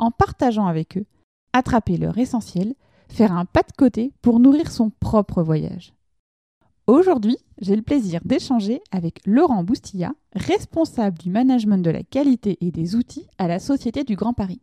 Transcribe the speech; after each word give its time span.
en 0.00 0.10
partageant 0.10 0.66
avec 0.66 0.98
eux, 0.98 1.06
attraper 1.52 1.96
leur 1.96 2.18
essentiel, 2.18 2.74
faire 3.08 3.32
un 3.32 3.44
pas 3.44 3.62
de 3.62 3.72
côté 3.76 4.12
pour 4.22 4.40
nourrir 4.40 4.70
son 4.70 4.90
propre 4.90 5.42
voyage. 5.42 5.92
Aujourd'hui, 6.86 7.36
j'ai 7.60 7.76
le 7.76 7.82
plaisir 7.82 8.20
d'échanger 8.24 8.80
avec 8.90 9.20
Laurent 9.24 9.62
Boustilla, 9.62 10.12
responsable 10.34 11.18
du 11.18 11.30
management 11.30 11.84
de 11.84 11.90
la 11.90 12.02
qualité 12.02 12.58
et 12.60 12.72
des 12.72 12.96
outils 12.96 13.28
à 13.38 13.46
la 13.46 13.60
Société 13.60 14.02
du 14.02 14.16
Grand 14.16 14.32
Paris. 14.32 14.60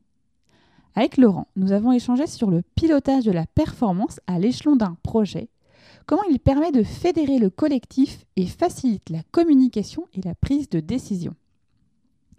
Avec 0.95 1.17
Laurent, 1.17 1.47
nous 1.55 1.71
avons 1.71 1.91
échangé 1.91 2.27
sur 2.27 2.49
le 2.49 2.63
pilotage 2.75 3.23
de 3.23 3.31
la 3.31 3.45
performance 3.45 4.19
à 4.27 4.39
l'échelon 4.39 4.75
d'un 4.75 4.97
projet, 5.03 5.49
comment 6.07 6.23
il 6.23 6.39
permet 6.39 6.71
de 6.71 6.83
fédérer 6.83 7.37
le 7.37 7.49
collectif 7.49 8.25
et 8.35 8.47
facilite 8.47 9.09
la 9.09 9.21
communication 9.31 10.07
et 10.13 10.21
la 10.21 10.33
prise 10.33 10.69
de 10.69 10.79
décision. 10.79 11.35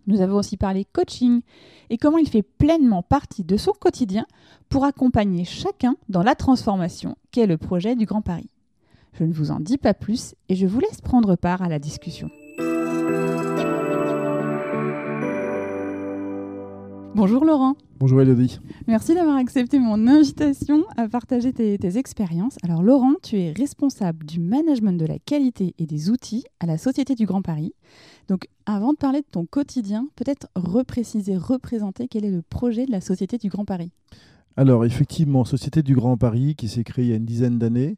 Nous 0.08 0.22
avons 0.22 0.38
aussi 0.38 0.56
parlé 0.56 0.86
coaching 0.86 1.42
et 1.90 1.98
comment 1.98 2.16
il 2.16 2.28
fait 2.28 2.42
pleinement 2.42 3.02
partie 3.02 3.44
de 3.44 3.58
son 3.58 3.72
quotidien 3.72 4.24
pour 4.70 4.84
accompagner 4.84 5.44
chacun 5.44 5.96
dans 6.08 6.22
la 6.22 6.34
transformation 6.34 7.14
qu'est 7.30 7.46
le 7.46 7.58
projet 7.58 7.94
du 7.94 8.06
Grand 8.06 8.22
Paris. 8.22 8.48
Je 9.12 9.24
ne 9.24 9.34
vous 9.34 9.50
en 9.50 9.60
dis 9.60 9.76
pas 9.76 9.92
plus 9.92 10.34
et 10.48 10.56
je 10.56 10.66
vous 10.66 10.80
laisse 10.80 11.02
prendre 11.02 11.36
part 11.36 11.60
à 11.60 11.68
la 11.68 11.78
discussion. 11.78 12.30
Bonjour 17.14 17.44
Laurent. 17.44 17.74
Bonjour 17.98 18.22
Elodie. 18.22 18.60
Merci 18.86 19.14
d'avoir 19.14 19.36
accepté 19.36 19.80
mon 19.80 20.06
invitation 20.06 20.84
à 20.96 21.08
partager 21.08 21.52
tes, 21.52 21.76
tes, 21.76 21.98
expériences. 21.98 22.56
Alors 22.62 22.82
Laurent, 22.82 23.14
tu 23.22 23.40
es 23.40 23.52
responsable 23.52 24.24
du 24.24 24.38
management 24.40 24.92
de 24.92 25.04
la 25.04 25.18
qualité 25.18 25.74
et 25.78 25.86
des 25.86 26.10
outils 26.10 26.44
à 26.60 26.66
la 26.66 26.78
Société 26.78 27.16
du 27.16 27.26
Grand 27.26 27.42
Paris. 27.42 27.74
Donc 28.28 28.46
avant 28.66 28.92
de 28.92 28.98
parler 28.98 29.20
de 29.20 29.26
ton 29.30 29.46
quotidien, 29.46 30.06
peut-être 30.14 30.48
repréciser, 30.54 31.36
représenter 31.36 32.08
quel 32.08 32.24
est 32.24 32.30
le 32.30 32.42
projet 32.42 32.84
de 32.84 32.90
la 32.90 33.00
Société 33.00 33.38
du 33.38 33.48
Grand 33.48 33.64
Paris? 33.64 33.90
Alors 34.56 34.84
effectivement, 34.84 35.44
Société 35.44 35.82
du 35.82 35.94
Grand 35.94 36.16
Paris 36.18 36.54
qui 36.54 36.68
s'est 36.68 36.84
créée 36.84 37.06
il 37.06 37.10
y 37.10 37.12
a 37.14 37.16
une 37.16 37.24
dizaine 37.24 37.58
d'années 37.58 37.96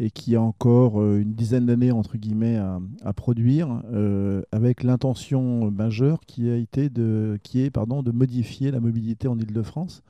et 0.00 0.10
qui 0.10 0.36
a 0.36 0.42
encore 0.42 1.00
euh, 1.00 1.20
une 1.20 1.34
dizaine 1.34 1.66
d'années 1.66 1.92
entre 1.92 2.18
guillemets 2.18 2.56
à, 2.56 3.12
produire, 3.12 3.82
euh, 3.92 4.42
avec 4.52 4.82
l'intention 4.82 5.70
majeure 5.70 6.20
qui 6.26 6.50
a 6.50 6.56
été 6.56 6.88
de, 6.88 7.38
qui 7.42 7.60
est 7.60 7.70
pardon, 7.70 8.02
de 8.02 8.10
modifier 8.10 8.70
la 8.70 8.80
mobilité 8.80 9.28
en 9.28 9.38
Île-de-France, 9.38 10.02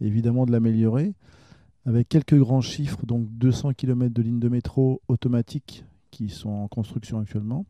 évidemment 0.00 0.46
de 0.46 0.52
l'améliorer, 0.52 1.14
avec 1.84 2.08
quelques 2.08 2.38
grands 2.38 2.60
chiffres, 2.60 3.04
donc 3.06 3.26
200 3.32 3.74
km 3.74 4.14
de 4.14 4.22
lignes 4.22 4.40
de 4.40 4.48
métro 4.48 5.02
automatiques 5.08 5.84
qui 6.10 6.28
sont 6.28 6.50
en 6.50 6.68
construction 6.68 7.18
actuellement, 7.18 7.66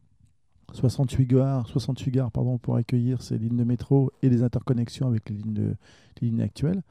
68 0.74 1.26
gares, 1.26 1.68
68 1.68 2.10
gares 2.10 2.30
pardon, 2.30 2.58
pour 2.58 2.76
accueillir 2.76 3.22
ces 3.22 3.38
lignes 3.38 3.56
de 3.56 3.64
métro 3.64 4.12
et 4.22 4.28
les 4.28 4.42
interconnexions 4.42 5.06
avec 5.06 5.28
les 5.30 5.36
lignes, 5.36 5.54
de, 5.54 5.76
les 6.20 6.28
lignes 6.28 6.42
actuelles. 6.42 6.82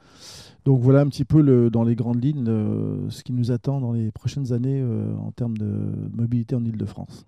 Donc 0.64 0.80
voilà 0.80 1.00
un 1.00 1.08
petit 1.08 1.24
peu 1.24 1.40
le, 1.40 1.70
dans 1.70 1.84
les 1.84 1.94
grandes 1.94 2.22
lignes 2.22 2.44
ce 3.10 3.22
qui 3.22 3.32
nous 3.32 3.52
attend 3.52 3.80
dans 3.80 3.92
les 3.92 4.10
prochaines 4.10 4.52
années 4.52 4.80
euh, 4.80 5.14
en 5.16 5.30
termes 5.32 5.56
de 5.56 5.92
mobilité 6.12 6.54
en 6.54 6.64
Ile-de-France. 6.64 7.26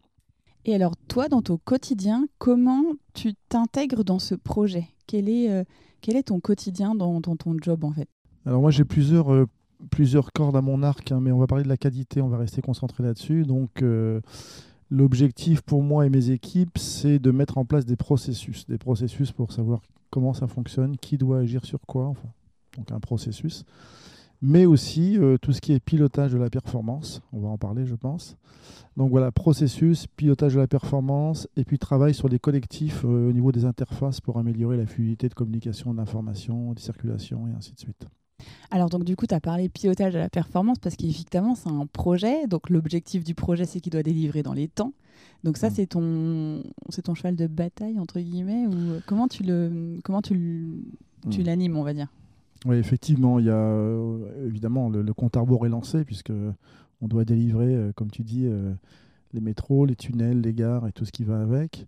Et 0.65 0.75
alors 0.75 0.97
toi, 1.09 1.29
dans 1.29 1.43
ton 1.43 1.59
quotidien, 1.59 2.27
comment 2.39 2.83
tu 3.15 3.35
t'intègres 3.49 4.03
dans 4.03 4.19
ce 4.19 4.35
projet? 4.35 4.89
Quel 5.07 5.29
est, 5.29 5.51
euh, 5.51 5.65
quel 6.01 6.17
est 6.17 6.25
ton 6.25 6.41
quotidien 6.41 6.95
dans, 6.95 7.21
dans, 7.21 7.37
ton 7.37 7.55
job 7.61 7.85
en 7.85 7.93
fait? 7.93 8.09
Alors 8.47 8.61
moi 8.61 8.71
j'ai 8.71 8.85
plusieurs, 8.85 9.33
euh, 9.33 9.47
plusieurs 9.91 10.33
cordes 10.33 10.57
à 10.57 10.63
mon 10.63 10.83
arc, 10.83 11.13
hein, 11.13 11.21
mais 11.21 11.31
on 11.31 11.39
va 11.39 11.47
parler 11.47 11.65
de 11.65 11.69
la 11.69 11.77
qualité, 11.77 12.21
on 12.23 12.29
va 12.29 12.39
rester 12.39 12.63
concentré 12.63 13.05
là-dessus. 13.05 13.45
Donc 13.45 13.83
L'objectif 14.91 15.63
pour 15.63 15.83
moi 15.83 16.07
et 16.07 16.11
mes 16.11 16.31
équipes, 16.31 16.79
c'est 16.79 17.19
de 17.19 17.31
mettre 17.31 17.59
en 17.59 17.65
place 17.65 17.85
des 17.85 17.97
processus, 17.97 18.67
des 18.67 18.79
processus 18.79 19.33
pour 19.33 19.53
savoir 19.53 19.81
comment 20.11 20.33
ça 20.33 20.47
fonctionne, 20.47 20.97
qui 20.97 21.19
doit 21.19 21.41
agir 21.41 21.65
sur 21.65 21.81
quoi, 21.87 22.07
enfin, 22.07 22.29
donc 22.77 22.93
un 22.93 23.01
processus, 23.01 23.65
mais 24.43 24.65
aussi 24.65 25.19
euh, 25.19 25.39
tout 25.39 25.53
ce 25.53 25.61
qui 25.61 25.73
est 25.73 25.81
pilotage 25.81 26.33
de 26.33 26.39
la 26.39 26.51
performance, 26.51 27.21
on 27.33 27.41
va 27.41 27.49
en 27.49 27.59
parler 27.59 27.85
je 27.87 27.95
pense. 27.95 28.37
Donc 28.97 29.11
voilà, 29.11 29.33
processus, 29.33 30.07
pilotage 30.07 30.55
de 30.55 30.61
la 30.61 30.69
performance, 30.69 31.49
et 31.57 31.65
puis 31.65 31.79
travail 31.79 32.15
sur 32.15 32.29
les 32.29 32.39
collectifs 32.39 33.05
euh, 33.05 33.29
au 33.29 33.33
niveau 33.33 33.51
des 33.51 33.65
interfaces 33.65 34.21
pour 34.21 34.39
améliorer 34.39 34.77
la 34.77 34.87
fluidité 34.87 35.29
de 35.29 35.35
communication, 35.35 35.95
d'information, 35.95 36.73
de 36.73 36.79
circulation 36.79 37.49
et 37.49 37.53
ainsi 37.53 37.73
de 37.75 37.81
suite. 37.81 38.07
Alors 38.71 38.91
donc 38.91 39.05
du 39.05 39.17
coup, 39.17 39.27
tu 39.27 39.35
as 39.35 39.41
parlé 39.41 39.69
pilotage 39.69 40.15
de 40.15 40.19
la 40.19 40.29
performance 40.29 40.79
parce 40.79 40.97
qu'effectivement, 40.97 41.55
c'est 41.55 41.71
un 41.71 41.87
projet. 41.87 42.47
Donc 42.47 42.71
l'objectif 42.71 43.25
du 43.25 43.35
projet, 43.35 43.65
c'est 43.65 43.81
qu'il 43.81 43.93
doit 43.93 44.03
délivrer 44.03 44.43
dans 44.43 44.55
les 44.55 44.69
temps. 44.69 44.93
Donc 45.45 45.57
ça, 45.57 45.69
mm. 45.69 45.73
c'est 45.75 45.87
ton, 45.87 46.63
c'est 46.91 47.03
ton 47.03 47.15
cheval 47.15 47.37
de 47.37 47.47
bataille 47.47 47.99
entre 47.99 48.21
guillemets 48.21 48.67
ou 48.67 49.01
comment 49.07 49.29
tu 49.29 49.43
le, 49.43 49.99
comment 50.03 50.23
tu, 50.23 50.85
tu 51.31 51.41
mm. 51.41 51.45
l'animes, 51.45 51.77
on 51.77 51.83
va 51.83 51.95
dire? 51.95 52.09
Oui, 52.65 52.77
effectivement, 52.77 53.39
il 53.39 53.47
y 53.47 53.51
a 53.51 53.55
euh, 53.55 54.47
évidemment 54.47 54.89
le, 54.89 55.13
compte 55.13 55.37
à 55.37 55.41
rebours 55.41 55.67
est 55.67 55.69
lancé 55.71 56.05
puisque 56.05 56.33
on 57.01 57.07
doit 57.07 57.25
délivrer, 57.25 57.75
euh, 57.75 57.93
comme 57.95 58.11
tu 58.11 58.23
dis, 58.23 58.47
euh, 58.47 58.73
les 59.35 59.41
métros, 59.41 59.87
les 59.87 59.97
tunnels, 59.97 60.41
les 60.41 60.55
gares 60.55 60.87
et 60.89 60.93
tout 60.93 61.05
ce 61.05 61.13
qui 61.13 61.25
va 61.25 61.41
avec. 61.41 61.87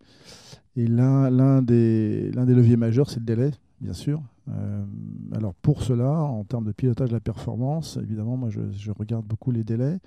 Et 0.77 0.87
l'un 0.87 1.63
des, 1.63 2.31
des 2.31 2.55
leviers 2.55 2.77
majeurs, 2.77 3.11
c'est 3.11 3.19
le 3.19 3.25
délai, 3.27 3.51
bien 3.81 3.93
sûr. 3.93 4.23
Euh, 4.51 4.85
alors 5.35 5.55
pour 5.55 5.83
cela, 5.83 6.11
en 6.11 6.45
termes 6.45 6.65
de 6.65 6.73
pilotage 6.73 7.11
de 7.11 7.15
la 7.15 7.21
performance, 7.21 7.99
évidemment, 8.03 8.37
moi 8.37 8.51
je, 8.51 8.91
regarde 8.93 9.27
beaucoup 9.27 9.51
les 9.51 9.65
délais. 9.65 9.99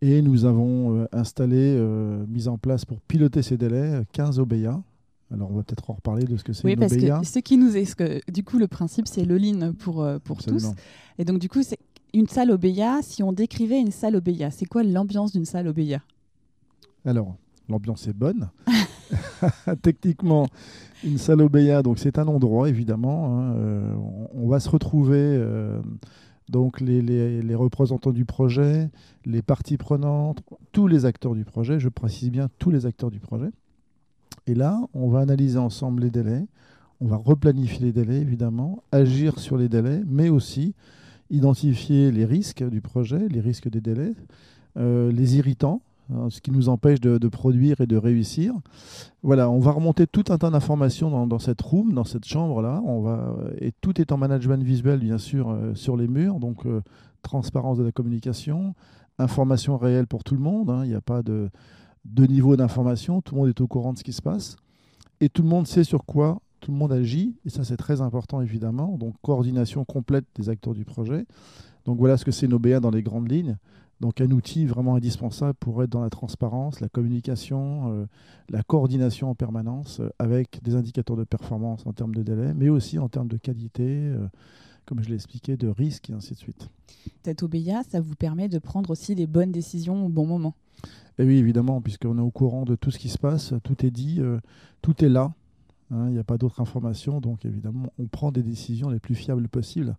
Et 0.00 0.22
nous 0.22 0.44
avons 0.44 0.96
euh, 0.96 1.06
installé, 1.12 1.74
euh, 1.76 2.24
mis 2.28 2.46
en 2.46 2.56
place 2.56 2.84
pour 2.84 3.00
piloter 3.00 3.42
ces 3.42 3.56
délais, 3.56 4.02
15 4.12 4.38
OBEA. 4.38 4.80
Alors 5.30 5.50
on 5.50 5.56
va 5.56 5.62
peut-être 5.62 5.90
en 5.90 5.94
reparler 5.94 6.24
de 6.24 6.36
ce 6.36 6.44
que 6.44 6.52
c'est 6.52 6.64
oui, 6.64 6.76
parce 6.76 6.96
que 6.96 7.24
ce 7.24 7.38
qui 7.40 7.58
nous 7.58 7.76
est, 7.76 7.94
que, 7.94 8.20
du 8.30 8.44
coup 8.44 8.58
le 8.58 8.66
principe 8.66 9.06
c'est 9.06 9.26
le 9.26 9.36
lean 9.36 9.74
pour, 9.74 10.06
pour 10.24 10.42
tous. 10.42 10.68
Et 11.18 11.26
donc 11.26 11.38
du 11.38 11.50
coup 11.50 11.62
c'est 11.62 11.78
une 12.14 12.26
salle 12.26 12.50
OBEA, 12.50 13.02
si 13.02 13.22
on 13.22 13.32
décrivait 13.32 13.78
une 13.78 13.90
salle 13.90 14.16
OBEA, 14.16 14.50
c'est 14.50 14.64
quoi 14.64 14.82
l'ambiance 14.82 15.32
d'une 15.32 15.44
salle 15.44 15.68
OBEA 15.68 16.00
Alors 17.04 17.36
l'ambiance 17.68 18.06
est 18.08 18.12
bonne. 18.12 18.50
Techniquement, 19.82 20.48
une 21.04 21.18
salle 21.18 21.42
Obéa, 21.42 21.82
donc 21.82 21.98
c'est 21.98 22.18
un 22.18 22.26
endroit 22.28 22.68
évidemment. 22.68 23.38
Hein, 23.38 23.54
euh, 23.56 23.94
on, 24.34 24.48
va 24.48 24.60
se 24.60 24.68
retrouver 24.68 25.18
euh, 25.18 25.80
donc 26.48 26.80
les, 26.80 27.54
représentants 27.54 28.12
du 28.12 28.24
projet, 28.24 28.90
les 29.24 29.42
parties 29.42 29.76
prenantes, 29.76 30.42
tous 30.72 30.86
les 30.86 31.04
acteurs 31.04 31.34
du 31.34 31.44
projet. 31.44 31.78
Je 31.78 31.88
précise 31.88 32.30
bien 32.30 32.48
tous 32.58 32.70
les 32.70 32.86
acteurs 32.86 33.10
du 33.10 33.20
projet. 33.20 33.50
Et 34.46 34.54
là, 34.54 34.80
on 34.94 35.08
va 35.08 35.20
analyser 35.20 35.58
ensemble 35.58 36.02
les 36.02 36.10
délais. 36.10 36.46
On 37.00 37.06
va 37.06 37.16
replanifier 37.16 37.86
les 37.86 37.92
délais 37.92 38.20
évidemment, 38.20 38.82
agir 38.90 39.38
sur 39.38 39.56
les 39.56 39.68
délais, 39.68 40.02
mais 40.06 40.30
aussi 40.30 40.74
identifier 41.30 42.10
les 42.10 42.24
risques 42.24 42.68
du 42.68 42.80
projet, 42.80 43.28
les 43.28 43.40
risques 43.40 43.68
des 43.68 43.80
délais, 43.80 44.14
euh, 44.76 45.12
les 45.12 45.36
irritants 45.36 45.82
ce 46.30 46.40
qui 46.40 46.50
nous 46.50 46.68
empêche 46.68 47.00
de, 47.00 47.28
produire 47.28 47.80
et 47.80 47.86
de 47.86 47.96
réussir. 47.96 48.54
Voilà, 49.22 49.50
on 49.50 49.58
va 49.58 49.72
remonter 49.72 50.06
tout 50.06 50.24
un 50.30 50.38
tas 50.38 50.50
d'informations 50.50 51.26
dans, 51.26 51.38
cette 51.38 51.60
room, 51.60 51.92
dans 51.92 52.04
cette 52.04 52.24
chambre-là. 52.24 52.82
Va, 53.02 53.36
et 53.60 53.72
tout 53.80 54.00
est 54.00 54.12
en 54.12 54.16
management 54.16 54.62
visuel, 54.62 55.00
bien 55.00 55.18
sûr, 55.18 55.50
euh, 55.50 55.74
sur 55.74 55.96
les 55.96 56.08
murs. 56.08 56.40
Donc, 56.40 56.66
euh, 56.66 56.80
transparence 57.22 57.78
de 57.78 57.84
la 57.84 57.92
communication, 57.92 58.74
information 59.18 59.76
réelle 59.76 60.06
pour 60.06 60.24
tout 60.24 60.34
le 60.34 60.40
monde. 60.40 60.70
Hein. 60.70 60.84
Il 60.84 60.88
n'y 60.88 60.94
a 60.94 61.00
pas 61.00 61.22
de, 61.22 61.50
de 62.04 62.26
niveau 62.26 62.56
d'information. 62.56 63.20
Tout 63.20 63.34
le 63.34 63.40
monde 63.40 63.48
est 63.48 63.60
au 63.60 63.66
courant 63.66 63.92
de 63.92 63.98
ce 63.98 64.04
qui 64.04 64.12
se 64.12 64.22
passe. 64.22 64.56
Et 65.20 65.28
tout 65.28 65.42
le 65.42 65.48
monde 65.48 65.66
sait 65.66 65.84
sur 65.84 66.04
quoi 66.04 66.40
tout 66.60 66.72
le 66.72 66.76
monde 66.76 66.92
agit. 66.92 67.36
Et 67.44 67.50
ça, 67.50 67.64
c'est 67.64 67.76
très 67.76 68.00
important, 68.00 68.40
évidemment. 68.40 68.96
Donc, 68.98 69.14
coordination 69.22 69.84
complète 69.84 70.24
des 70.36 70.48
acteurs 70.48 70.74
du 70.74 70.84
projet. 70.84 71.26
Donc, 71.84 71.98
voilà 71.98 72.16
ce 72.16 72.24
que 72.24 72.30
c'est 72.30 72.48
nos 72.48 72.58
BA 72.58 72.80
dans 72.80 72.90
les 72.90 73.02
grandes 73.02 73.30
lignes. 73.30 73.56
Donc 74.00 74.20
un 74.20 74.30
outil 74.30 74.64
vraiment 74.64 74.94
indispensable 74.94 75.54
pour 75.54 75.82
être 75.82 75.90
dans 75.90 76.02
la 76.02 76.10
transparence, 76.10 76.80
la 76.80 76.88
communication, 76.88 77.92
euh, 77.92 78.06
la 78.48 78.62
coordination 78.62 79.30
en 79.30 79.34
permanence 79.34 79.98
euh, 80.00 80.10
avec 80.20 80.62
des 80.62 80.76
indicateurs 80.76 81.16
de 81.16 81.24
performance 81.24 81.84
en 81.84 81.92
termes 81.92 82.14
de 82.14 82.22
délai, 82.22 82.54
mais 82.54 82.68
aussi 82.68 82.98
en 83.00 83.08
termes 83.08 83.26
de 83.26 83.36
qualité, 83.36 83.84
euh, 83.86 84.28
comme 84.84 85.02
je 85.02 85.08
l'ai 85.08 85.16
expliqué, 85.16 85.56
de 85.56 85.68
risque 85.68 86.10
et 86.10 86.12
ainsi 86.12 86.34
de 86.34 86.38
suite. 86.38 86.68
OBIA, 87.42 87.82
ça 87.82 88.00
vous 88.00 88.14
permet 88.14 88.48
de 88.48 88.58
prendre 88.58 88.90
aussi 88.90 89.14
les 89.14 89.26
bonnes 89.26 89.52
décisions 89.52 90.06
au 90.06 90.08
bon 90.08 90.26
moment. 90.26 90.54
Et 91.18 91.24
oui, 91.24 91.38
évidemment, 91.38 91.80
puisqu'on 91.80 92.16
est 92.18 92.22
au 92.22 92.30
courant 92.30 92.64
de 92.64 92.76
tout 92.76 92.92
ce 92.92 92.98
qui 92.98 93.08
se 93.08 93.18
passe, 93.18 93.52
tout 93.64 93.84
est 93.84 93.90
dit, 93.90 94.20
tout 94.80 95.04
est 95.04 95.08
là. 95.08 95.32
hein, 95.90 96.06
il 96.06 96.12
n'y 96.12 96.18
a 96.18 96.24
pas 96.24 96.38
d'autres 96.38 96.60
informations, 96.60 97.20
donc 97.20 97.44
évidemment, 97.44 97.92
on 97.98 98.06
prend 98.06 98.30
des 98.30 98.44
décisions 98.44 98.88
les 98.88 99.00
plus 99.00 99.16
fiables 99.16 99.48
possibles, 99.48 99.96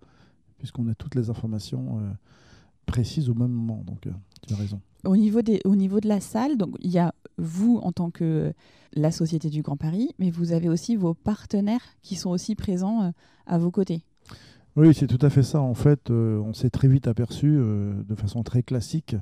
puisqu'on 0.57 0.88
a 0.88 0.96
toutes 0.96 1.16
les 1.16 1.30
informations 1.30 2.00
euh, 2.89 2.91
précises 2.91 3.30
au 3.30 3.33
même 3.33 3.51
moment. 3.51 3.83
Donc, 3.86 4.07
euh, 4.07 4.12
tu 4.47 4.53
as 4.53 4.57
raison. 4.57 4.81
Au 5.06 5.15
niveau, 5.15 5.41
des, 5.41 5.62
au 5.65 5.75
niveau 5.75 6.00
de 6.00 6.07
la 6.07 6.19
salle, 6.19 6.57
donc 6.57 6.75
il 6.81 6.91
y 6.91 7.00
a 7.00 7.13
vous 7.38 7.80
en 7.83 7.91
tant 7.91 8.12
que 8.12 8.53
la 8.94 9.12
Société 9.12 9.50
du 9.50 9.62
Grand 9.62 9.77
Paris, 9.77 10.09
mais 10.19 10.30
vous 10.30 10.51
avez 10.51 10.68
aussi 10.68 10.95
vos 10.95 11.13
partenaires 11.13 11.83
qui 12.01 12.15
sont 12.15 12.30
aussi 12.30 12.56
présents 12.56 13.03
euh, 13.03 13.12
à 13.45 13.57
vos 13.57 13.71
côtés. 13.71 14.03
Oui, 14.75 14.94
c'est 14.94 15.07
tout 15.07 15.24
à 15.25 15.30
fait 15.30 15.44
ça. 15.44 15.62
En 15.62 15.74
fait, 15.74 16.09
on 16.09 16.53
s'est 16.53 16.69
très 16.69 16.88
vite 16.88 17.07
aperçu, 17.07 17.47
de 17.47 18.15
façon 18.15 18.44
très 18.44 18.63
classique, 18.63 19.15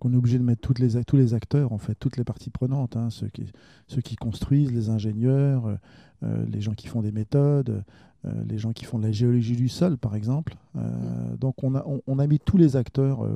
qu'on 0.00 0.12
est 0.14 0.16
obligé 0.16 0.38
de 0.38 0.42
mettre 0.42 0.62
toutes 0.62 0.78
les, 0.78 1.04
tous 1.04 1.16
les 1.16 1.34
acteurs, 1.34 1.72
en 1.72 1.78
fait, 1.78 1.94
toutes 1.94 2.16
les 2.16 2.24
parties 2.24 2.50
prenantes, 2.50 2.96
hein, 2.96 3.10
ceux, 3.10 3.28
qui, 3.28 3.44
ceux 3.86 4.00
qui 4.00 4.16
construisent, 4.16 4.72
les 4.72 4.88
ingénieurs, 4.88 5.66
euh, 5.66 5.76
euh, 6.24 6.44
les 6.46 6.60
gens 6.60 6.72
qui 6.72 6.88
font 6.88 7.02
des 7.02 7.12
méthodes, 7.12 7.84
euh, 8.24 8.30
les 8.48 8.58
gens 8.58 8.72
qui 8.72 8.84
font 8.84 8.98
de 8.98 9.04
la 9.04 9.12
géologie 9.12 9.56
du 9.56 9.68
sol, 9.68 9.96
par 9.96 10.14
exemple. 10.14 10.56
Mm. 10.74 11.36
Donc 11.38 11.62
on 11.62 11.74
a, 11.74 11.84
on, 12.06 12.18
a 12.18 12.26
mis 12.26 12.38
tous 12.38 12.56
les 12.56 12.76
acteurs 12.76 13.26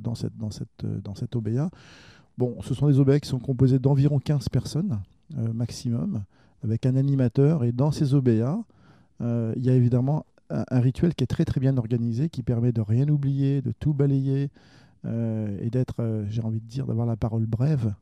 dans, 0.00 0.14
cette, 0.14 0.36
dans, 0.36 0.50
cette, 0.50 0.86
dans 1.02 1.14
cette 1.14 1.34
OBA. 1.36 1.70
Bon, 2.36 2.56
ce 2.62 2.74
sont 2.74 2.88
des 2.88 2.98
OBA 2.98 3.20
qui 3.20 3.28
sont 3.28 3.40
composés 3.40 3.78
d'environ 3.78 4.18
15 4.18 4.48
personnes 4.48 5.00
maximum, 5.52 6.22
avec 6.62 6.86
un 6.86 6.96
animateur. 6.96 7.64
Et 7.64 7.72
dans 7.72 7.90
ces 7.90 8.14
OBA, 8.14 8.62
il 9.20 9.64
y 9.64 9.70
a 9.70 9.74
évidemment 9.74 10.24
un, 10.50 10.64
un, 10.70 10.80
rituel 10.80 11.14
qui 11.14 11.24
est 11.24 11.26
très 11.28 11.44
très 11.44 11.60
bien 11.60 11.76
organisé, 11.76 12.28
qui 12.28 12.42
permet 12.42 12.72
de 12.72 12.80
rien 12.80 13.08
oublier, 13.08 13.60
de 13.60 13.72
tout 13.72 13.92
balayer, 13.92 14.50
euh, 15.04 15.56
et 15.60 15.70
d'être, 15.70 16.00
euh, 16.00 16.24
j'ai 16.28 16.42
envie 16.42 16.60
de 16.60 16.66
dire, 16.66 16.86
d'avoir 16.86 17.06
la 17.06 17.16
parole 17.16 17.46
brève 17.46 17.94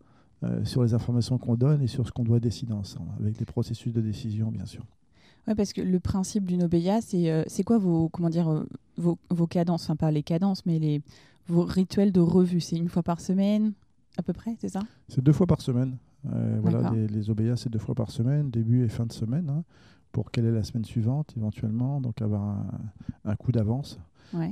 euh, 0.44 0.64
sur 0.64 0.82
les 0.82 0.94
informations 0.94 1.38
qu'on 1.38 1.54
donne 1.54 1.82
et 1.82 1.86
sur 1.86 2.06
ce 2.06 2.12
qu'on 2.12 2.24
doit 2.24 2.40
décider 2.40 2.72
ensemble, 2.72 3.10
avec 3.20 3.36
des 3.36 3.44
processus 3.44 3.92
de 3.92 4.00
décision, 4.00 4.50
bien 4.50 4.66
sûr. 4.66 4.84
Oui, 5.46 5.54
parce 5.54 5.72
que 5.72 5.80
le 5.80 6.00
principe 6.00 6.44
d'une 6.44 6.64
OBEA, 6.64 7.00
c'est 7.00 7.44
c'est 7.46 7.62
quoi 7.62 7.78
vos, 7.78 8.08
comment 8.08 8.30
dire, 8.30 8.64
vos, 8.96 9.18
vos, 9.30 9.46
cadences, 9.46 9.84
enfin 9.84 9.96
pas 9.96 10.10
les 10.10 10.22
cadences, 10.22 10.66
mais 10.66 10.78
les, 10.78 11.02
vos 11.46 11.62
rituels 11.62 12.12
de 12.12 12.20
revue 12.20 12.60
C'est 12.60 12.76
une 12.76 12.88
fois 12.88 13.02
par 13.02 13.20
semaine, 13.20 13.72
à 14.16 14.22
peu 14.22 14.32
près, 14.32 14.56
c'est 14.60 14.68
ça? 14.68 14.80
C'est 15.08 15.22
deux 15.22 15.32
fois 15.32 15.46
par 15.46 15.60
semaine. 15.60 15.96
voilà, 16.24 16.90
les, 16.90 17.06
les 17.06 17.30
OBEA, 17.30 17.56
c'est 17.56 17.70
deux 17.70 17.78
fois 17.78 17.94
par 17.94 18.10
semaine, 18.10 18.50
début 18.50 18.84
et 18.84 18.88
fin 18.88 19.06
de 19.06 19.12
semaine, 19.12 19.48
hein, 19.50 19.62
pour 20.10 20.30
quelle 20.30 20.46
est 20.46 20.52
la 20.52 20.64
semaine 20.64 20.84
suivante, 20.84 21.32
éventuellement, 21.36 22.00
donc 22.00 22.20
avoir 22.22 22.42
un, 22.42 22.66
un 23.24 23.36
coup 23.36 23.52
d'avance. 23.52 24.00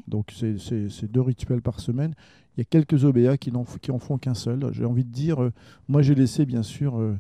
Donc 0.09 0.33
c'est 0.33 1.11
deux 1.11 1.21
rituels 1.21 1.63
par 1.63 1.81
semaine. 1.81 2.15
Il 2.57 2.61
y 2.61 2.63
a 2.63 2.65
quelques 2.65 3.05
OBA 3.05 3.37
qui, 3.37 3.51
n'en 3.51 3.65
qui 3.65 3.91
en 3.91 3.99
font 3.99 4.19
qu'un 4.19 4.35
seul. 4.35 4.69
J'ai 4.73 4.85
envie 4.85 5.05
de 5.05 5.11
dire, 5.13 5.43
euh, 5.43 5.53
moi 5.89 6.03
j'ai 6.03 6.15
laissé 6.15 6.47
bien 6.47 6.63
sûr, 6.63 6.99
euh, 6.99 7.01
euh, 7.01 7.17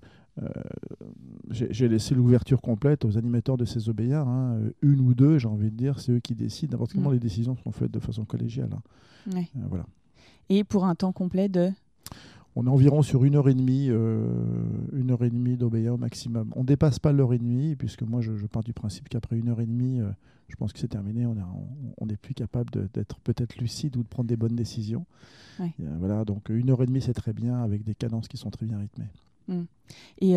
j'ai 1.51 1.89
laissé 1.89 2.15
l'ouverture 2.15 2.61
complète 2.61 3.05
aux 3.05 3.17
animateurs 3.17 3.57
de 3.57 3.65
ces 3.65 3.89
OBA. 3.89 4.21
Hein. 4.21 4.59
une 4.83 5.01
ou 5.01 5.15
deux, 5.15 5.39
j'ai 5.39 5.49
envie 5.49 5.71
de 5.71 5.77
dire, 5.77 6.01
c'est 6.01 6.13
eux 6.13 6.21
qui 6.21 6.35
décident. 6.35 6.73
N'importe 6.73 6.93
comment 6.93 7.11
mm. 7.11 7.15
les 7.15 7.21
décisions 7.21 7.57
sont 7.57 7.73
faites 7.73 7.91
de 7.91 8.01
façon 8.01 8.25
collégiale. 8.25 8.71
Hein. 9.33 9.45
voilà. 9.69 9.87
Et 10.49 10.65
pour 10.65 10.85
un 10.85 10.95
temps 10.95 11.13
complet 11.13 11.49
de? 11.49 11.71
On 12.57 12.67
est 12.67 12.71
environ 12.71 13.03
sur 13.03 13.25
une 13.25 13.35
heure 13.35 13.49
et 13.49 13.55
demie, 13.55 13.89
euh, 13.91 14.27
une 14.93 15.11
heure 15.11 15.25
et 15.25 15.31
demie 15.31 15.59
au 15.61 15.97
maximum. 15.97 16.53
On 16.55 16.61
ne 16.61 16.67
dépasse 16.67 17.01
pas 17.01 17.13
l'heure 17.13 17.33
et 17.33 17.39
demie, 17.39 17.75
puisque 17.75 18.03
moi 18.03 18.21
je, 18.21 18.33
pars 18.47 18.63
du 18.63 18.73
principe 18.73 19.09
qu'après 19.09 19.37
une 19.37 19.49
heure 19.49 19.61
et 19.61 19.67
demie, 19.67 20.01
euh, 20.01 20.11
je 20.49 20.55
pense 20.55 20.73
que 20.73 20.79
c'est 20.79 20.89
terminé. 20.89 21.27
On 21.27 22.07
n'est 22.07 22.17
plus 22.17 22.35
capable 22.35 22.71
d'être 22.93 23.19
peut-être 23.21 23.57
lucide 23.57 23.97
ou 23.97 24.05
de 24.05 24.09
prendre 24.09 24.29
des 24.29 24.37
bonnes 24.37 24.55
décisions. 24.55 25.05
Euh, 25.61 25.65
voilà, 25.99 26.25
donc 26.25 26.49
une 26.49 26.71
heure 26.71 26.83
et 26.83 26.87
demie 26.87 27.01
c'est 27.01 27.15
très 27.15 27.33
bien 27.33 27.61
avec 27.61 27.83
des 27.83 27.95
cadences 27.95 28.29
qui 28.29 28.37
sont 28.37 28.51
très 28.51 28.67
bien 28.67 28.79
rythmées. 28.79 29.09
Mmh. 29.49 29.63
Et 30.21 30.37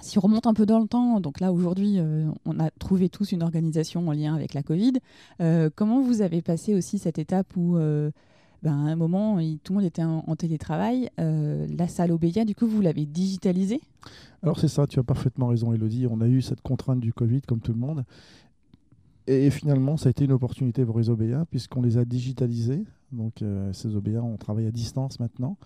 si 0.00 0.18
on 0.18 0.20
remonte 0.20 0.46
un 0.46 0.54
peu 0.54 0.66
dans 0.66 0.78
le 0.78 0.86
temps, 0.86 1.20
donc 1.20 1.40
là 1.40 1.52
aujourd'hui, 1.52 1.98
on 2.44 2.60
a 2.60 2.70
trouvé 2.70 3.08
tous 3.08 3.32
une 3.32 3.42
organisation 3.42 4.06
en 4.06 4.12
lien 4.12 4.34
avec 4.34 4.54
la 4.54 4.62
Covid. 4.62 4.94
comment 5.74 6.00
vous 6.00 6.22
avez 6.22 6.42
passé 6.42 6.74
aussi 6.74 6.98
cette 6.98 7.18
étape 7.18 7.56
où 7.56 7.78
ben, 8.62 8.72
à 8.72 8.90
un 8.90 8.96
moment, 8.96 9.38
tout 9.62 9.72
le 9.72 9.78
monde 9.78 9.84
était 9.84 10.02
en, 10.02 10.36
télétravail. 10.36 11.08
Euh, 11.20 11.66
la 11.70 11.88
salle 11.88 12.10
Obéia, 12.10 12.44
du 12.44 12.54
coup, 12.54 12.66
vous 12.66 12.80
l'avez 12.80 13.06
digitalisée? 13.06 13.80
Alors 14.42 14.58
c'est 14.58 14.68
ça, 14.68 14.86
tu 14.86 14.98
as 14.98 15.04
parfaitement 15.04 15.48
raison, 15.48 15.72
Elodie. 15.72 16.06
On 16.10 16.20
a 16.20 16.26
eu 16.26 16.42
cette 16.42 16.62
contrainte 16.62 17.00
du 17.00 17.12
Covid, 17.12 17.42
comme 17.42 17.60
tout 17.60 17.72
le 17.72 17.78
monde. 17.78 18.04
Et 19.28 19.50
finalement, 19.50 19.96
ça 19.96 20.08
a 20.08 20.10
été 20.10 20.24
une 20.24 20.32
opportunité 20.32 20.84
pour 20.84 20.98
les 20.98 21.10
Obéa, 21.10 21.44
puisqu'on 21.50 21.82
les 21.82 21.98
a 21.98 22.04
digitalisés. 22.04 22.84
Donc 23.12 23.42
euh, 23.42 23.72
ces 23.72 23.94
Obéa, 23.94 24.22
on 24.22 24.36
travaille 24.36 24.66
à 24.66 24.70
distance 24.70 25.20
maintenant. 25.20 25.56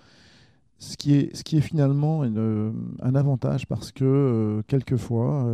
Ce 0.80 0.96
qui 0.96 1.14
est, 1.14 1.36
ce 1.36 1.44
qui 1.44 1.58
est 1.58 1.60
finalement 1.60 2.24
une, 2.24 2.72
un 3.00 3.14
avantage 3.14 3.66
parce 3.66 3.92
que 3.92 4.04
euh, 4.04 4.62
quelquefois, 4.66 5.46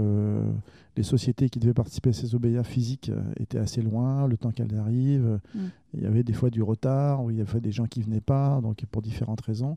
les 0.97 1.03
sociétés 1.03 1.49
qui 1.49 1.59
devaient 1.59 1.75
participer 1.75 2.11
à 2.11 2.13
ces 2.13 2.35
OBA 2.35 2.65
physiques 2.65 3.11
euh, 3.11 3.23
étaient 3.39 3.59
assez 3.59 3.83
loin, 3.83 4.27
le 4.27 4.37
temps 4.37 4.51
qu'elles 4.51 4.77
arrivent. 4.77 5.39
Mm. 5.55 5.61
Il 5.95 6.03
y 6.03 6.07
avait 6.07 6.23
des 6.23 6.33
fois 6.33 6.51
du 6.51 6.63
retard, 6.63 7.23
ou 7.23 7.31
il 7.31 7.37
y 7.37 7.41
avait 7.41 7.61
des 7.61 7.73
gens 7.73 7.87
qui 7.87 8.01
ne 8.01 8.07
venaient 8.07 8.21
pas, 8.21 8.61
donc 8.63 8.85
pour 8.91 9.03
différentes 9.03 9.41
raisons. 9.43 9.77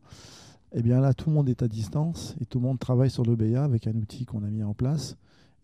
Et 0.71 0.79
eh 0.79 0.81
bien 0.81 1.01
là, 1.01 1.13
tout 1.13 1.29
le 1.29 1.35
monde 1.35 1.49
est 1.49 1.63
à 1.63 1.67
distance 1.67 2.35
et 2.39 2.45
tout 2.45 2.59
le 2.59 2.65
monde 2.65 2.77
travaille 2.77 3.09
sur 3.09 3.23
l'OBA 3.23 3.63
avec 3.63 3.87
un 3.87 3.95
outil 3.95 4.25
qu'on 4.25 4.43
a 4.43 4.49
mis 4.49 4.63
en 4.63 4.75
place. 4.75 5.17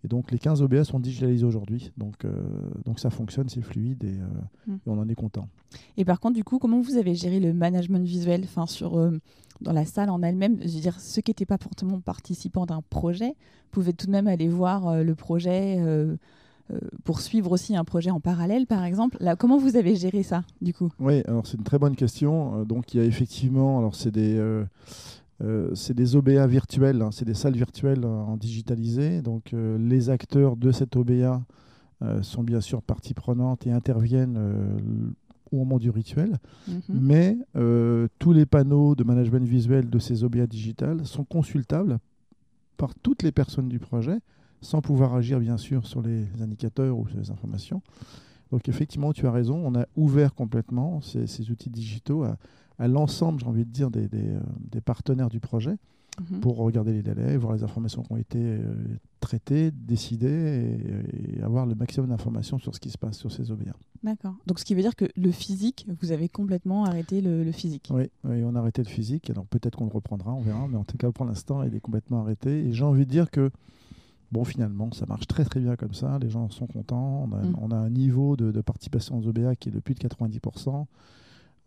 Et 0.06 0.07
donc 0.07 0.31
les 0.31 0.40
15 0.40 0.62
OBA 0.62 0.86
sont 0.86 1.00
digitalisés 1.00 1.46
aujourd'hui. 1.46 1.92
Donc, 1.98 2.24
euh, 2.24 2.31
donc 2.86 3.00
ça 3.00 3.10
fonctionne, 3.10 3.50
c'est 3.50 3.62
fluide 3.62 4.04
et, 4.04 4.07
euh, 4.07 4.72
mm. 4.72 4.75
et, 4.75 4.90
on 4.90 5.00
en 5.00 5.10
est 5.10 5.16
content. 5.16 5.50
Et 5.98 6.06
par 6.06 6.19
contre, 6.19 6.36
du 6.36 6.44
coup, 6.44 6.60
comment 6.60 6.80
vous 6.80 6.96
avez 6.96 7.16
géré 7.16 7.40
le 7.40 7.54
management 7.54 8.06
visuel 8.06 8.42
enfin, 8.44 8.68
sur, 8.68 8.98
dans 9.62 9.74
la 9.74 9.86
salle 9.86 10.10
en 10.10 10.22
elle-même, 10.22 10.57
je 10.62 10.74
veux 10.74 10.81
dire, 10.81 11.00
ceux 11.00 11.22
qui 11.22 11.31
n'étaient 11.31 11.46
pas 11.46 11.57
fortement 11.57 12.00
participants 12.00 12.66
d'un 12.66 12.81
projet 12.90 13.36
pouvaient 13.72 13.94
tout 13.94 14.06
de 14.06 14.12
même 14.12 14.28
aller 14.28 14.48
voir 14.48 14.88
euh, 14.88 15.04
le 15.04 15.16
projet, 15.16 15.78
euh, 15.80 16.16
euh, 16.72 16.80
pour 17.04 17.19
suivre 17.19 17.52
aussi 17.52 17.75
un 17.75 17.84
projet 17.84 18.10
en 18.10 18.19
parallèle, 18.19 18.68
par 18.68 18.84
exemple. 18.84 19.18
Là, 19.19 19.36
comment 19.36 19.57
vous 19.57 19.75
avez 19.75 19.96
géré 19.96 20.24
ça, 20.24 20.44
du 20.62 20.74
coup? 20.74 20.92
Oui, 21.00 21.22
alors 21.28 21.46
c'est 21.46 21.57
une 21.57 21.63
très 21.63 21.80
bonne 21.80 21.96
question. 21.96 22.63
Donc 22.63 22.94
il 22.94 23.02
y 23.02 23.04
a 23.04 23.06
effectivement, 23.06 23.80
alors 23.80 23.96
c'est 23.96 24.12
des 24.12 24.40
c'est 25.74 25.94
des 25.94 26.16
OBA 26.16 26.48
virtuels, 26.48 27.02
hein, 27.02 27.10
c'est 27.12 27.26
des 27.26 27.34
salles 27.34 27.56
virtuelles 27.56 28.06
en 28.06 28.38
digitalisé. 28.38 29.22
Donc 29.22 29.54
les 29.54 30.10
acteurs 30.10 30.56
de 30.56 30.72
cette 30.72 30.96
OBA 30.96 31.44
sont 32.22 32.44
bien 32.44 32.62
sûr 32.62 32.82
partie 32.82 33.14
prenante 33.14 33.68
et 33.68 33.72
interviennent 33.72 35.14
au 35.52 35.58
moment 35.58 35.80
du 35.80 35.90
rituel, 35.90 36.38
mhm. 36.68 36.82
mais 36.90 37.38
euh, 37.56 38.08
tous 38.20 38.34
les 38.34 38.46
panneaux 38.46 38.96
de 38.96 39.04
management 39.04 39.46
visuel 39.48 39.90
de 39.90 40.00
ces 40.00 40.24
OBA 40.24 40.48
digitales 40.48 41.06
sont 41.06 41.24
consultables 41.24 42.00
par 42.78 42.94
toutes 42.95 43.24
les 43.24 43.31
personnes 43.31 43.69
du 43.69 43.80
projet, 43.80 44.19
sans 44.62 44.81
pouvoir 44.81 45.14
agir 45.16 45.40
bien 45.40 45.57
sûr 45.57 45.86
sur 45.88 46.02
les 46.02 46.26
indicateurs 46.42 46.98
ou 46.98 47.07
sur 47.07 47.18
les 47.18 47.31
informations. 47.31 47.81
Donc 48.52 48.69
effectivement, 48.69 49.14
tu 49.14 49.28
as 49.28 49.31
raison, 49.31 49.62
on 49.66 49.76
a 49.76 49.86
ouvert 49.95 50.33
complètement 50.33 51.02
ces, 51.02 51.52
outils 51.52 51.69
digitaux 51.69 52.24
à, 52.24 52.38
l'ensemble, 52.80 53.40
j'ai 53.40 53.48
envie 53.48 53.66
de 53.66 53.72
dire, 53.72 53.92
des, 53.92 54.08
des 54.08 54.28
euh, 54.28 54.82
partenaires 54.84 55.30
du 55.30 55.40
projet. 55.40 55.78
Mhm. 56.20 56.40
pour 56.40 56.58
regarder 56.58 56.94
les 56.94 57.02
délais, 57.02 57.36
voir 57.36 57.54
les 57.54 57.64
informations 57.64 58.02
qui 58.02 58.14
ont 58.14 58.18
été 58.18 58.40
euh, 58.40 58.74
traitées, 59.20 59.72
décidées 59.72 60.78
et, 61.38 61.42
avoir 61.44 61.66
le 61.66 61.76
maximum 61.76 62.10
d'informations 62.10 62.58
sur 62.58 62.74
ce 62.74 62.80
qui 62.80 62.90
se 62.90 62.98
passe 62.98 63.18
sur 63.18 63.32
ces 63.32 63.52
OBA. 63.52 63.74
D'accord. 64.02 64.36
Donc 64.46 64.60
ce 64.60 64.66
qui 64.66 64.76
veut 64.76 64.82
dire 64.82 64.96
que 64.96 65.06
le 65.16 65.32
physique, 65.32 65.86
vous 66.02 66.12
avez 66.12 66.30
complètement 66.30 66.86
arrêté 66.86 67.22
le, 67.22 67.52
physique. 67.52 67.90
Oui, 67.92 68.10
on 68.24 68.56
a 68.56 68.60
arrêté 68.60 68.82
le 68.82 68.88
physique. 68.88 69.30
Alors 69.30 69.46
peut-être 69.46 69.78
qu'on 69.78 69.86
le 69.86 69.92
reprendra, 69.92 70.34
on 70.34 70.42
verra. 70.42 70.68
Mais 70.70 70.78
en 70.78 70.86
tout 70.86 70.98
cas, 70.98 71.12
pour 71.12 71.26
l'instant, 71.26 71.64
il 71.64 71.76
est 71.76 71.82
complètement 71.82 72.22
arrêté. 72.22 72.66
Et 72.66 72.72
j'ai 72.72 72.84
envie 72.86 73.06
de 73.06 73.12
dire 73.12 73.30
que 73.30 73.52
Bon, 74.32 74.44
finalement, 74.44 74.92
ça 74.92 75.06
marche 75.06 75.28
très 75.28 75.46
très 75.46 75.60
bien 75.60 75.76
comme 75.76 75.94
ça. 75.94 76.18
Les 76.20 76.30
gens 76.30 76.50
sont 76.50 76.66
contents. 76.66 77.30
On 77.62 77.72
a, 77.72 77.76
mm. 77.76 77.86
un 77.86 77.90
niveau 77.90 78.36
de, 78.36 78.52
de, 78.52 78.62
participation 78.62 79.20
aux 79.20 79.28
OBA 79.28 79.56
qui 79.56 79.70
est 79.70 79.72
de 79.72 79.80
plus 79.80 79.94
de 79.94 80.00
90%. 80.00 80.86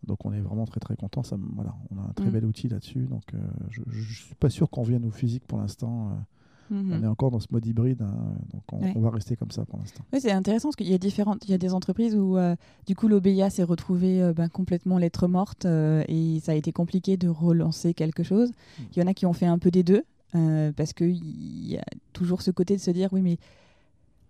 Donc 0.05 0.25
on 0.25 0.33
est 0.33 0.39
vraiment 0.39 0.65
très 0.65 0.79
très 0.79 0.95
content. 0.95 1.23
Ça, 1.23 1.37
voilà, 1.55 1.75
on 1.91 1.97
a 1.97 2.01
un 2.01 2.13
très 2.13 2.27
mm. 2.27 2.31
bel 2.31 2.45
outil 2.45 2.69
là-dessus. 2.69 3.05
Donc 3.05 3.23
euh, 3.33 3.37
je 3.69 3.81
ne 3.81 4.03
suis 4.03 4.35
pas 4.35 4.49
sûr 4.49 4.69
qu'on 4.69 4.83
vienne 4.83 5.05
au 5.05 5.11
physique 5.11 5.45
pour 5.45 5.59
l'instant. 5.59 6.09
Euh, 6.71 6.75
mm-hmm. 6.75 6.99
On 6.99 7.03
est 7.03 7.07
encore 7.07 7.31
dans 7.31 7.39
ce 7.39 7.47
mode 7.51 7.65
hybride, 7.65 8.01
hein, 8.01 8.15
donc 8.53 8.63
on, 8.71 9.01
va 9.01 9.09
rester 9.09 9.35
comme 9.35 9.51
ça 9.51 9.65
pour 9.65 9.79
l'instant. 9.79 10.03
Oui, 10.13 10.21
c'est 10.21 10.31
intéressant 10.31 10.69
parce 10.69 10.77
qu'il 10.77 10.89
y 10.89 10.93
a 10.93 10.97
différentes, 10.97 11.43
il 11.45 11.51
y 11.51 11.53
a 11.53 11.57
des 11.57 11.73
entreprises 11.73 12.15
où 12.15 12.37
euh, 12.37 12.55
du 12.87 12.95
coup 12.95 13.07
l'OBIA 13.07 13.49
s'est 13.49 13.63
retrouvé 13.63 14.31
ben, 14.33 14.47
complètement 14.49 14.97
lettre 14.97 15.27
morte 15.27 15.65
et 15.65 16.39
ça 16.41 16.53
a 16.53 16.55
été 16.55 16.71
compliqué 16.71 17.17
de 17.17 17.27
relancer 17.27 17.93
quelque 17.93 18.23
chose. 18.23 18.49
Mm. 18.49 18.83
Il 18.95 18.99
y 18.99 19.03
en 19.03 19.07
a 19.07 19.13
qui 19.13 19.25
ont 19.25 19.33
fait 19.33 19.47
un 19.47 19.59
peu 19.59 19.71
des 19.71 19.83
deux 19.83 20.03
parce 20.31 20.93
qu'il 20.93 21.67
y 21.67 21.77
a 21.77 21.83
toujours 22.13 22.43
ce 22.43 22.51
côté 22.51 22.75
de 22.75 22.81
se 22.81 22.91
dire 22.91 23.09
oui 23.11 23.21
mais 23.21 23.39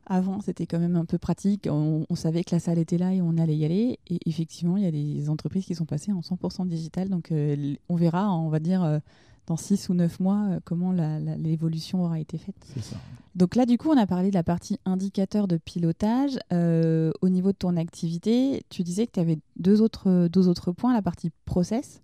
avant, 0.09 0.41
c'était 0.41 0.65
quand 0.65 0.79
même 0.79 0.95
un 0.95 1.05
peu 1.05 1.19
pratique. 1.19 1.67
On, 1.71 2.03
savait 2.15 2.43
que 2.43 2.55
la 2.55 2.59
salle 2.59 2.79
était 2.79 2.97
là 2.97 3.13
et 3.13 3.21
on 3.21 3.37
allait 3.37 3.55
y 3.55 3.63
aller. 3.63 3.99
Et 4.07 4.19
effectivement, 4.25 4.75
il 4.75 4.83
y 4.83 4.87
a 4.87 4.91
des 4.91 5.29
entreprises 5.29 5.65
qui 5.65 5.75
sont 5.75 5.85
passées 5.85 6.11
en 6.11 6.21
100% 6.21 6.67
digital. 6.67 7.09
Donc, 7.09 7.31
euh, 7.31 7.75
on 7.89 7.95
verra, 7.95 8.33
on 8.33 8.49
va 8.49 8.59
dire, 8.59 8.83
euh, 8.83 8.97
dans 9.45 9.55
6 9.55 9.87
ou 9.89 9.93
9 9.93 10.19
mois, 10.19 10.47
euh, 10.49 10.59
comment 10.65 10.91
l'évolution 10.91 12.03
aura 12.03 12.19
été 12.19 12.39
faite. 12.39 12.55
Ça. 12.81 12.97
Donc 13.35 13.55
là, 13.55 13.67
du 13.67 13.77
coup, 13.77 13.89
on 13.89 13.97
a 13.97 14.07
parlé 14.07 14.31
de 14.31 14.33
la 14.33 14.43
partie 14.43 14.79
indicateur 14.83 15.47
de 15.47 15.57
pilotage. 15.57 16.39
au 16.51 17.29
niveau 17.29 17.51
de 17.51 17.57
ton 17.57 17.77
activité, 17.77 18.63
tu 18.69 18.81
disais 18.81 19.05
que 19.05 19.11
tu 19.11 19.19
avais 19.19 19.37
deux 19.57 19.81
autres, 19.81 20.27
deux 20.27 20.47
autres 20.47 20.71
points, 20.71 20.93
la 20.93 21.03
partie 21.03 21.29
process. 21.45 22.01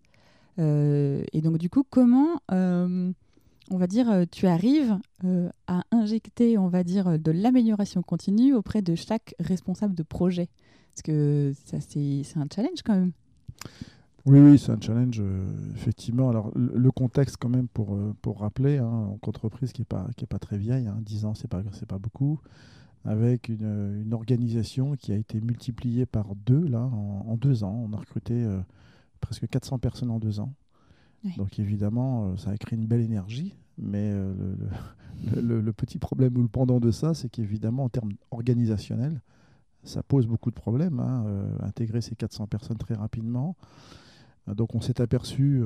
et 0.60 1.42
donc, 1.42 1.58
du 1.58 1.72
coup, 1.72 1.84
comment 1.90 2.40
on 3.72 3.78
va 3.78 3.88
dire, 3.88 4.10
euh, 4.10 4.26
tu 4.30 4.48
arrives 4.48 4.98
euh, 5.24 5.50
à 5.68 5.84
injecter, 5.92 6.58
on 6.58 6.68
va 6.68 6.84
dire, 6.84 7.20
de 7.20 7.32
l'amélioration 7.32 8.02
continue 8.02 8.54
auprès 8.54 8.82
de 8.82 8.96
chaque 8.96 9.36
responsable 9.40 9.96
de 9.96 10.04
projet 10.04 10.50
Parce 10.92 11.02
que 11.02 11.54
ça, 11.66 11.78
c'est 11.80 12.24
un 12.36 12.48
challenge 12.54 12.82
quand 12.84 12.94
même. 12.94 13.12
Oui, 14.26 14.40
oui, 14.40 14.58
c'est 14.58 14.72
un 14.72 14.82
challenge, 14.82 15.20
euh, 15.20 15.46
effectivement. 15.76 16.30
Alors, 16.30 16.52
le, 16.56 16.92
contexte, 16.92 17.38
quand 17.40 17.50
même, 17.50 17.68
pour, 17.68 17.98
pour 18.22 18.40
rappeler, 18.40 18.78
hein, 18.78 18.86
en 18.86 19.20
entreprise 19.28 19.72
qui 19.72 19.82
n'est 19.82 19.86
pas, 19.86 20.08
est 20.18 20.26
pas 20.26 20.40
très 20.40 20.58
vieille, 20.58 20.88
hein, 20.88 20.98
10 21.02 21.26
ans, 21.26 21.34
c'est 21.36 21.48
pas, 21.48 21.62
pas 21.88 22.00
beaucoup, 22.00 22.40
avec 23.04 23.50
une, 23.50 24.02
une, 24.04 24.14
organisation 24.14 24.96
qui 24.96 25.12
a 25.12 25.16
été 25.16 25.40
multipliée 25.42 26.08
par 26.08 26.36
deux, 26.36 26.66
là, 26.68 26.82
en, 26.82 27.38
deux 27.38 27.64
ans. 27.64 27.88
On 27.88 27.94
a 27.94 27.98
recruté 27.98 28.48
presque 29.22 29.48
400 29.48 29.78
personnes 29.78 30.10
en 30.10 30.18
deux 30.18 30.40
ans. 30.40 30.54
Donc 31.38 31.60
évidemment, 31.60 32.28
euh, 32.28 32.38
ça 32.38 32.52
a 32.52 32.58
créé 32.58 32.78
une 32.78 32.86
belle 32.86 33.02
énergie, 33.02 33.56
mais 33.78 34.12
euh, 34.14 34.34
le, 35.42 35.74
petit 35.74 35.98
problème 35.98 36.38
ou 36.38 36.42
le 36.42 36.48
pendant 36.48 36.80
de 36.80 36.92
ça, 36.92 37.14
c'est 37.14 37.30
qu'évidemment, 37.30 37.86
en 37.86 37.90
termes 37.90 38.14
organisationnels, 38.32 39.22
ça 39.84 40.04
pose 40.04 40.28
beaucoup 40.28 40.50
de 40.50 40.56
problèmes. 40.56 41.00
Hein, 41.00 41.26
euh, 41.28 41.58
intégrer 41.62 42.02
ces 42.02 42.16
400 42.16 42.48
personnes 42.48 42.78
très 42.78 42.96
rapidement. 42.96 43.56
Donc 44.48 44.76
on 44.76 44.82
s'est 44.82 45.02
aperçu 45.02 45.64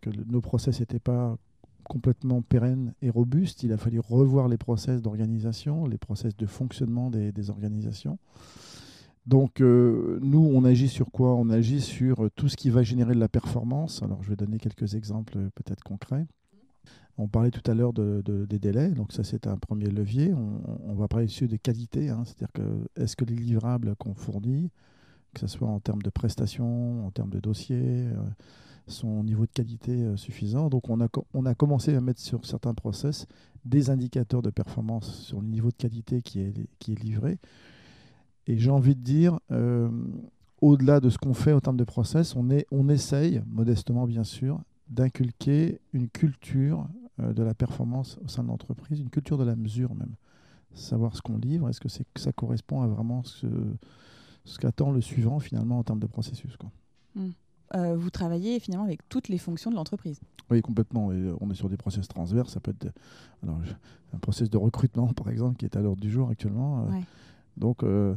que 0.00 0.10
nos 0.28 0.40
process 0.40 0.78
n'étaient 0.78 1.00
pas 1.00 1.36
complètement 1.82 2.40
pérennes 2.40 2.94
et 3.02 3.10
robustes. 3.10 3.64
Il 3.64 3.72
a 3.72 3.76
fallu 3.76 3.98
revoir 3.98 4.46
les 4.46 4.56
process 4.56 5.02
d'organisation, 5.02 5.86
les 5.86 5.98
process 5.98 6.36
de 6.36 6.46
fonctionnement 6.46 7.10
des 7.10 7.50
organisations. 7.50 8.20
Donc 9.26 9.60
euh, 9.60 10.18
nous, 10.20 10.50
on 10.52 10.64
agit 10.64 10.88
sur 10.88 11.10
quoi? 11.10 11.34
On 11.34 11.48
agit 11.48 11.80
sur 11.80 12.24
euh, 12.24 12.30
tout 12.34 12.48
ce 12.48 12.56
qui 12.56 12.70
va 12.70 12.82
générer 12.82 13.14
de 13.14 13.20
la 13.20 13.28
performance. 13.28 14.02
Alors 14.02 14.22
je 14.22 14.30
vais 14.30 14.36
donner 14.36 14.58
quelques 14.58 14.94
exemples 14.94 15.34
euh, 15.36 15.50
peut-être 15.54 15.84
concrets. 15.84 16.26
On 17.18 17.28
parlait 17.28 17.50
tout 17.50 17.70
à 17.70 17.74
l'heure 17.74 17.92
de, 17.92 18.22
des 18.24 18.58
délais, 18.58 18.88
donc 18.88 19.12
ça 19.12 19.22
c'est 19.22 19.46
un 19.46 19.58
premier 19.58 19.86
levier. 19.86 20.32
On, 20.32 20.94
va 20.94 21.08
parler 21.08 21.26
aussi 21.26 21.46
des 21.46 21.58
qualités, 21.58 22.08
hein. 22.08 22.22
c'est-à-dire 22.24 22.52
que 22.54 22.62
est-ce 23.00 23.16
que 23.16 23.26
les 23.26 23.34
livrables 23.34 23.94
qu'on 23.96 24.14
fournit, 24.14 24.70
que 25.34 25.40
ce 25.40 25.46
soit 25.46 25.68
en 25.68 25.78
termes 25.78 26.00
de 26.00 26.08
prestations, 26.08 27.06
en 27.06 27.10
termes 27.10 27.28
de 27.28 27.38
dossiers, 27.38 28.06
sont 28.86 29.08
au 29.08 29.22
niveau 29.22 29.44
de 29.44 29.52
qualité 29.52 30.16
suffisant. 30.16 30.70
Donc 30.70 30.88
on 30.88 31.02
a, 31.02 31.08
on 31.34 31.44
a 31.44 31.54
commencé 31.54 31.94
à 31.94 32.00
mettre 32.00 32.20
sur 32.20 32.46
certains 32.46 32.72
process 32.72 33.26
des 33.66 33.90
indicateurs 33.90 34.40
de 34.40 34.50
performance 34.50 35.14
sur 35.20 35.42
le 35.42 35.48
niveau 35.48 35.68
de 35.68 35.76
qualité 35.76 36.22
qui 36.22 36.40
est 36.40 37.02
livré 37.04 37.38
et 38.46 38.58
j'ai 38.58 38.70
envie 38.70 38.94
de 38.94 39.00
dire, 39.00 39.38
euh, 39.50 39.90
au-delà 40.60 41.00
de 41.00 41.10
ce 41.10 41.18
qu'on 41.18 41.34
fait 41.34 41.52
en 41.52 41.60
termes 41.60 41.76
de 41.76 41.84
process, 41.84 42.34
on, 42.36 42.50
est, 42.50 42.66
on 42.70 42.88
essaye, 42.88 43.42
modestement 43.46 44.06
bien 44.06 44.24
sûr, 44.24 44.60
d'inculquer 44.88 45.80
une 45.92 46.08
culture 46.08 46.86
euh, 47.20 47.32
de 47.32 47.42
la 47.42 47.54
performance 47.54 48.18
au 48.24 48.28
sein 48.28 48.42
de 48.42 48.48
l'entreprise, 48.48 49.00
une 49.00 49.10
culture 49.10 49.38
de 49.38 49.44
la 49.44 49.56
mesure 49.56 49.94
même. 49.94 50.14
Savoir 50.74 51.14
ce 51.14 51.22
qu'on 51.22 51.36
livre, 51.36 51.68
est-ce 51.68 51.80
que, 51.80 51.88
que 51.88 52.20
ça 52.20 52.32
correspond 52.32 52.80
à 52.82 52.86
vraiment 52.86 53.22
ce, 53.24 53.46
ce 54.44 54.58
qu'attend 54.58 54.90
le 54.90 55.00
suivant 55.00 55.38
finalement 55.38 55.78
en 55.78 55.82
termes 55.82 56.00
de 56.00 56.06
processus. 56.06 56.56
Quoi. 56.56 56.70
Hmm. 57.14 57.30
Euh, 57.74 57.96
vous 57.96 58.10
travaillez 58.10 58.60
finalement 58.60 58.84
avec 58.84 59.08
toutes 59.08 59.28
les 59.28 59.38
fonctions 59.38 59.70
de 59.70 59.76
l'entreprise. 59.76 60.20
Oui, 60.50 60.60
complètement. 60.60 61.12
Et 61.12 61.32
on 61.40 61.50
est 61.50 61.54
sur 61.54 61.68
des 61.68 61.76
process 61.76 62.06
transverses. 62.06 62.52
Ça 62.52 62.60
peut 62.60 62.72
être 62.72 62.92
alors, 63.42 63.58
un 64.12 64.18
process 64.18 64.50
de 64.50 64.58
recrutement, 64.58 65.06
par 65.14 65.28
exemple, 65.30 65.56
qui 65.56 65.64
est 65.64 65.76
à 65.76 65.80
l'ordre 65.80 66.00
du 66.00 66.10
jour 66.10 66.28
actuellement. 66.30 66.88
Donc, 67.56 67.82
euh, 67.82 68.14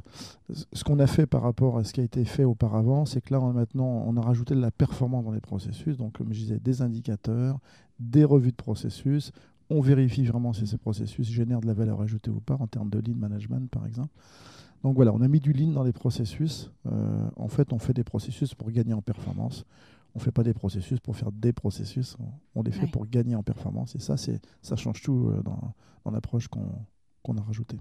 ce 0.74 0.84
qu'on 0.84 1.00
a 1.00 1.08
fait 1.08 1.26
par 1.26 1.42
rapport 1.42 1.78
à 1.78 1.84
ce 1.84 1.94
qui 1.94 2.02
a 2.02 2.04
été 2.04 2.24
fait 2.26 2.46
auparavant, 2.46 3.06
c'est 3.06 3.22
que 3.22 3.34
là, 3.34 3.40
maintenant, 3.40 4.04
on 4.08 4.16
a 4.18 4.22
rajouté 4.22 4.56
de 4.56 4.62
la 4.62 4.72
performance 4.72 5.26
dans 5.26 5.32
les 5.32 5.42
processus. 5.42 5.98
Donc, 5.98 6.14
comme 6.14 6.34
je 6.34 6.40
disais, 6.40 6.60
des 6.60 6.82
indicateurs, 6.82 7.60
des 8.00 8.24
revues 8.24 8.52
de 8.52 8.56
processus. 8.56 9.32
On 9.70 9.82
vérifie 9.82 10.26
vraiment 10.26 10.54
si 10.54 10.68
ces 10.68 10.78
processus 10.78 11.28
génèrent 11.28 11.62
de 11.62 11.68
la 11.68 11.74
valeur 11.74 12.02
ajoutée 12.02 12.32
ou 12.32 12.40
pas 12.40 12.56
en 12.60 12.68
termes 12.68 12.90
de 12.90 13.00
lean 13.00 13.18
management, 13.18 13.70
par 13.70 13.86
exemple. 13.86 14.14
Donc 14.84 14.96
voilà, 14.96 15.14
on 15.14 15.22
a 15.22 15.28
mis 15.28 15.40
du 15.40 15.54
lean 15.54 15.72
dans 15.72 15.84
les 15.84 15.94
processus. 15.94 16.72
Euh, 16.86 17.28
en 17.36 17.48
fait, 17.48 17.74
on 17.74 17.80
fait 17.80 17.94
des 17.94 18.04
processus 18.04 18.54
pour 18.54 18.70
gagner 18.70 18.94
en 18.94 19.02
performance. 19.02 19.66
On 20.14 20.20
ne 20.20 20.24
fait 20.24 20.32
pas 20.32 20.44
des 20.44 20.54
processus 20.54 21.00
pour 21.00 21.16
faire 21.16 21.32
des 21.32 21.52
processus. 21.52 22.16
On, 22.54 22.62
les 22.62 22.72
fait 22.72 22.88
pour 22.88 23.08
gagner 23.08 23.36
en 23.36 23.44
performance. 23.44 23.96
Et 23.96 24.00
ça, 24.00 24.16
ça 24.18 24.76
change 24.76 25.02
tout 25.02 25.28
euh, 25.28 25.42
dans, 25.42 25.74
dans 26.06 26.12
l'approche 26.12 26.48
qu'on 26.48 27.38
a 27.38 27.42
rajoutée. 27.42 27.80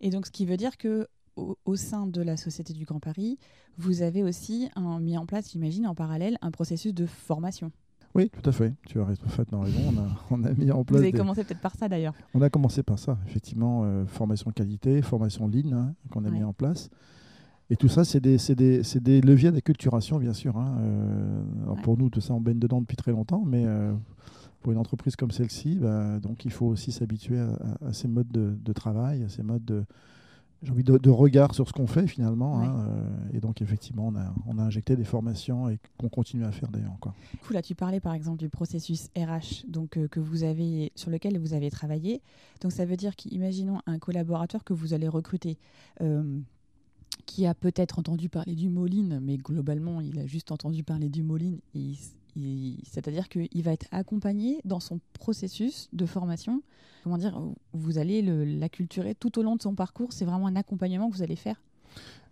Et 0.00 0.10
donc, 0.10 0.26
ce 0.26 0.30
qui 0.30 0.46
veut 0.46 0.56
dire 0.56 0.76
que 0.76 1.06
au, 1.36 1.76
sein 1.76 2.06
de 2.06 2.20
la 2.20 2.36
Société 2.36 2.72
du 2.72 2.84
Grand 2.84 2.98
Paris, 3.00 3.38
vous 3.76 4.02
avez 4.02 4.22
aussi 4.24 4.68
un, 4.74 4.98
mis 4.98 5.16
en 5.16 5.26
place, 5.26 5.52
j'imagine, 5.52 5.86
en 5.86 5.94
parallèle, 5.94 6.36
un 6.42 6.50
processus 6.50 6.92
de 6.92 7.06
formation. 7.06 7.70
Oui, 8.14 8.30
tout 8.30 8.48
à 8.48 8.52
fait. 8.52 8.74
Tu 8.86 9.00
as 9.00 9.04
parfaitement 9.04 9.60
raison. 9.60 9.78
On 9.92 9.98
a, 9.98 10.08
on 10.30 10.44
a 10.44 10.52
mis 10.52 10.70
en 10.70 10.82
place. 10.84 10.98
Vous 10.98 11.04
avez 11.04 11.12
commencé 11.12 11.44
peut-être 11.44 11.60
par 11.60 11.76
ça 11.76 11.88
d'ailleurs. 11.88 12.14
On 12.34 12.42
a 12.42 12.50
commencé 12.50 12.82
par 12.82 12.98
ça, 12.98 13.18
effectivement. 13.26 13.82
Euh, 13.84 14.06
formation 14.06 14.50
qualité, 14.50 15.02
formation 15.02 15.46
ligne 15.46 15.74
hein, 15.74 15.94
qu'on 16.10 16.24
a 16.24 16.30
mis 16.30 16.42
en 16.42 16.52
place. 16.52 16.90
Et 17.70 17.76
tout 17.76 17.88
ça, 17.88 18.04
c'est 18.04 18.20
des, 18.20 18.38
des, 18.54 18.82
des, 19.00 19.20
leviers 19.20 19.52
d'acculturation, 19.52 20.18
bien 20.18 20.32
sûr. 20.32 20.56
Hein. 20.56 20.78
Euh, 20.80 21.74
pour 21.82 21.98
nous, 21.98 22.08
tout 22.08 22.22
ça, 22.22 22.32
on 22.32 22.40
baigne 22.40 22.58
dedans 22.58 22.80
depuis 22.80 22.96
très 22.96 23.12
longtemps, 23.12 23.44
mais 23.46 23.64
euh, 23.66 23.92
pour 24.60 24.72
une 24.72 24.78
entreprise 24.78 25.16
comme 25.16 25.30
celle-ci, 25.30 25.76
bah, 25.76 26.18
donc 26.20 26.44
il 26.44 26.50
faut 26.50 26.66
aussi 26.66 26.92
s'habituer 26.92 27.38
à, 27.38 27.92
ces 27.92 28.08
modes 28.08 28.30
de, 28.30 28.72
travail, 28.72 29.22
à 29.22 29.28
ces 29.28 29.42
modes 29.42 29.64
de, 29.64 29.84
j'ai 30.62 30.72
envie 30.72 30.82
de, 30.82 31.10
regard 31.10 31.54
sur 31.54 31.68
ce 31.68 31.72
qu'on 31.72 31.86
fait 31.86 32.06
finalement. 32.06 32.60
Hein, 32.60 32.84
euh, 32.88 33.36
et 33.36 33.40
donc 33.40 33.62
effectivement, 33.62 34.08
on 34.08 34.16
a, 34.16 34.34
on 34.46 34.58
a, 34.58 34.62
injecté 34.62 34.96
des 34.96 35.04
formations 35.04 35.68
et 35.68 35.78
qu'on 35.98 36.08
continue 36.08 36.44
à 36.44 36.50
faire 36.50 36.68
d'ailleurs 36.70 36.92
encore. 36.92 37.14
Cool, 37.46 37.54
là 37.54 37.62
tu 37.62 37.74
parlais 37.74 38.00
par 38.00 38.14
exemple 38.14 38.38
du 38.38 38.48
processus 38.48 39.08
RH 39.16 39.66
donc, 39.68 39.96
euh, 39.96 40.08
que 40.08 40.20
vous 40.20 40.42
avez, 40.42 40.92
sur 40.96 41.10
lequel 41.10 41.38
vous 41.38 41.54
avez 41.54 41.70
travaillé. 41.70 42.22
Donc 42.60 42.72
ça 42.72 42.84
veut 42.84 42.96
dire 42.96 43.14
qu'imaginons 43.14 43.80
un 43.86 43.98
collaborateur 43.98 44.64
que 44.64 44.72
vous 44.72 44.94
allez 44.94 45.08
recruter. 45.08 45.58
Euh, 46.00 46.40
qui 47.26 47.46
a 47.46 47.54
peut-être 47.54 47.98
entendu 47.98 48.28
parler 48.28 48.54
du 48.54 48.68
Moline, 48.68 49.20
mais 49.20 49.36
globalement, 49.36 50.00
il 50.00 50.18
a 50.18 50.26
juste 50.26 50.50
entendu 50.50 50.82
parler 50.82 51.10
du 51.10 51.22
Moline 51.22 51.58
et 51.74 51.92
c'est-à-dire 52.84 53.28
qu'il 53.28 53.62
va 53.62 53.72
être 53.72 53.86
accompagné 53.90 54.60
dans 54.64 54.80
son 54.80 55.00
processus 55.12 55.88
de 55.92 56.06
formation. 56.06 56.62
Comment 57.04 57.18
dire 57.18 57.40
Vous 57.72 57.98
allez 57.98 58.22
l'acculturer 58.22 59.14
tout 59.14 59.38
au 59.38 59.42
long 59.42 59.56
de 59.56 59.62
son 59.62 59.74
parcours. 59.74 60.12
C'est 60.12 60.24
vraiment 60.24 60.46
un 60.46 60.56
accompagnement 60.56 61.10
que 61.10 61.16
vous 61.16 61.22
allez 61.22 61.36
faire 61.36 61.60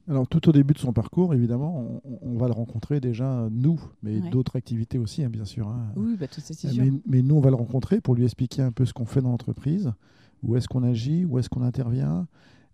alors 0.09 0.29
tout 0.29 0.49
au 0.49 0.53
début 0.53 0.73
de 0.73 0.79
son 0.79 0.93
parcours, 0.93 1.35
évidemment, 1.35 2.01
on, 2.23 2.39
va 2.39 2.47
le 2.47 2.53
rencontrer 2.53 3.01
déjà, 3.01 3.49
nous, 3.51 3.81
mais 4.05 4.21
d'autres 4.31 4.55
activités 4.55 4.99
aussi, 4.99 5.25
hein, 5.25 5.29
bien 5.29 5.45
sûr. 5.45 5.67
Hein. 5.67 5.89
Oui, 5.97 6.17
bah, 6.17 6.29
tout 6.29 6.41
ça, 6.41 6.55
c'est 6.55 6.69
sûr. 6.69 6.85
Mais, 7.07 7.23
nous, 7.23 7.35
on 7.35 7.41
va 7.41 7.51
le 7.51 7.57
rencontrer 7.57 8.01
pour 8.01 8.15
lui 8.15 8.23
expliquer 8.23 8.63
un 8.63 8.71
peu 8.71 8.85
ce 8.85 8.93
qu'on 8.93 9.05
fait 9.05 9.21
dans 9.21 9.31
l'entreprise, 9.31 9.93
où 10.45 10.55
est-ce 10.55 10.69
qu'on 10.69 10.85
agit, 10.85 11.25
où 11.25 11.41
est-ce 11.41 11.49
qu'on 11.49 11.63
intervient, 11.63 12.29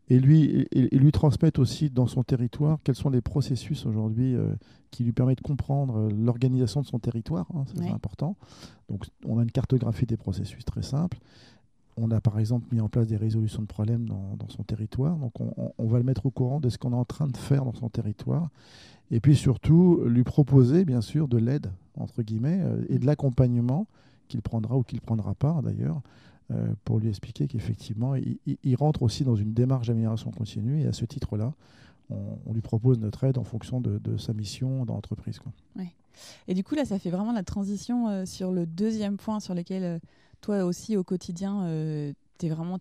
et 0.08 0.18
lui, 0.18 0.66
et, 0.72 0.98
lui 0.98 1.12
transmettre 1.12 1.60
aussi 1.60 1.90
dans 1.90 2.06
son 2.06 2.22
territoire 2.22 2.78
quels 2.84 2.94
sont 2.94 3.10
les 3.10 3.20
processus 3.20 3.86
aujourd'hui 3.86 4.34
euh, 4.34 4.52
qui 4.90 5.04
lui 5.04 5.12
permettent 5.12 5.38
de 5.38 5.42
comprendre 5.42 5.96
euh, 5.96 6.10
l'organisation 6.10 6.80
de 6.80 6.86
son 6.86 6.98
territoire. 6.98 7.46
Hein, 7.54 7.64
c'est 7.74 7.88
important. 7.88 8.36
Donc, 8.88 9.06
on 9.24 9.38
a 9.38 9.42
une 9.42 9.50
cartographie 9.50 10.06
des 10.06 10.16
processus 10.16 10.64
très 10.64 10.82
simple. 10.82 11.18
On 11.96 12.10
a 12.10 12.20
par 12.20 12.38
exemple 12.38 12.66
mis 12.72 12.80
en 12.80 12.88
place 12.88 13.06
des 13.06 13.16
résolutions 13.16 13.62
de 13.62 13.66
problèmes 13.66 14.08
dans, 14.08 14.48
son 14.48 14.62
territoire. 14.64 15.16
Donc, 15.16 15.32
on, 15.40 15.86
va 15.86 15.98
le 15.98 16.04
mettre 16.04 16.26
au 16.26 16.30
courant 16.30 16.58
de 16.58 16.68
ce 16.68 16.78
qu'on 16.78 16.92
est 16.92 16.96
en 16.96 17.04
train 17.04 17.28
de 17.28 17.36
faire 17.36 17.64
dans 17.64 17.74
son 17.74 17.90
territoire. 17.90 18.48
Et 19.10 19.20
puis 19.20 19.36
surtout, 19.36 20.00
lui 20.06 20.24
proposer, 20.24 20.86
bien 20.86 21.02
sûr, 21.02 21.28
de 21.28 21.36
l'aide, 21.36 21.70
entre 21.98 22.22
guillemets, 22.22 22.60
euh, 22.62 22.84
et 22.88 22.98
de 22.98 23.06
l'accompagnement 23.06 23.86
qu'il 24.28 24.40
prendra 24.40 24.76
ou 24.76 24.82
qu'il 24.82 25.02
prendra 25.02 25.34
pas, 25.34 25.60
d'ailleurs, 25.62 26.00
euh, 26.52 26.74
pour 26.84 26.98
lui 26.98 27.08
expliquer 27.08 27.46
qu'effectivement, 27.46 28.14
il, 28.14 28.76
rentre 28.76 29.02
aussi 29.02 29.24
dans 29.24 29.36
une 29.36 29.52
démarche 29.52 29.88
d'amélioration 29.88 30.30
continue 30.30 30.82
et 30.82 30.86
à 30.86 30.92
ce 30.92 31.04
titre-là, 31.04 31.52
on, 32.10 32.52
lui 32.52 32.60
propose 32.60 32.98
notre 32.98 33.24
aide 33.24 33.38
en 33.38 33.44
fonction 33.44 33.80
de, 33.80 34.16
sa 34.18 34.34
mission 34.34 34.84
dans 34.84 34.94
l'entreprise. 34.94 35.40
Et 36.46 36.54
du 36.54 36.62
coup, 36.62 36.74
là, 36.74 36.84
ça 36.84 36.98
fait 36.98 37.10
vraiment 37.10 37.32
la 37.32 37.42
transition 37.42 38.08
euh, 38.08 38.26
sur 38.26 38.52
le 38.52 38.66
deuxième 38.66 39.16
point 39.16 39.40
sur 39.40 39.54
lequel 39.54 39.82
euh, 39.82 39.98
toi 40.42 40.64
aussi 40.64 40.96
au 40.96 41.04
quotidien, 41.04 41.64
tu 42.38 42.46
es 42.46 42.48
vraiment 42.48 42.78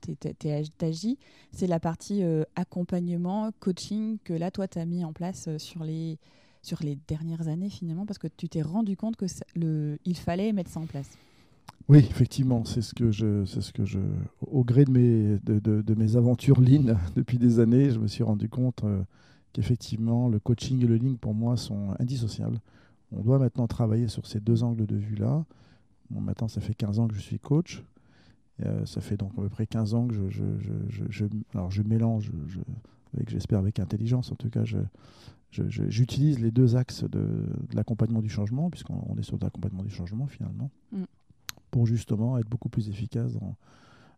c'est 1.54 1.68
la 1.68 1.80
partie 1.80 2.24
accompagnement, 2.56 3.52
coaching 3.60 4.18
que 4.24 4.34
là, 4.34 4.50
toi, 4.50 4.68
tu 4.68 4.80
as 4.80 4.86
mis 4.86 5.06
en 5.06 5.14
place 5.14 5.48
sur 5.58 5.84
les 5.84 6.18
sur 6.64 6.84
les 6.84 6.98
dernières 7.08 7.48
années 7.48 7.70
finalement 7.70 8.06
parce 8.06 8.20
que 8.20 8.28
tu 8.28 8.50
t'es 8.50 8.62
rendu 8.62 8.96
compte 8.96 9.16
que 9.16 9.26
le, 9.56 9.98
il 10.06 10.18
fallait 10.18 10.54
mettre 10.54 10.70
ça 10.70 10.80
en 10.80 10.86
place. 10.86 11.10
Oui, 11.92 11.98
effectivement, 12.10 12.64
c'est 12.64 12.82
ce 12.82 12.94
que 12.94 13.12
je, 13.12 13.44
c'est 13.44 13.60
ce 13.60 13.74
que 13.74 13.84
je, 13.84 14.00
au 14.40 14.64
gré 14.64 14.86
de 14.86 14.92
mes, 14.92 15.40
de, 15.40 15.60
de, 15.60 15.94
mes 15.94 16.16
aventures 16.16 16.62
lean 16.62 16.96
depuis 17.18 17.38
des 17.38 17.60
années, 17.60 17.90
je 17.90 18.00
me 18.00 18.08
suis 18.08 18.24
rendu 18.24 18.48
compte 18.48 18.86
euh, 18.86 19.04
qu'effectivement 19.52 20.30
le 20.30 20.40
coaching 20.40 20.82
et 20.82 20.88
le 20.88 20.96
lean 20.96 21.16
pour 21.16 21.34
moi 21.34 21.58
sont 21.58 21.94
indissociables. 22.00 22.62
On 23.12 23.20
doit 23.20 23.40
maintenant 23.40 23.68
travailler 23.68 24.08
sur 24.08 24.26
ces 24.26 24.40
deux 24.40 24.64
angles 24.64 24.86
de 24.86 24.96
vue 24.96 25.16
là. 25.16 25.44
Bon, 26.12 26.22
maintenant, 26.22 26.48
ça 26.48 26.62
fait 26.62 26.74
15 26.74 27.00
ans 27.00 27.10
que 27.10 27.14
je 27.14 27.20
suis 27.20 27.40
coach. 27.40 27.84
Euh, 28.66 28.86
ça 28.86 29.02
fait 29.02 29.18
donc 29.18 29.34
à 29.38 29.42
peu 29.42 29.50
près 29.50 29.68
15 29.68 29.94
ans 29.94 30.08
que 30.08 30.14
je, 30.14 30.30
je, 30.30 31.04
je, 31.10 31.26
alors 31.54 31.72
je 31.72 31.82
mélange, 31.82 32.32
avec, 33.14 33.30
j'espère 33.30 33.60
avec 33.60 33.80
intelligence 33.80 34.32
en 34.32 34.36
tout 34.36 34.50
cas, 34.50 34.64
j'utilise 35.52 36.40
les 36.40 36.52
deux 36.52 36.78
axes 36.78 37.04
de, 37.04 37.10
de 37.10 37.76
l'accompagnement 37.76 38.22
du 38.22 38.30
changement, 38.30 38.70
puisqu'on 38.70 39.18
est 39.20 39.24
sur 39.24 39.38
l'accompagnement 39.42 39.84
du 39.84 39.90
changement 39.90 40.28
finalement. 40.28 40.72
Mm 40.94 41.04
pour 41.72 41.88
justement 41.88 42.38
être 42.38 42.48
beaucoup 42.48 42.70
plus 42.70 42.90
efficace 42.90 43.32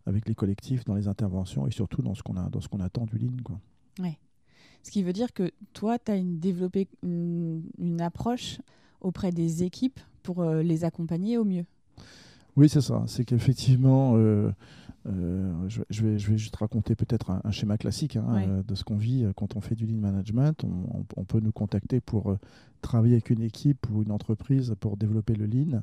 avec 0.06 0.28
les 0.28 0.36
collectifs, 0.36 0.84
dans 0.84 0.96
les 0.96 1.08
interventions 1.08 1.66
et 1.68 1.72
surtout 1.72 2.02
dans 2.02 2.16
ce 2.16 2.24
qu'on 2.24 2.36
a 2.36 2.50
dans 2.50 2.60
ce 2.60 2.68
qu'on 2.68 2.82
attend 2.82 3.06
du 3.06 3.18
Lean. 3.18 3.38
Quoi. 3.44 3.60
Ouais. 4.00 4.18
Ce 4.84 4.92
qui 4.92 5.02
veut 5.02 5.14
dire 5.14 5.34
que 5.34 5.52
toi, 5.74 5.98
tu 5.98 6.12
as 6.12 6.16
une, 6.16 6.40
développé 6.40 6.88
une, 7.04 8.02
approche 8.02 8.60
auprès 9.02 9.32
des 9.32 9.64
équipes 9.64 10.00
pour 10.24 10.42
euh, 10.42 10.62
les 10.62 10.84
accompagner 10.84 11.38
au 11.38 11.46
mieux. 11.46 11.66
Oui, 12.56 12.70
c'est 12.70 12.82
ça. 12.82 13.04
C'est 13.08 13.24
qu'effectivement, 13.24 14.14
euh, 14.16 14.52
euh, 15.08 15.70
je, 15.70 16.04
vais, 16.04 16.20
je 16.20 16.32
vais 16.32 16.38
juste 16.38 16.56
raconter 16.58 16.96
peut-être 16.96 17.32
un, 17.32 17.52
schéma 17.52 17.78
classique 17.78 18.18
hein, 18.18 18.62
de 18.68 18.76
ce 18.76 18.84
qu'on 18.84 18.98
vit 18.98 19.26
quand 19.36 19.56
on 19.56 19.62
fait 19.62 19.76
du 19.76 19.88
lean 19.88 19.98
management. 19.98 20.64
On, 21.16 21.24
peut 21.24 21.40
nous 21.40 21.52
contacter 21.52 22.00
pour 22.00 22.38
travailler 22.82 23.16
avec 23.16 23.30
une 23.30 23.42
équipe 23.42 23.88
ou 23.92 24.04
une 24.04 24.12
entreprise 24.12 24.76
pour 24.80 24.98
développer 24.98 25.34
le 25.34 25.48
lean. 25.48 25.82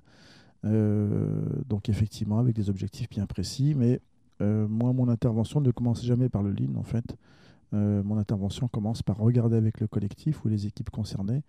Donc 0.63 1.89
effectivement, 1.89 2.39
avec 2.39 2.55
des 2.55 2.69
objectifs 2.71 3.09
bien 3.09 3.27
précis. 3.27 3.75
Mais 3.75 4.01
moi, 4.41 4.93
mon 4.93 5.09
intervention 5.09 5.61
ne 5.61 5.71
commence 5.71 6.05
jamais 6.05 6.29
par 6.29 6.43
le 6.43 6.53
lean, 6.53 6.77
en 6.77 6.83
fait. 6.83 7.17
Euh, 7.73 8.03
mon 8.03 8.19
intervention 8.19 8.69
commence 8.69 9.03
par 9.03 9.19
regarder 9.19 9.57
avec 9.57 9.81
le 9.81 9.87
collectif 9.87 10.45
ou 10.45 10.49
les 10.49 10.67
équipes 10.67 10.91
concernées 10.91 11.43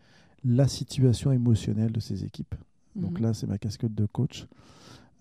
la 0.43 0.67
situation 0.67 1.31
émotionnelle 1.31 1.91
de 1.91 1.99
ces 1.99 2.23
équipes. 2.23 2.55
Donc 2.95 3.19
mhm. 3.19 3.23
là, 3.23 3.33
c'est 3.33 3.47
ma 3.47 3.57
casquette 3.57 3.93
de 3.93 4.05
coach. 4.05 4.47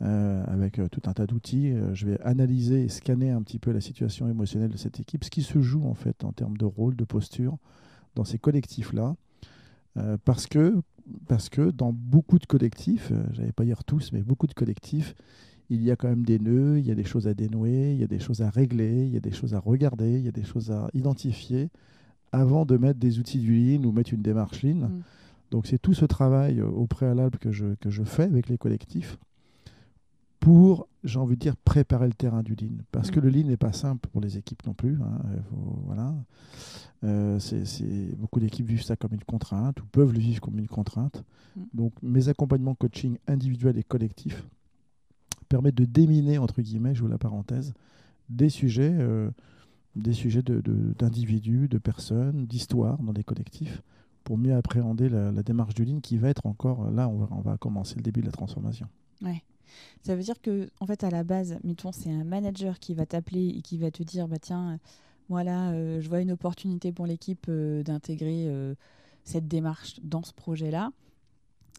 Euh, 0.03 0.43
avec 0.47 0.79
euh, 0.79 0.89
tout 0.89 1.03
un 1.05 1.13
tas 1.13 1.27
d'outils. 1.27 1.75
je 1.93 2.07
vais 2.07 2.19
analyser 2.23 2.85
et 2.85 2.89
scanner 2.89 3.29
un 3.29 3.43
petit 3.43 3.59
peu 3.59 3.71
la 3.71 3.83
situation 3.83 4.31
émotionnelle 4.31 4.71
de 4.71 4.79
cette 4.79 4.99
équipe, 4.99 5.25
ce 5.25 5.31
qui 5.31 5.43
se 5.43 5.61
joue 5.61 5.85
en 5.85 5.93
fait 5.93 6.25
en 6.25 6.33
termes 6.33 6.57
de 6.57 6.65
rôle, 6.65 6.97
de 6.97 7.05
posture 7.05 7.59
dans 8.15 8.25
ces 8.25 8.39
collectifs-là. 8.39 9.15
Parce, 10.25 10.47
que, 10.47 10.81
parce 11.27 11.49
que 11.49 11.71
dans 11.71 11.93
beaucoup 11.93 12.39
de 12.39 12.47
collectifs, 12.47 13.13
j'allais 13.33 13.53
pas 13.53 13.65
dire 13.65 13.85
tous, 13.85 14.13
mais 14.13 14.23
beaucoup 14.23 14.47
de 14.47 14.55
collectifs, 14.55 15.15
il 15.71 15.83
y 15.83 15.91
a 15.91 15.97
quand 15.97 16.09
même 16.09 16.25
des 16.25 16.39
nœuds, 16.39 16.79
il 16.79 16.87
y 16.87 16.91
a 16.91 16.95
des 16.95 17.05
choses 17.05 17.29
à 17.29 17.35
dénouer, 17.35 17.93
il 17.93 18.01
y 18.01 18.05
a 18.05 18.09
des 18.09 18.19
choses 18.19 18.43
à 18.43 18.51
régler, 18.51 19.07
il 19.07 19.13
y 19.13 19.17
a 19.17 19.21
des 19.21 19.31
choses 19.31 19.55
à 19.55 19.61
regarder, 19.61 20.19
il 20.19 20.25
y 20.25 20.29
a 20.29 20.33
des 20.33 20.43
choses 20.43 20.71
à 20.71 20.89
identifier 20.95 21.71
avant 22.33 22.65
de 22.65 22.77
mettre 22.77 22.99
des 22.99 23.19
outils 23.19 23.39
du 23.39 23.55
Lean 23.55 23.85
ou 23.85 23.93
mettre 23.93 24.13
une 24.13 24.23
démarche 24.23 24.63
Lean. 24.63 24.89
Mm. 24.89 25.03
Donc 25.53 25.67
c'est 25.67 25.79
tout 25.79 25.95
ce 25.95 26.05
travail 26.05 26.61
au 26.61 26.87
préalable 26.87 27.39
que 27.39 27.53
je, 27.53 27.75
que 27.81 27.91
je 27.91 28.03
fais 28.03 28.25
avec 28.25 28.49
les 28.49 28.59
collectifs 28.59 29.17
pour, 30.41 30.89
j'ai 31.05 31.19
envie 31.19 31.37
de 31.37 31.41
dire, 31.41 31.57
préparer 31.57 32.07
le 32.07 32.15
terrain 32.15 32.43
du 32.43 32.55
Lean. 32.55 32.79
Parce 32.91 33.09
mm. 33.09 33.13
que 33.13 33.21
le 33.21 33.29
Lean 33.29 33.47
n'est 33.47 33.57
pas 33.57 33.73
simple 33.73 34.09
pour 34.09 34.21
les 34.21 34.39
équipes 34.39 34.67
non 34.67 34.75
plus. 34.75 34.99
Hein. 35.03 35.21
voilà. 35.85 36.15
Euh, 37.05 37.39
c'est, 37.39 38.17
beaucoup 38.17 38.41
d'équipes 38.41 38.67
vivent 38.67 38.83
ça 38.83 38.97
comme 38.97 39.15
une 39.15 39.25
contrainte 39.25 39.81
ou 39.81 39.87
peuvent 39.87 40.13
le 40.13 40.19
vivre 40.19 40.41
comme 40.41 40.59
une 40.59 40.69
contrainte. 40.69 41.23
Mm. 41.57 41.63
Donc 41.75 41.93
mes 42.03 42.29
accompagnements 42.29 42.75
coaching 42.75 43.19
individuels 43.29 43.79
et 43.79 43.83
collectifs 43.83 44.45
permet 45.49 45.73
de 45.73 45.85
déminer, 45.85 46.39
entre 46.39 46.63
guillemets, 46.63 46.95
je 46.95 47.03
vous 47.03 47.09
la 47.09 47.19
parenthèse, 47.19 47.75
des 48.29 48.49
sujets, 48.49 48.95
euh, 48.95 49.31
des 49.97 50.13
sujets 50.13 50.43
d'individus, 50.43 51.63
de, 51.63 51.75
de, 51.75 51.79
personnes, 51.79 52.47
d'histoires 52.47 52.99
dans 53.03 53.13
des 53.13 53.25
collectifs, 53.25 53.83
pour 54.23 54.39
mieux 54.39 54.55
appréhender 54.55 55.09
la, 55.09 55.43
démarche 55.43 55.75
du 55.75 55.85
ligne 55.85 56.01
qui 56.01 56.17
va 56.19 56.29
être 56.29 56.47
encore, 56.47 56.91
là, 56.91 57.09
on 57.09 57.19
va, 57.19 57.29
on 57.33 57.41
va 57.41 57.57
commencer 57.57 57.97
le 57.97 58.03
début 58.03 58.21
de 58.21 58.27
la 58.27 58.33
transformation. 58.33 58.87
Ouais. 59.23 59.43
Ça 60.03 60.17
veut 60.17 60.23
dire 60.23 60.41
que, 60.41 60.71
en 60.81 60.87
fait, 60.87 61.05
à 61.05 61.11
la 61.11 61.25
base, 61.25 61.59
mettons, 61.65 61.93
c'est 61.93 62.11
un 62.11 62.25
manager 62.25 62.79
qui 62.79 62.95
va 62.95 63.07
t'appeler 63.07 63.49
et 63.49 63.63
qui 63.63 63.79
va 63.79 63.91
te 63.91 64.03
dire, 64.03 64.29
bah 64.29 64.39
tiens, 64.41 64.79
voilà, 65.29 65.71
euh, 65.71 66.01
je 66.01 66.09
vois 66.09 66.21
une 66.21 66.33
opportunité 66.33 66.93
pour 66.93 67.07
l'équipe 67.07 67.47
euh, 67.49 67.83
d'intégrer 67.83 68.49
cette 69.25 69.49
démarche 69.49 70.01
dans 70.03 70.23
ce 70.23 70.33
projet-là. 70.33 70.91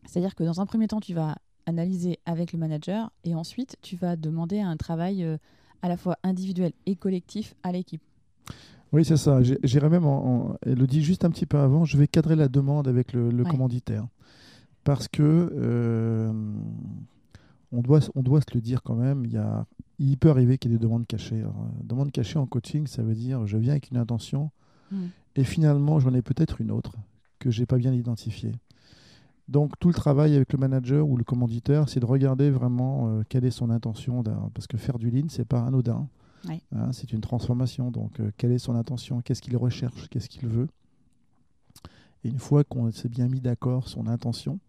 C'est-à-dire 0.05 0.35
que 0.35 0.43
dans 0.43 0.61
un 0.61 0.65
premier 0.65 0.87
temps, 0.87 0.99
tu 0.99 1.13
vas 1.13 1.37
analyser 1.65 2.19
avec 2.25 2.53
le 2.53 2.59
manager 2.59 3.11
et 3.23 3.35
ensuite 3.35 3.77
tu 3.81 3.95
vas 3.95 4.15
demander 4.15 4.59
un 4.59 4.77
travail 4.77 5.23
euh, 5.23 5.37
à 5.81 5.89
la 5.89 5.97
fois 5.97 6.17
individuel 6.23 6.73
et 6.85 6.95
collectif 6.95 7.55
à 7.63 7.71
l'équipe. 7.71 8.01
Oui, 8.91 9.05
c'est 9.05 9.17
ça. 9.17 9.39
J'irais 9.41 9.89
même, 9.89 10.05
en, 10.05 10.57
elle 10.65 10.77
le 10.77 10.85
dit 10.85 11.01
juste 11.01 11.23
un 11.23 11.29
petit 11.29 11.45
peu 11.45 11.57
avant, 11.57 11.85
je 11.85 11.97
vais 11.97 12.07
cadrer 12.07 12.35
la 12.35 12.49
demande 12.49 12.87
avec 12.87 13.13
le, 13.13 13.43
commanditaire. 13.45 14.05
Parce 14.83 15.07
que 15.07 15.21
euh, 15.23 16.33
on, 17.71 17.81
doit, 17.81 17.99
on 18.15 18.21
doit 18.21 18.41
se 18.41 18.53
le 18.53 18.61
dire 18.61 18.83
quand 18.83 18.95
même, 18.95 19.25
il, 19.25 19.33
y 19.33 19.37
a, 19.37 19.65
il 19.99 20.17
peut 20.17 20.29
arriver 20.29 20.57
qu'il 20.57 20.71
y 20.71 20.73
ait 20.73 20.77
des 20.77 20.83
demandes 20.83 21.07
cachées. 21.07 21.39
Alors, 21.39 21.59
euh, 21.59 21.83
demande 21.83 22.11
cachée 22.11 22.39
en 22.39 22.45
coaching, 22.45 22.87
ça 22.87 23.03
veut 23.03 23.15
dire 23.15 23.45
je 23.47 23.57
viens 23.57 23.73
avec 23.73 23.91
une 23.91 23.97
intention 23.97 24.51
hmm. 24.91 25.07
et 25.35 25.43
finalement 25.43 25.99
j'en 25.99 26.13
ai 26.13 26.21
peut-être 26.21 26.61
une 26.61 26.71
autre 26.71 26.95
que 27.39 27.49
j'ai 27.49 27.65
pas 27.65 27.77
bien 27.77 27.93
identifiée. 27.93 28.53
Donc 29.47 29.77
tout 29.79 29.89
le 29.89 29.93
travail 29.93 30.35
avec 30.35 30.53
le 30.53 30.59
manager 30.59 31.07
ou 31.07 31.17
le 31.17 31.23
commanditaire, 31.23 31.89
c'est 31.89 31.99
de 31.99 32.05
regarder 32.05 32.49
vraiment 32.49 33.09
euh, 33.09 33.23
quelle 33.27 33.43
est 33.43 33.51
son 33.51 33.69
intention. 33.69 34.23
Parce 34.53 34.65
que 34.67 34.77
faire 34.77 34.97
du 34.97 35.09
lean, 35.09 35.27
c'est 35.27 35.45
pas 35.45 35.65
anodin. 35.65 36.07
Hein, 36.49 36.91
c'est 36.93 37.11
une 37.11 37.21
transformation. 37.21 37.91
Donc 37.91 38.19
euh, 38.19 38.31
quelle 38.37 38.51
est 38.51 38.59
son 38.59 38.75
intention 38.75 39.21
Qu'est-ce 39.21 39.41
qu'il 39.41 39.57
recherche 39.57 40.07
Qu'est-ce 40.09 40.29
qu'il 40.29 40.47
veut 40.47 40.69
Et 42.23 42.29
une 42.29 42.39
fois 42.39 42.63
qu'on 42.63 42.91
s'est 42.91 43.09
bien 43.09 43.27
mis 43.27 43.41
d'accord 43.41 43.89
son 43.89 44.07
intention, 44.07 44.59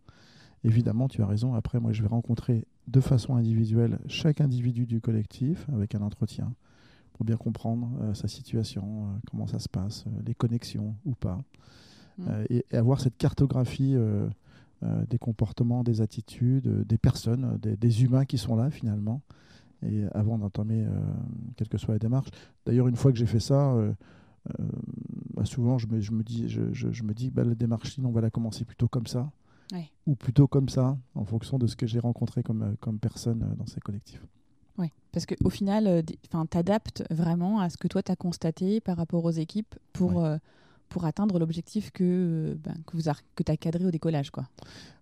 évidemment, 0.65 1.09
tu 1.09 1.23
as 1.23 1.27
raison. 1.27 1.55
Après, 1.55 1.81
moi, 1.81 1.93
je 1.93 2.03
vais 2.03 2.09
rencontrer 2.09 2.65
de 2.89 3.01
façon 3.01 3.37
individuelle 3.37 3.99
chaque 4.07 4.41
individu 4.41 4.87
du 4.87 5.01
collectif 5.01 5.67
avec 5.73 5.95
un 5.95 6.03
entretien 6.03 6.53
pour 7.13 7.25
bien 7.25 7.37
comprendre 7.37 7.91
euh, 8.01 8.15
sa 8.15 8.29
situation, 8.29 9.07
comment 9.31 9.47
ça 9.47 9.59
se 9.59 9.69
passe, 9.69 10.05
les 10.27 10.35
connexions 10.35 10.95
ou 11.05 11.15
pas. 11.15 11.39
Mmh. 12.19 12.31
et, 12.51 12.65
avoir 12.73 13.01
cette 13.01 13.17
cartographie 13.17 13.97
euh, 14.85 15.05
des 15.09 15.19
comportements, 15.19 15.85
des 15.85 16.01
attitudes, 16.01 16.67
euh, 16.67 16.85
des 16.85 16.99
personnes, 16.99 17.57
des, 17.63 18.03
humains 18.03 18.25
qui 18.25 18.37
sont 18.37 18.57
là 18.57 18.69
finalement, 18.69 19.23
et 19.87 20.03
avant 20.13 20.39
d'entamer 20.39 20.85
euh, 20.85 20.91
quelle 21.55 21.69
que 21.69 21.79
soit 21.79 21.95
la 21.95 22.01
démarche. 22.01 22.31
D'ailleurs, 22.67 22.89
une 22.89 22.97
fois 22.97 23.13
que 23.13 23.19
j'ai 23.19 23.27
fait 23.27 23.39
ça, 23.39 23.77
bah, 25.35 25.45
souvent 25.45 25.79
je 25.79 25.87
me, 25.87 26.01
je 26.01 26.11
me, 26.11 26.25
dis, 26.25 26.49
je, 26.49 26.73
je, 26.73 27.03
me 27.05 27.15
dis 27.15 27.31
bah, 27.31 27.45
la 27.45 27.55
démarche, 27.55 27.97
on 28.03 28.11
va 28.11 28.23
la 28.23 28.31
commencer 28.31 28.65
plutôt 28.65 28.89
comme 28.89 29.07
ça, 29.07 29.31
ou 30.07 30.15
plutôt 30.15 30.47
comme 30.47 30.69
ça, 30.69 30.97
en 31.15 31.25
fonction 31.25 31.59
de 31.59 31.67
ce 31.67 31.77
que 31.77 31.87
j'ai 31.87 31.99
rencontré 31.99 32.43
comme, 32.43 32.77
comme 32.81 32.99
personne 32.99 33.55
dans 33.57 33.67
ces 33.67 33.81
collectifs. 33.81 34.25
Oui, 34.79 34.89
parce 35.13 35.27
qu'au 35.27 35.51
final, 35.51 36.03
tu 36.07 36.59
adaptes 36.59 37.05
vraiment 37.11 37.61
à 37.61 37.71
ce 37.71 37.77
que 37.77 37.89
toi 37.89 38.03
tu 38.03 38.11
as 38.11 38.17
constaté 38.17 38.81
par 38.81 38.97
rapport 38.97 39.25
aux 39.25 39.31
équipes 39.31 39.75
pour 39.93 40.25
pour 40.93 41.07
atteindre 41.07 41.39
l'objectif 41.39 41.91
que, 41.91 42.05
euh, 42.05 42.55
ben, 42.63 42.75
que, 42.87 42.97
vous 42.97 43.11
que 43.35 43.43
tu 43.43 43.51
as 43.51 43.57
cadré 43.57 43.85
au 43.87 43.91
décollage. 43.91 44.31
Quoi. 44.31 44.45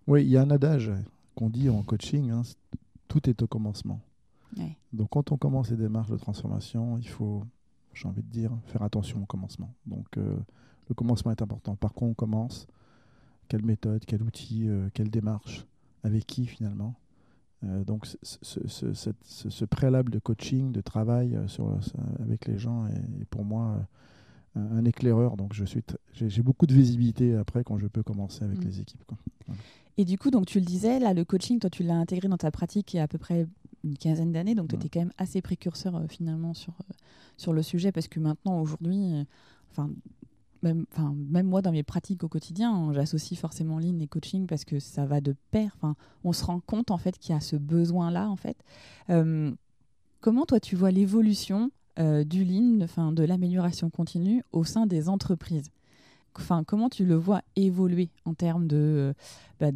Oui, 0.07 0.23
il 0.23 0.29
y 0.29 0.37
a 0.37 0.41
un 0.41 0.49
adage 0.49 0.89
qu'on 1.35 1.49
dit 1.49 1.69
en 1.69 1.83
coaching, 1.83 2.31
hein, 2.31 2.43
tout 3.07 3.29
est 3.29 3.41
au 3.41 3.47
commencement. 3.47 3.99
Donc 4.91 5.09
quand 5.11 5.31
on 5.31 5.37
commence 5.37 5.69
les 5.69 5.77
démarches 5.77 6.09
de 6.09 6.17
transformation, 6.17 6.97
il 6.97 7.07
faut, 7.07 7.45
j'ai 7.93 8.07
envie 8.07 8.21
de 8.21 8.29
dire, 8.29 8.51
faire 8.65 8.83
attention 8.83 9.23
au 9.23 9.25
commencement. 9.25 9.73
Donc 9.85 10.17
euh, 10.17 10.37
le 10.89 10.95
commencement 10.95 11.31
est 11.31 11.41
important. 11.41 11.75
Par 11.75 11.93
quoi 11.93 12.07
on 12.09 12.13
commence? 12.13 12.67
Quelle 13.51 13.65
méthode, 13.65 14.05
quel 14.07 14.23
outil, 14.23 14.69
euh, 14.69 14.87
quelle 14.93 15.09
démarche 15.09 15.65
Avec 16.03 16.25
qui 16.25 16.45
finalement 16.45 16.95
donc 17.85 18.07
ce, 18.07 18.59
ce, 19.21 19.65
préalable 19.65 20.11
de 20.11 20.17
coaching, 20.17 20.71
de 20.71 20.81
travail 20.81 21.37
sur, 21.45 21.77
avec 22.19 22.47
les 22.47 22.57
gens 22.57 22.87
est, 22.87 23.21
est 23.21 23.25
pour 23.25 23.45
moi 23.45 23.85
un, 24.55 24.83
éclaireur. 24.83 25.37
Donc 25.37 25.53
je 25.53 25.63
suis 25.65 25.83
j'ai 26.15 26.41
beaucoup 26.41 26.65
de 26.65 26.73
visibilité 26.73 27.35
après 27.35 27.63
quand 27.63 27.77
je 27.77 27.85
peux 27.85 28.01
commencer 28.01 28.43
avec 28.43 28.57
mm. 28.57 28.67
les 28.67 28.79
équipes. 28.79 29.11
Et 29.97 30.05
du 30.05 30.17
coup, 30.17 30.31
donc 30.31 30.45
tu 30.45 30.59
le 30.59 30.65
disais, 30.65 30.99
là, 30.99 31.13
le 31.13 31.25
coaching, 31.25 31.59
toi, 31.59 31.69
tu 31.69 31.83
l'as 31.83 31.95
intégré 31.95 32.27
dans 32.27 32.37
ta 32.37 32.51
pratique 32.51 32.93
il 32.93 32.97
y 32.97 32.99
a 32.99 33.03
à 33.03 33.07
peu 33.07 33.17
près 33.17 33.47
une 33.83 33.97
quinzaine 33.97 34.31
d'années, 34.31 34.55
donc 34.55 34.69
tu 34.69 34.75
étais 34.75 34.89
quand 34.89 34.99
même 34.99 35.13
assez 35.17 35.41
précurseur 35.41 35.95
euh, 35.95 36.07
finalement 36.07 36.53
sur, 36.53 36.73
euh, 36.73 36.93
sur 37.37 37.51
le 37.53 37.63
sujet, 37.63 37.91
parce 37.91 38.07
que 38.07 38.19
maintenant, 38.19 38.61
aujourd'hui, 38.61 39.13
euh, 39.13 39.83
enfin, 40.63 41.13
même, 41.13 41.27
même 41.29 41.47
moi 41.47 41.61
dans 41.61 41.71
mes 41.71 41.83
pratiques 41.83 42.23
au 42.23 42.27
quotidien, 42.27 42.91
j'associe 42.93 43.39
forcément 43.39 43.79
ligne 43.79 44.01
et 44.01 44.07
coaching 44.07 44.47
parce 44.47 44.65
que 44.65 44.79
ça 44.79 45.05
va 45.05 45.21
de 45.21 45.35
pair. 45.51 45.71
Enfin, 45.75 45.95
on 46.23 46.33
se 46.33 46.43
rend 46.43 46.59
compte 46.59 46.91
en 46.91 46.97
fait 46.97 47.17
qu'il 47.17 47.33
y 47.33 47.37
a 47.37 47.41
ce 47.41 47.55
besoin-là 47.55 48.29
en 48.29 48.35
fait. 48.35 48.57
comment 50.21 50.45
toi 50.45 50.59
tu 50.59 50.75
vois 50.75 50.91
l'évolution 50.91 51.71
euh, 51.99 52.23
du 52.23 52.45
lean, 52.45 52.79
enfin, 52.81 53.11
de 53.11 53.23
l'amélioration 53.23 53.89
continue 53.89 54.43
au 54.53 54.63
sein 54.63 54.85
des 54.85 55.09
entreprises? 55.09 55.69
Enfin, 56.35 56.63
comment 56.63 56.89
tu 56.89 57.05
le 57.05 57.15
vois 57.15 57.41
évoluer 57.57 58.09
en 58.23 58.33
termes 58.33 58.65
de 58.65 58.77
euh, 58.77 59.13
bah, 59.59 59.71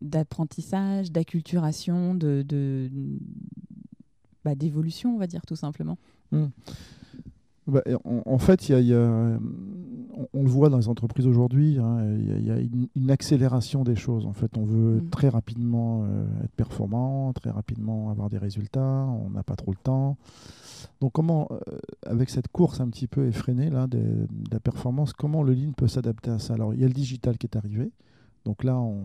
d'apprentissage, 0.00 1.12
d'acculturation, 1.12 2.16
de, 2.16 2.44
bah, 4.44 4.56
d'évolution, 4.56 5.14
on 5.14 5.18
va 5.18 5.28
dire 5.28 5.46
tout 5.46 5.54
simplement? 5.54 5.96
Hmm. 6.32 6.46
Bah, 7.66 7.82
en, 8.04 8.38
fait, 8.38 8.68
y 8.68 8.74
a, 8.74 8.78
on, 10.32 10.42
le 10.42 10.48
voit 10.48 10.70
dans 10.70 10.78
les 10.78 10.88
entreprises 10.88 11.26
aujourd'hui, 11.26 11.78
hein, 11.78 12.04
il 12.18 12.46
y 12.46 12.50
a, 12.50 12.56
une, 12.96 13.10
accélération 13.10 13.84
des 13.84 13.96
choses. 13.96 14.26
En 14.26 14.32
fait, 14.32 14.56
on 14.56 14.64
veut 14.64 15.00
hmm. 15.00 15.10
très 15.10 15.28
rapidement 15.28 16.04
euh, 16.04 16.24
être 16.44 16.52
performant, 16.52 17.32
très 17.32 17.50
rapidement 17.50 18.10
avoir 18.10 18.30
des 18.30 18.38
résultats, 18.38 19.06
on 19.06 19.30
n'a 19.30 19.42
pas 19.42 19.56
trop 19.56 19.70
le 19.70 19.76
temps. 19.76 20.16
Donc 21.00 21.12
comment, 21.12 21.48
euh, 21.50 21.78
avec 22.06 22.30
cette 22.30 22.48
course 22.48 22.80
un 22.80 22.88
petit 22.88 23.06
peu 23.06 23.26
effrénée 23.26 23.70
là, 23.70 23.86
de, 23.86 24.26
la 24.50 24.60
performance, 24.60 25.12
comment 25.12 25.42
le 25.42 25.54
lean 25.54 25.72
peut 25.72 25.88
s'adapter 25.88 26.30
à 26.30 26.38
ça? 26.38 26.54
Alors 26.54 26.74
il 26.74 26.80
y 26.80 26.84
a 26.84 26.88
le 26.88 26.94
digital 26.94 27.38
qui 27.38 27.46
est 27.46 27.56
arrivé, 27.56 27.90
donc 28.44 28.64
là 28.64 28.78
on, 28.78 29.02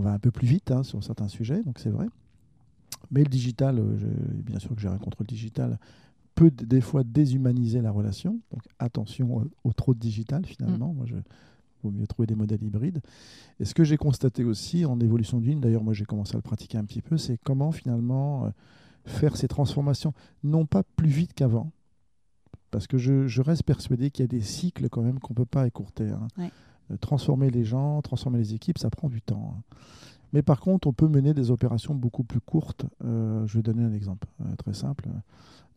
va 0.00 0.12
un 0.12 0.18
peu 0.18 0.30
plus 0.30 0.46
vite 0.46 0.70
hein, 0.70 0.84
sur 0.84 1.02
certains 1.02 1.28
sujets, 1.28 1.62
donc 1.64 1.78
c'est 1.78 1.90
vrai. 1.90 2.06
Mais 3.10 3.20
le 3.20 3.28
digital, 3.28 3.78
euh, 3.78 3.96
bien 4.44 4.58
sûr 4.58 4.74
que 4.74 4.80
j'ai 4.80 4.88
rien 4.88 4.98
contre 4.98 5.18
le 5.20 5.26
digital, 5.26 5.78
peut 6.38 6.50
des 6.50 6.80
fois 6.80 7.02
déshumaniser 7.04 7.80
la 7.80 7.90
relation. 7.90 8.38
Donc 8.52 8.62
attention 8.78 9.36
au, 9.36 9.44
au 9.64 9.72
trop 9.72 9.94
de 9.94 9.98
digital 9.98 10.44
finalement. 10.46 10.92
Moi, 10.94 11.06
je 11.06 11.16
vaut 11.82 11.90
mieux 11.90 12.06
trouver 12.06 12.26
des 12.26 12.34
modèles 12.34 12.62
hybrides. 12.62 13.00
Et 13.60 13.64
ce 13.64 13.74
que 13.74 13.84
j'ai 13.84 13.96
constaté 13.96 14.44
aussi 14.44 14.84
en 14.84 14.98
évolution 15.00 15.38
ligne, 15.40 15.60
d'ailleurs 15.60 15.84
moi 15.84 15.94
j'ai 15.94 16.04
commencé 16.04 16.34
à 16.34 16.38
le 16.38 16.42
pratiquer 16.42 16.76
un 16.78 16.84
petit 16.84 17.02
peu, 17.02 17.16
c'est 17.18 17.38
comment 17.44 17.70
finalement 17.72 18.46
euh, 18.46 18.50
faire 19.06 19.36
ces 19.36 19.46
transformations, 19.48 20.12
non 20.42 20.66
pas 20.66 20.82
plus 20.96 21.08
vite 21.08 21.34
qu'avant, 21.34 21.70
parce 22.70 22.86
que 22.86 22.98
je, 22.98 23.26
je 23.28 23.42
reste 23.42 23.62
persuadé 23.62 24.10
qu'il 24.10 24.24
y 24.24 24.24
a 24.24 24.28
des 24.28 24.40
cycles 24.42 24.88
quand 24.88 25.02
même 25.02 25.18
qu'on 25.20 25.34
ne 25.34 25.36
peut 25.36 25.46
pas 25.46 25.66
écourter. 25.66 26.08
hein. 26.10 26.26
Ouais. 26.36 26.50
Euh, 26.90 26.96
transformer 26.96 27.50
les 27.50 27.64
gens, 27.64 28.00
transformer 28.02 28.38
les 28.38 28.54
équipes, 28.54 28.78
ça 28.78 28.90
prend 28.90 29.08
du 29.08 29.20
temps. 29.22 29.54
hein. 29.56 29.62
Mais 30.32 30.42
par 30.42 30.60
contre, 30.60 30.88
on 30.88 30.92
peut 30.92 31.08
mener 31.08 31.32
des 31.34 31.50
opérations 31.50 31.94
beaucoup 31.94 32.24
plus 32.24 32.40
courtes. 32.40 32.84
Euh, 33.04 33.46
je 33.46 33.56
vais 33.58 33.62
donner 33.62 33.82
un 33.84 33.92
exemple 33.92 34.28
euh, 34.42 34.54
très 34.56 34.74
simple. 34.74 35.08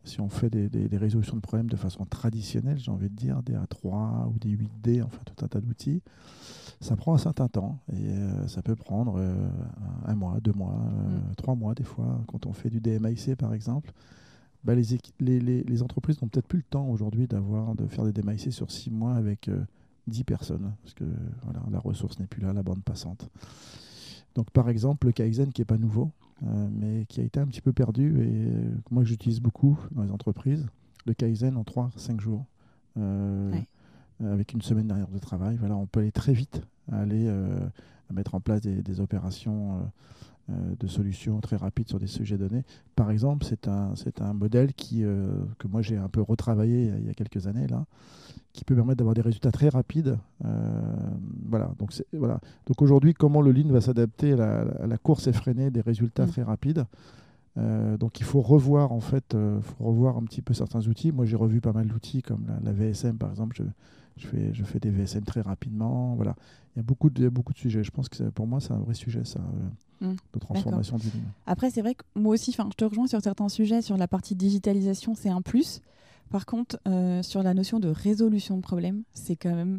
Si 0.04 0.20
on 0.20 0.28
fait 0.28 0.50
des, 0.50 0.68
des- 0.68 0.88
des 0.88 0.96
résolutions 0.98 1.36
de 1.36 1.40
problèmes 1.40 1.70
de 1.70 1.76
façon 1.76 2.04
traditionnelle, 2.04 2.78
j'ai 2.78 2.90
envie 2.90 3.08
de 3.08 3.14
dire, 3.14 3.42
des 3.42 3.54
A3 3.54 4.26
ou 4.28 4.38
des 4.40 4.50
8D, 4.50 5.02
enfin 5.02 5.20
tout 5.24 5.44
un 5.44 5.48
tas 5.48 5.60
d'outils, 5.60 6.02
ça 6.80 6.96
prend 6.96 7.14
un 7.14 7.18
certain 7.18 7.46
temps. 7.48 7.78
Et 7.92 8.08
euh, 8.08 8.46
ça 8.48 8.62
peut 8.62 8.74
prendre 8.76 9.20
un 10.04 10.14
mois, 10.14 10.38
deux 10.40 10.52
mois, 10.52 10.74
Mm. 10.74 11.34
trois 11.36 11.54
mois 11.54 11.74
des 11.74 11.84
fois. 11.84 12.20
Quand 12.26 12.46
on 12.46 12.52
fait 12.52 12.68
du 12.68 12.80
DMIC 12.80 13.36
par 13.36 13.54
exemple, 13.54 13.92
bah, 14.64 14.74
les, 14.74 14.94
équi- 14.96 15.12
les, 15.20 15.40
les- 15.40 15.62
les 15.62 15.82
entreprises 15.82 16.20
n'ont 16.20 16.28
peut-être 16.28 16.46
plus 16.48 16.58
le 16.58 16.64
temps 16.64 16.88
aujourd'hui 16.88 17.26
d'avoir 17.28 17.74
de 17.76 17.86
faire 17.86 18.04
des 18.04 18.12
DMIC 18.12 18.52
sur 18.52 18.70
six 18.72 18.90
mois 18.90 19.14
avec 19.14 19.48
euh, 19.48 19.64
10 20.08 20.24
personnes. 20.24 20.72
Parce 20.82 20.94
que 20.94 21.04
voilà, 21.44 21.60
la 21.70 21.78
ressource 21.78 22.18
n'est 22.18 22.26
plus 22.26 22.42
là, 22.42 22.52
la 22.52 22.62
bande 22.64 22.82
passante. 22.82 23.28
Donc 24.34 24.50
par 24.50 24.68
exemple, 24.68 25.06
le 25.06 25.12
Kaizen 25.12 25.52
qui 25.52 25.60
n'est 25.60 25.66
pas 25.66 25.78
nouveau, 25.78 26.10
euh, 26.44 26.68
mais 26.72 27.04
qui 27.06 27.20
a 27.20 27.24
été 27.24 27.38
un 27.40 27.46
petit 27.46 27.60
peu 27.60 27.72
perdu 27.72 28.20
et 28.22 28.46
euh, 28.46 28.70
que 28.84 28.94
moi 28.94 29.04
j'utilise 29.04 29.40
beaucoup 29.40 29.78
dans 29.92 30.02
les 30.02 30.10
entreprises, 30.10 30.66
le 31.06 31.14
Kaizen 31.14 31.56
en 31.56 31.62
3-5 31.62 32.20
jours. 32.20 32.44
euh, 32.96 33.50
Ouais. 33.52 33.66
euh, 34.22 34.32
Avec 34.32 34.52
une 34.52 34.62
semaine 34.62 34.86
derrière 34.86 35.08
de 35.08 35.18
travail, 35.18 35.56
voilà, 35.56 35.76
on 35.76 35.86
peut 35.86 36.00
aller 36.00 36.12
très 36.12 36.32
vite 36.32 36.62
à 36.90 37.00
aller 37.00 37.26
euh, 37.26 37.58
à 38.10 38.12
mettre 38.12 38.34
en 38.34 38.40
place 38.40 38.60
des, 38.62 38.82
des 38.82 39.00
opérations 39.00 39.76
euh, 39.76 39.80
euh, 39.80 39.84
de 40.78 40.86
solutions 40.86 41.40
très 41.40 41.56
rapides 41.56 41.88
sur 41.88 41.98
des 41.98 42.06
sujets 42.06 42.38
donnés. 42.38 42.62
Par 42.96 43.10
exemple, 43.10 43.44
c'est 43.44 43.68
un, 43.68 43.94
c'est 43.96 44.20
un 44.20 44.32
modèle 44.32 44.72
qui, 44.74 45.04
euh, 45.04 45.28
que 45.58 45.68
moi 45.68 45.82
j'ai 45.82 45.96
un 45.96 46.08
peu 46.08 46.20
retravaillé 46.22 46.92
il 46.98 47.06
y 47.06 47.10
a- 47.10 47.14
quelques 47.14 47.46
années, 47.46 47.66
là, 47.66 47.84
qui 48.52 48.64
peut 48.64 48.74
permettre 48.74 48.98
d'avoir 48.98 49.14
des 49.14 49.22
résultats 49.22 49.50
très 49.52 49.68
rapides. 49.68 50.18
Euh, 50.44 50.80
voilà. 51.48 51.70
Donc, 51.78 51.90
voilà. 52.12 52.40
Donc 52.66 52.82
aujourd'hui, 52.82 53.14
comment 53.14 53.40
le 53.40 53.52
Lean 53.52 53.68
va 53.68 53.80
s'adapter 53.80 54.32
à 54.32 54.36
la, 54.36 54.60
à 54.82 54.86
la 54.86 54.98
course 54.98 55.26
effrénée 55.26 55.70
des 55.70 55.80
résultats 55.80 56.26
Mm. 56.26 56.30
très 56.30 56.42
rapides 56.42 56.84
Euh, 57.58 57.98
donc 57.98 58.18
il 58.18 58.24
faut 58.24 58.40
revoir 58.40 58.92
en 58.92 59.00
fait, 59.00 59.34
euh, 59.34 59.60
faut 59.60 59.84
revoir 59.84 60.16
un 60.16 60.22
petit 60.24 60.40
peu 60.40 60.54
certains 60.54 60.86
outils. 60.88 61.12
Moi 61.12 61.26
j'ai 61.26 61.36
revu 61.36 61.60
pas 61.60 61.74
mal 61.74 61.86
d'outils 61.86 62.22
comme 62.22 62.46
la, 62.48 62.58
la 62.64 62.72
VSM 62.72 63.18
par 63.18 63.28
exemple. 63.28 63.54
Je, 63.54 63.62
je 64.16 64.26
fais, 64.26 64.52
je 64.54 64.64
fais 64.64 64.78
des 64.78 64.90
VSM 64.90 65.24
très 65.24 65.40
rapidement. 65.40 66.14
Voilà. 66.14 66.34
Il 66.74 66.78
y 66.78 66.80
a 66.80 66.82
beaucoup 66.82 67.10
de, 67.10 67.20
il 67.20 67.24
y 67.24 67.26
a 67.26 67.30
beaucoup 67.30 67.52
de 67.52 67.58
sujets. 67.58 67.84
Je 67.84 67.90
pense 67.90 68.08
que 68.08 68.22
pour 68.30 68.46
moi 68.46 68.60
c'est 68.60 68.72
un 68.72 68.78
vrai 68.78 68.94
sujet 68.94 69.24
ça, 69.24 69.40
euh, 69.40 69.68
Mm. 70.06 70.16
de 70.34 70.38
transformation 70.40 70.96
du 70.96 71.06
Lean. 71.06 71.20
Après, 71.46 71.70
c'est 71.70 71.80
vrai 71.80 71.94
que 71.94 72.02
moi 72.16 72.34
aussi, 72.34 72.50
je 72.50 72.74
te 72.76 72.84
rejoins 72.84 73.06
sur 73.06 73.20
certains 73.22 73.48
sujets. 73.48 73.82
Sur 73.82 73.96
la 73.96 74.08
partie 74.08 74.34
digitalisation, 74.34 75.14
c'est 75.14 75.28
un 75.28 75.42
plus. 75.42 75.80
Par 76.28 76.44
contre, 76.44 76.76
euh, 76.88 77.22
sur 77.22 77.44
la 77.44 77.54
notion 77.54 77.78
de 77.78 77.86
résolution 77.88 78.56
de 78.56 78.62
problèmes, 78.62 79.04
c'est 79.12 79.36
quand 79.36 79.54
même 79.54 79.78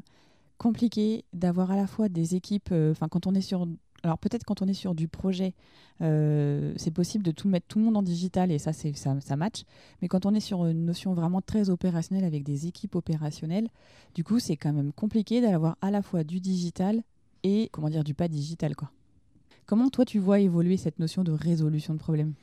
compliqué 0.58 1.26
d'avoir 1.34 1.72
à 1.72 1.76
la 1.76 1.88
fois 1.88 2.08
des 2.10 2.36
équipes. 2.36 2.70
euh, 2.72 2.92
Enfin, 2.92 3.08
quand 3.10 3.28
on 3.28 3.34
est 3.36 3.42
sur, 3.42 3.68
alors 4.04 4.18
peut-être 4.18 4.44
quand 4.44 4.62
on 4.62 4.68
est 4.68 4.74
sur 4.74 4.94
du 4.96 5.08
projet, 5.08 5.54
euh, 6.02 6.74
c'est 6.76 6.92
possible 6.92 7.24
de 7.24 7.32
tout 7.32 7.48
mettre 7.48 7.68
tout 7.68 7.80
le 7.80 7.86
monde 7.86 7.98
en 7.98 8.04
digital 8.04 8.52
et 8.52 8.60
ça, 8.60 8.74
c'est 8.74 8.94
ça, 8.98 9.16
ça 9.22 9.36
match. 9.38 9.64
Mais 10.02 10.08
quand 10.10 10.26
on 10.26 10.34
est 10.34 10.40
sur 10.42 10.66
une 10.66 10.86
notion 10.86 11.14
vraiment 11.14 11.42
très 11.42 11.70
opérationnelle 11.70 12.26
avec 12.26 12.44
des 12.44 12.68
équipes 12.68 12.96
opérationnelles, 12.96 13.70
du 14.14 14.24
coup, 14.24 14.40
c'est 14.40 14.58
quand 14.58 14.74
même 14.74 14.92
compliqué 14.92 15.40
d'avoir 15.42 15.78
à 15.82 15.90
la 15.90 16.02
fois 16.02 16.24
du 16.24 16.40
digital 16.42 17.02
et 17.44 17.70
comment 17.72 17.90
dire 17.90 18.04
du 18.04 18.14
pas 18.14 18.28
digital, 18.28 18.76
quoi. 18.76 18.92
Comment 19.66 19.90
toi 19.90 20.04
tu 20.04 20.20
vois 20.20 20.40
évoluer 20.42 20.76
cette 20.76 21.00
notion 21.00 21.24
de 21.24 21.32
résolution 21.32 21.94
de 21.94 22.00
problèmes? 22.00 22.34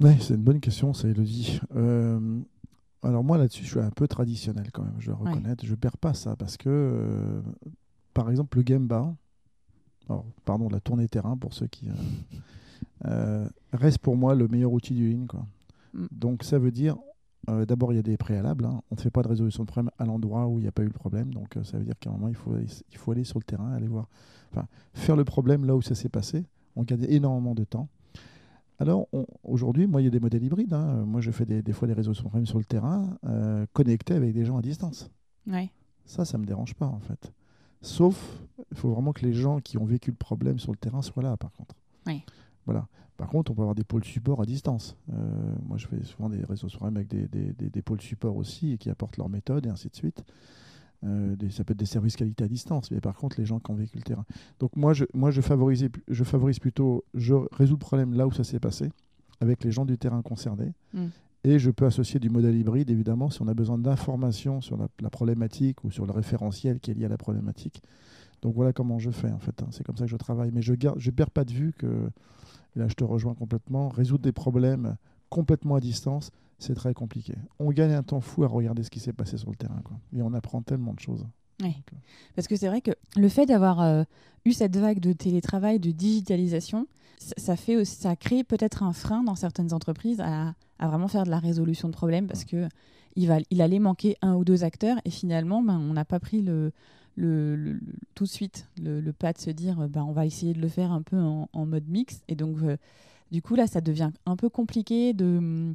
Ouais, 0.00 0.16
c'est 0.20 0.34
une 0.34 0.42
bonne 0.42 0.58
question, 0.60 0.92
ça 0.94 1.06
Elodie. 1.08 1.60
Euh, 1.76 2.40
alors 3.04 3.22
moi 3.22 3.38
là-dessus, 3.38 3.64
je 3.64 3.70
suis 3.70 3.78
un 3.80 3.90
peu 3.90 4.08
traditionnel 4.08 4.70
quand 4.72 4.82
même, 4.82 4.96
je 4.98 5.10
dois 5.12 5.20
Ouais. 5.20 5.30
reconnaître. 5.30 5.64
Je 5.64 5.74
perds 5.76 5.98
pas 5.98 6.14
ça 6.14 6.34
parce 6.34 6.56
que, 6.56 6.68
euh, 6.68 7.40
par 8.14 8.28
exemple, 8.30 8.58
le 8.58 8.64
Gemba, 8.66 9.14
alors, 10.08 10.24
pardon, 10.44 10.68
la 10.68 10.80
tournée 10.80 11.08
terrain 11.08 11.36
pour 11.36 11.54
ceux 11.54 11.66
qui... 11.66 11.88
euh, 11.88 11.92
euh, 13.06 13.48
reste 13.72 13.98
pour 13.98 14.16
moi 14.16 14.34
le 14.34 14.48
meilleur 14.48 14.72
outil 14.72 14.94
du 14.94 15.12
Lean. 15.12 15.26
Quoi. 15.26 15.46
Mm. 15.94 16.06
Donc 16.12 16.44
ça 16.44 16.58
veut 16.58 16.70
dire, 16.70 16.96
euh, 17.48 17.66
d'abord 17.66 17.92
il 17.92 17.96
y 17.96 17.98
a 17.98 18.02
des 18.02 18.16
préalables, 18.16 18.64
hein. 18.64 18.80
on 18.90 18.94
ne 18.94 19.00
fait 19.00 19.10
pas 19.10 19.22
de 19.22 19.28
résolution 19.28 19.64
de 19.64 19.68
problème 19.68 19.90
à 19.98 20.04
l'endroit 20.04 20.46
où 20.46 20.58
il 20.58 20.62
n'y 20.62 20.68
a 20.68 20.72
pas 20.72 20.82
eu 20.82 20.86
le 20.86 20.92
problème, 20.92 21.34
donc 21.34 21.56
euh, 21.56 21.64
ça 21.64 21.78
veut 21.78 21.84
dire 21.84 21.98
qu'à 21.98 22.10
un 22.10 22.12
moment 22.12 22.28
il 22.28 22.36
faut, 22.36 22.52
aller, 22.52 22.66
il 22.90 22.96
faut 22.96 23.10
aller 23.12 23.24
sur 23.24 23.38
le 23.38 23.44
terrain, 23.44 23.72
aller 23.72 23.88
voir, 23.88 24.08
enfin 24.52 24.66
faire 24.94 25.16
le 25.16 25.24
problème 25.24 25.64
là 25.64 25.74
où 25.74 25.82
ça 25.82 25.94
s'est 25.94 26.08
passé, 26.08 26.44
on 26.76 26.84
gagne 26.84 27.04
énormément 27.08 27.54
de 27.54 27.64
temps. 27.64 27.88
Alors 28.78 29.08
aujourd'hui, 29.44 29.86
moi 29.86 30.00
il 30.00 30.04
y 30.04 30.08
a 30.08 30.10
des 30.10 30.20
modèles 30.20 30.44
hybrides, 30.44 30.72
hein. 30.72 31.04
moi 31.04 31.20
je 31.20 31.30
fais 31.30 31.44
des, 31.44 31.62
des 31.62 31.72
fois 31.72 31.88
des 31.88 31.94
résolutions 31.94 32.24
de 32.24 32.28
problèmes 32.28 32.46
sur 32.46 32.58
le 32.58 32.64
terrain, 32.64 33.16
connectés 33.72 34.14
avec 34.14 34.32
des 34.32 34.44
gens 34.44 34.56
à 34.56 34.62
distance. 34.62 35.10
Ouais. 35.46 35.70
Ça, 36.04 36.24
ça 36.24 36.38
me 36.38 36.44
dérange 36.44 36.74
pas 36.74 36.86
en 36.86 36.98
fait. 36.98 37.32
Sauf, 37.82 38.42
il 38.70 38.76
faut 38.76 38.90
vraiment 38.90 39.12
que 39.12 39.24
les 39.26 39.32
gens 39.32 39.60
qui 39.60 39.76
ont 39.76 39.84
vécu 39.84 40.10
le 40.10 40.16
problème 40.16 40.58
sur 40.58 40.72
le 40.72 40.78
terrain 40.78 41.02
soient 41.02 41.22
là, 41.22 41.36
par 41.36 41.52
contre. 41.52 41.74
Oui. 42.06 42.22
Voilà. 42.64 42.86
Par 43.16 43.28
contre, 43.28 43.50
on 43.52 43.54
peut 43.54 43.60
avoir 43.62 43.74
des 43.74 43.84
pôles 43.84 44.04
support 44.04 44.40
à 44.40 44.46
distance. 44.46 44.96
Euh, 45.12 45.14
moi, 45.66 45.76
je 45.78 45.86
fais 45.86 46.02
souvent 46.02 46.28
des 46.30 46.42
réseaux 46.44 46.68
sur 46.68 46.84
avec 46.84 47.08
des, 47.08 47.28
des, 47.28 47.52
des- 47.52 47.70
des 47.70 47.82
pôles 47.82 48.00
support 48.00 48.36
aussi 48.36 48.72
et 48.72 48.78
qui 48.78 48.88
apportent 48.90 49.16
leur 49.16 49.28
méthode 49.28 49.66
et 49.66 49.68
ainsi 49.68 49.88
de 49.88 49.94
suite. 49.96 50.24
Euh, 51.04 51.34
ça 51.50 51.64
peut 51.64 51.72
être 51.72 51.78
des 51.78 51.84
services 51.86 52.16
qualité 52.16 52.44
à 52.44 52.48
distance, 52.48 52.90
mais 52.92 53.00
par 53.00 53.16
contre, 53.16 53.38
les 53.38 53.44
gens 53.44 53.58
qui 53.58 53.70
ont 53.70 53.74
vécu 53.74 53.96
le 53.98 54.02
terrain. 54.04 54.24
Donc, 54.60 54.76
moi, 54.76 54.92
je, 54.94 55.04
moi, 55.14 55.30
je, 55.32 55.40
favorise, 55.40 55.88
je 56.08 56.24
favorise 56.24 56.60
plutôt, 56.60 57.04
je 57.14 57.34
résous 57.52 57.74
le 57.74 57.78
problème 57.80 58.14
là 58.14 58.26
où 58.26 58.32
ça 58.32 58.44
s'est 58.44 58.60
passé, 58.60 58.90
avec 59.40 59.64
les 59.64 59.72
gens 59.72 59.84
du 59.84 59.98
terrain 59.98 60.22
concernés. 60.22 60.72
Mm. 60.94 61.06
Et 61.44 61.58
je 61.58 61.70
peux 61.70 61.86
associer 61.86 62.20
du 62.20 62.30
modèle 62.30 62.54
hybride, 62.54 62.90
évidemment, 62.90 63.30
si 63.30 63.42
on 63.42 63.48
a 63.48 63.54
besoin 63.54 63.78
d'informations 63.78 64.60
sur 64.60 64.76
la, 64.76 65.10
problématique 65.10 65.82
ou 65.82 65.90
sur 65.90 66.06
le 66.06 66.12
référentiel 66.12 66.78
qui 66.78 66.92
est 66.92 66.94
lié 66.94 67.06
à 67.06 67.08
la 67.08 67.18
problématique. 67.18 67.82
Donc 68.42 68.54
voilà 68.54 68.72
comment 68.72 68.98
je 68.98 69.10
fais, 69.10 69.30
en 69.30 69.38
fait. 69.38 69.60
hein. 69.62 69.68
C'est 69.70 69.84
comme 69.84 69.96
ça 69.96 70.04
que 70.04 70.10
je 70.10 70.16
travaille. 70.16 70.50
Mais 70.52 70.62
je 70.62 70.72
ne 70.72 70.78
je 70.96 71.10
perds 71.10 71.30
pas 71.30 71.44
de 71.44 71.52
vue 71.52 71.72
que, 71.72 72.10
et 72.76 72.78
là 72.78 72.86
je 72.88 72.94
te 72.94 73.04
rejoins 73.04 73.34
complètement, 73.34 73.88
résoudre 73.88 74.22
des 74.22 74.32
problèmes 74.32 74.96
complètement 75.30 75.76
à 75.76 75.80
distance, 75.80 76.30
c'est 76.58 76.74
très 76.74 76.94
compliqué. 76.94 77.34
On 77.58 77.70
gagne 77.70 77.92
un 77.92 78.02
temps 78.02 78.20
fou 78.20 78.44
à 78.44 78.46
regarder 78.46 78.84
ce 78.84 78.90
qui 78.90 79.00
s'est 79.00 79.12
passé 79.12 79.36
sur 79.36 79.50
le 79.50 79.56
terrain. 79.56 79.82
Et 80.14 80.22
on 80.22 80.32
apprend 80.34 80.62
tellement 80.62 80.92
de 80.94 81.00
choses. 81.00 81.26
Ouais. 81.62 81.76
Parce 82.34 82.48
que 82.48 82.56
c'est 82.56 82.68
vrai 82.68 82.80
que 82.80 82.90
le 83.16 83.28
fait 83.28 83.46
d'avoir 83.46 83.80
euh, 83.80 84.04
eu 84.44 84.52
cette 84.52 84.76
vague 84.76 85.00
de 85.00 85.12
télétravail, 85.12 85.78
de 85.78 85.90
digitalisation, 85.90 86.86
ça, 87.18 87.34
ça 87.36 87.56
fait 87.56 87.76
aussi, 87.76 87.96
ça 87.96 88.16
crée 88.16 88.44
peut-être 88.44 88.82
un 88.82 88.92
frein 88.92 89.22
dans 89.22 89.36
certaines 89.36 89.72
entreprises 89.72 90.20
à, 90.20 90.54
à 90.78 90.88
vraiment 90.88 91.08
faire 91.08 91.24
de 91.24 91.30
la 91.30 91.38
résolution 91.38 91.88
de 91.88 91.94
problèmes 91.94 92.26
parce 92.26 92.44
que 92.44 92.68
il, 93.14 93.28
va, 93.28 93.38
il 93.50 93.60
allait 93.62 93.78
manquer 93.78 94.16
un 94.22 94.34
ou 94.34 94.44
deux 94.44 94.64
acteurs 94.64 94.98
et 95.04 95.10
finalement, 95.10 95.62
ben, 95.62 95.78
on 95.78 95.92
n'a 95.92 96.04
pas 96.04 96.18
pris 96.18 96.42
le, 96.42 96.72
le, 97.16 97.78
tout 98.14 98.24
de 98.24 98.28
suite 98.28 98.66
le, 98.82 99.00
le 99.00 99.12
pas 99.12 99.32
de 99.32 99.38
se 99.38 99.50
dire 99.50 99.80
euh, 99.80 99.88
ben, 99.88 100.02
on 100.02 100.12
va 100.12 100.26
essayer 100.26 100.54
de 100.54 100.60
le 100.60 100.68
faire 100.68 100.92
un 100.92 101.02
peu 101.02 101.18
en, 101.18 101.48
en 101.52 101.66
mode 101.66 101.88
mix. 101.88 102.22
Et 102.28 102.34
donc, 102.34 102.56
euh, 102.62 102.76
du 103.30 103.42
coup, 103.42 103.54
là, 103.54 103.66
ça 103.66 103.80
devient 103.80 104.10
un 104.26 104.36
peu 104.36 104.48
compliqué 104.48 105.12
de, 105.12 105.74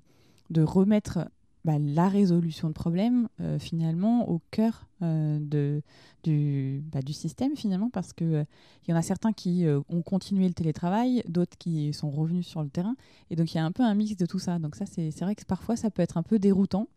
de 0.50 0.62
remettre 0.62 1.30
bah, 1.68 1.80
la 1.80 2.08
résolution 2.08 2.70
de 2.70 2.74
problèmes 2.74 3.28
euh, 3.42 3.60
finalement 3.60 4.30
au 4.30 4.40
cœur 4.52 4.88
euh, 5.02 5.38
de, 5.42 5.82
du, 6.24 6.82
bah, 6.94 7.02
du 7.02 7.12
système 7.12 7.58
finalement 7.58 7.90
parce 7.90 8.14
que 8.14 8.24
euh, 8.24 8.44
il 8.88 8.92
y 8.92 8.94
en 8.94 8.98
a 8.98 9.02
certains 9.02 9.34
qui 9.34 9.66
ont 9.90 10.02
continué 10.02 10.48
le 10.48 10.54
télétravail, 10.54 11.24
d'autres 11.28 11.58
qui 11.58 11.92
sont 11.92 12.10
revenus 12.10 12.48
sur 12.48 12.64
le 12.64 12.70
terrain 12.70 12.96
et 13.30 13.36
donc 13.36 13.54
il 13.54 13.58
y 13.58 13.60
a 13.60 13.66
un 13.66 13.74
peu 13.74 13.84
un 13.84 13.94
mix 13.96 14.16
de 14.16 14.26
tout 14.26 14.40
ça. 14.40 14.60
Donc 14.60 14.78
ça 14.78 14.86
c'est 14.86 15.20
vrai 15.20 15.36
que 15.36 15.44
parfois 15.44 15.76
ça 15.76 15.92
peut 15.92 16.02
être 16.02 16.16
un 16.16 16.24
peu 16.24 16.40
déroutant 16.40 16.88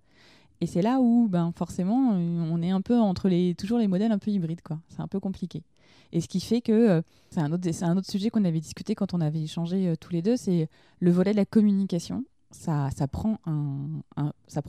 et 0.61 0.69
c'est 0.69 0.83
là 0.83 1.01
où 1.01 1.27
ben 1.29 1.51
forcément 1.57 2.13
on 2.13 2.63
est 2.63 2.71
un 2.71 2.81
peu 2.81 2.97
entre 2.97 3.29
les 3.29 3.57
toujours 3.57 3.81
les 3.81 3.89
modèles 3.89 4.13
un 4.13 4.19
peu 4.19 4.31
hybrides 4.31 4.63
quoi. 4.63 4.79
C'est 4.89 5.01
un 5.01 5.09
peu 5.09 5.19
compliqué. 5.19 5.65
Et 6.13 6.21
ce 6.21 6.29
qui 6.29 6.39
fait 6.39 6.61
que 6.61 7.03
c'est 7.31 7.41
un 7.41 7.51
autre 7.51 7.69
c'est 7.73 7.85
un 7.85 7.97
autre 7.97 8.09
sujet 8.09 8.31
qu'on 8.31 8.45
avait 8.45 8.61
discuté 8.61 8.95
quand 8.95 9.15
on 9.15 9.21
avait 9.21 9.43
échangé 9.43 9.95
tous 9.99 10.13
les 10.13 10.23
deux, 10.23 10.37
c'est 10.37 10.69
le 11.01 11.11
volet 11.11 11.33
de 11.33 11.39
la 11.39 11.45
communication 11.45 12.25
ça, 12.51 12.91
prend 13.09 13.39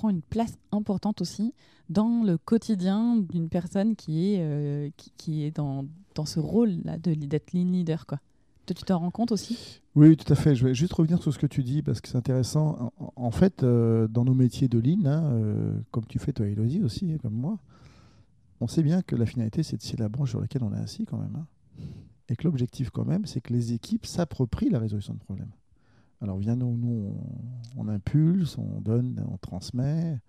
une 0.10 0.22
place 0.22 0.58
importante 0.72 1.22
aussi 1.22 1.54
dans 1.90 2.24
le 2.24 2.38
quotidien 2.38 3.18
d'une 3.18 3.50
personne 3.50 3.96
qui 3.96 4.34
est, 4.34 4.40
euh, 4.42 4.90
dans, 5.54 5.86
ce 6.26 6.40
rôle-là 6.40 6.98
d'être 6.98 7.54
lean 7.54 7.72
leader. 7.72 8.06
Quoi. 8.06 8.20
Toi, 8.66 8.76
tu 8.76 8.84
t'en 8.84 9.00
rends 9.00 9.12
compte 9.12 9.32
aussi? 9.32 9.82
Oui, 9.96 10.16
tout 10.16 10.32
à 10.32 10.36
fait. 10.36 10.56
Je 10.56 10.66
vais 10.66 10.74
juste 10.74 10.94
revenir 10.94 11.22
sur 11.22 11.34
ce 11.34 11.40
que 11.40 11.48
tu 11.48 11.64
dis 11.64 11.82
parce 11.82 12.00
que 12.00 12.08
c'est 12.08 12.18
intéressant. 12.18 12.94
En, 13.16 13.32
fait, 13.32 13.64
euh, 13.64 14.08
dans 14.08 14.24
nos 14.24 14.36
métiers 14.36 14.68
de 14.68 14.80
ligne, 14.80 15.08
hein, 15.08 15.24
euh, 15.34 15.74
comme 15.92 16.06
tu 16.06 16.20
fais 16.20 16.32
toi, 16.32 16.48
Elodie 16.48 16.84
aussi, 16.84 17.12
hein, 17.12 17.18
comme 17.22 17.34
moi, 17.34 17.58
on 18.62 18.68
sait 18.68 18.84
bien 18.84 19.02
que 19.02 19.16
la 19.16 19.26
finalité, 19.26 19.64
c'est 19.64 20.00
la 20.00 20.08
branche 20.08 20.30
sur 20.30 20.40
laquelle 20.40 20.64
on 20.64 20.74
est 20.74 20.80
assis 20.80 21.06
quand 21.06 21.18
même. 21.18 21.36
hein. 21.36 21.48
Et 22.30 22.36
que 22.36 22.44
l'objectif 22.46 22.92
quand 22.92 23.04
même, 23.04 23.26
c'est 23.26 23.42
que 23.42 23.52
les 23.52 23.74
équipes 23.74 24.06
s'approprient 24.06 24.70
la 24.70 24.80
résolution 24.80 25.14
de 25.14 25.20
problèmes. 25.20 25.52
Alors, 26.22 26.38
viens 26.38 26.56
nous, 26.56 26.78
nous 26.78 27.16
on, 27.76 27.88
impulse, 27.88 28.58
on 28.58 28.80
donne, 28.80 29.26
on 29.28 29.38
transmet. 29.38 30.20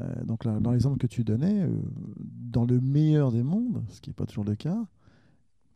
Euh, 0.00 0.24
donc, 0.24 0.44
là, 0.44 0.60
dans 0.60 0.70
l'exemple 0.70 0.98
que 0.98 1.08
tu 1.08 1.24
donnais, 1.24 1.62
euh, 1.62 1.82
dans 2.16 2.64
le 2.64 2.80
meilleur 2.80 3.32
des 3.32 3.42
mondes, 3.42 3.82
ce 3.88 4.00
qui 4.00 4.10
n'est 4.10 4.14
pas 4.14 4.26
toujours 4.26 4.44
le 4.44 4.54
cas, 4.54 4.86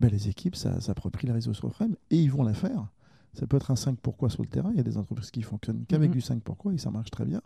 ben, 0.00 0.08
les 0.08 0.28
équipes 0.28 0.54
s'approprient 0.54 1.26
la 1.26 1.34
réseau 1.34 1.52
sur 1.52 1.72
frame 1.72 1.96
et 2.10 2.22
ils 2.22 2.30
vont 2.30 2.44
la 2.44 2.54
faire. 2.54 2.92
Ça 3.32 3.46
peut 3.48 3.56
être 3.56 3.72
un 3.72 3.76
5 3.76 3.98
pourquoi 4.00 4.30
sur 4.30 4.42
le 4.42 4.48
terrain. 4.48 4.70
Il 4.70 4.76
y 4.76 4.80
a 4.80 4.84
des 4.84 4.98
entreprises 4.98 5.32
qui 5.32 5.42
fonctionnent 5.42 5.84
qu'avec 5.86 6.10
mhm. 6.10 6.14
du 6.14 6.20
5 6.20 6.42
pourquoi 6.42 6.72
et 6.72 6.78
ça 6.78 6.90
marche 6.90 7.10
très 7.10 7.24
bien. 7.24 7.42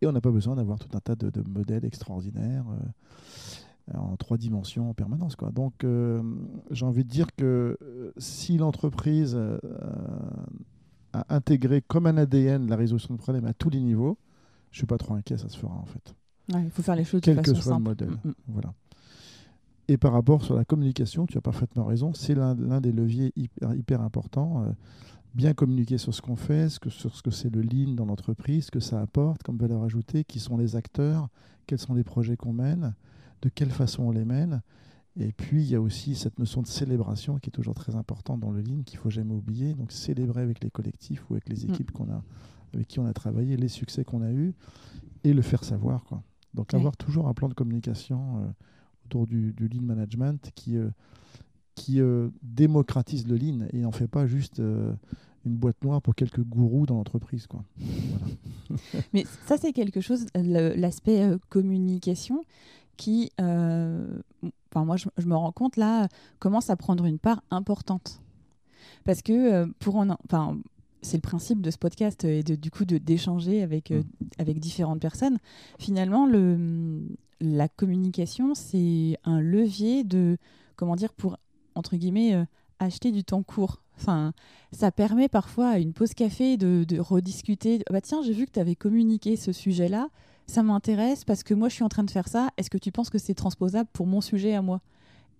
Et 0.00 0.06
on 0.06 0.12
n'a 0.12 0.20
pas 0.22 0.30
besoin 0.30 0.56
d'avoir 0.56 0.78
tout 0.78 0.94
un 0.96 1.00
tas 1.00 1.16
de, 1.16 1.30
modèles 1.48 1.84
extraordinaires 1.84 2.64
euh, 2.70 3.98
en 3.98 4.16
trois 4.16 4.38
dimensions 4.38 4.88
en 4.90 4.94
permanence. 4.94 5.36
Quoi. 5.36 5.50
Donc, 5.52 5.86
j'ai 6.70 6.86
envie 6.86 7.04
de 7.04 7.08
dire 7.08 7.34
que 7.34 7.78
si 8.18 8.58
l'entreprise 8.58 9.38
a 11.20 11.34
intégré 11.34 11.82
comme 11.82 12.06
un 12.06 12.16
ADN 12.16 12.68
la 12.68 12.76
résolution 12.76 13.14
de 13.14 13.18
problèmes 13.18 13.46
à 13.46 13.54
tous 13.54 13.70
les 13.70 13.80
niveaux, 13.80 14.18
je 14.70 14.78
suis 14.78 14.86
pas 14.86 14.98
trop 14.98 15.14
inquiet, 15.14 15.38
ça 15.38 15.48
se 15.48 15.58
fera 15.58 15.74
en 15.74 15.86
fait. 15.86 16.14
il 16.48 16.70
faut 16.70 16.82
faire 16.82 16.96
les 16.96 17.04
choses 17.04 17.20
Quel 17.22 17.36
de 17.36 17.40
façon 17.42 17.54
que 17.54 17.60
soit 17.60 17.76
le 17.76 17.82
modèle. 17.82 18.10
Mm, 18.10 18.28
mm. 18.28 18.34
Voilà. 18.48 18.74
Et 19.88 19.96
par 19.96 20.12
rapport 20.12 20.44
sur 20.44 20.56
la 20.56 20.64
communication, 20.64 21.26
tu 21.26 21.38
as 21.38 21.40
parfaitement 21.40 21.84
raison, 21.84 22.12
c'est 22.12 22.34
l'un 22.34 22.80
des 22.80 22.90
leviers 22.90 23.32
hyper, 23.36 23.74
hyper 23.74 24.00
importants 24.00 24.64
bien 25.36 25.52
communiquer 25.52 25.98
sur 25.98 26.14
ce 26.14 26.22
qu'on 26.22 26.34
fait, 26.34 26.70
ce 26.70 26.80
que, 26.80 26.88
sur 26.88 27.14
ce 27.14 27.22
que 27.22 27.30
c'est 27.30 27.54
le 27.54 27.60
lean 27.60 27.92
dans 27.92 28.06
l'entreprise, 28.06 28.66
ce 28.66 28.70
que 28.70 28.80
ça 28.80 29.00
apporte 29.02 29.42
comme 29.42 29.58
valeur 29.58 29.82
ajoutée, 29.82 30.24
qui 30.24 30.40
sont 30.40 30.56
les 30.56 30.76
acteurs, 30.76 31.28
quels 31.66 31.78
sont 31.78 31.94
les 31.94 32.04
projets 32.04 32.36
qu'on 32.36 32.54
mène, 32.54 32.94
de 33.42 33.50
quelle 33.50 33.70
façon 33.70 34.04
on 34.04 34.10
les 34.10 34.24
mène. 34.24 34.62
Et 35.18 35.32
puis, 35.32 35.62
il 35.62 35.70
y 35.70 35.74
a 35.74 35.80
aussi 35.80 36.14
cette 36.14 36.38
notion 36.38 36.60
de 36.60 36.66
célébration 36.66 37.38
qui 37.38 37.48
est 37.48 37.52
toujours 37.52 37.74
très 37.74 37.94
importante 37.94 38.40
dans 38.40 38.50
le 38.50 38.60
lean, 38.60 38.82
qu'il 38.84 38.98
faut 38.98 39.08
jamais 39.08 39.32
oublier. 39.32 39.72
Donc, 39.72 39.92
célébrer 39.92 40.42
avec 40.42 40.62
les 40.62 40.70
collectifs 40.70 41.24
ou 41.30 41.34
avec 41.34 41.48
les 41.48 41.66
mm. 41.66 41.70
équipes 41.70 41.90
qu'on 41.90 42.10
a, 42.10 42.22
avec 42.74 42.86
qui 42.86 43.00
on 43.00 43.06
a 43.06 43.14
travaillé, 43.14 43.56
les 43.56 43.68
succès 43.68 44.04
qu'on 44.04 44.20
a 44.22 44.30
eus, 44.30 44.54
et 45.24 45.32
le 45.32 45.42
faire 45.42 45.64
savoir. 45.64 46.04
Quoi. 46.04 46.22
Donc, 46.52 46.74
avoir 46.74 46.96
toujours 46.96 47.28
un 47.28 47.34
plan 47.34 47.48
de 47.48 47.54
communication 47.54 48.38
euh, 48.38 48.48
autour 49.06 49.26
du, 49.26 49.54
lean 49.58 49.82
management 49.82 50.50
qui, 50.54 50.76
euh, 50.76 50.90
qui 51.74 52.00
euh, 52.00 52.28
démocratise 52.42 53.26
le 53.26 53.36
lean 53.36 53.68
et 53.72 53.80
n'en 53.80 53.92
fait 53.92 54.08
pas 54.08 54.26
juste 54.26 54.58
une 54.58 55.56
boîte 55.56 55.82
noire 55.82 56.02
pour 56.02 56.14
quelques 56.14 56.42
gourous 56.42 56.84
dans 56.84 56.96
l'entreprise. 56.96 57.46
Quoi. 57.46 57.64
Mais 59.14 59.24
ça, 59.46 59.56
c'est 59.56 59.72
quelque 59.72 60.02
chose, 60.02 60.26
l'aspect 60.34 61.30
communication, 61.48 62.42
qui, 62.96 63.32
euh, 63.40 64.18
enfin 64.70 64.84
moi, 64.84 64.96
je, 64.96 65.26
me 65.26 65.36
rends 65.36 65.52
compte 65.52 65.76
là, 65.76 66.08
commence 66.38 66.70
à 66.70 66.76
prendre 66.76 67.04
une 67.04 67.18
part 67.18 67.42
importante. 67.50 68.20
Parce 69.04 69.22
que 69.22 69.32
euh, 69.32 69.66
pour 69.78 69.96
en, 69.96 70.10
enfin, 70.24 70.58
c'est 71.02 71.16
le 71.16 71.22
principe 71.22 71.60
de 71.60 71.70
ce 71.70 71.78
podcast 71.78 72.24
et 72.24 72.42
de, 72.42 72.54
du 72.54 72.70
coup 72.70 72.84
d'échanger 72.84 73.62
avec, 73.62 73.90
mm. 73.90 74.02
avec 74.38 74.58
différentes 74.58 75.00
personnes. 75.00 75.38
Finalement, 75.78 76.26
le, 76.26 77.06
la 77.40 77.68
communication, 77.68 78.54
c'est 78.54 79.18
un 79.24 79.40
levier 79.40 80.04
de, 80.04 80.38
comment 80.76 80.96
dire, 80.96 81.12
pour, 81.12 81.36
entre 81.74 81.96
guillemets, 81.96 82.46
acheter 82.78 83.12
du 83.12 83.24
temps 83.24 83.42
court. 83.42 83.82
Enfin, 83.98 84.32
ça 84.72 84.90
permet 84.90 85.28
parfois 85.28 85.70
à 85.70 85.78
une 85.78 85.92
pause 85.92 86.14
café 86.14 86.56
de, 86.56 87.00
rediscuter. 87.00 87.80
Bah 87.90 88.00
tiens, 88.00 88.22
j'ai 88.22 88.32
vu 88.32 88.46
que 88.46 88.52
tu 88.52 88.60
avais 88.60 88.76
communiqué 88.76 89.36
ce 89.36 89.52
sujet-là. 89.52 90.08
Ça 90.46 90.62
m'intéresse 90.62 91.24
parce 91.24 91.42
que 91.42 91.54
moi, 91.54 91.68
je 91.68 91.74
suis 91.74 91.84
en 91.84 91.88
train 91.88 92.04
de 92.04 92.10
faire 92.10 92.28
ça. 92.28 92.50
Est-ce 92.56 92.70
que 92.70 92.78
tu 92.78 92.92
penses 92.92 93.10
que 93.10 93.18
c'est 93.18 93.34
transposable 93.34 93.88
pour 93.92 94.06
mon 94.06 94.20
sujet 94.20 94.54
à 94.54 94.62
moi? 94.62 94.80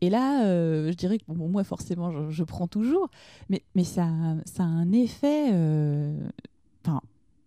Et 0.01 0.11
là, 0.11 0.45
euh, 0.45 0.91
je 0.91 0.97
dirais 0.97 1.19
que 1.19 1.25
bon, 1.29 1.49
moi, 1.49 1.65
forcément, 1.65 2.31
je, 2.31 2.45
prends 2.45 2.67
toujours. 2.67 3.09
Mais, 3.49 3.63
mais 3.75 3.85
ça, 3.85 4.09
ça 4.45 4.65
a 4.65 4.67
un 4.67 4.93
effet. 4.93 5.51
Euh, 5.53 6.29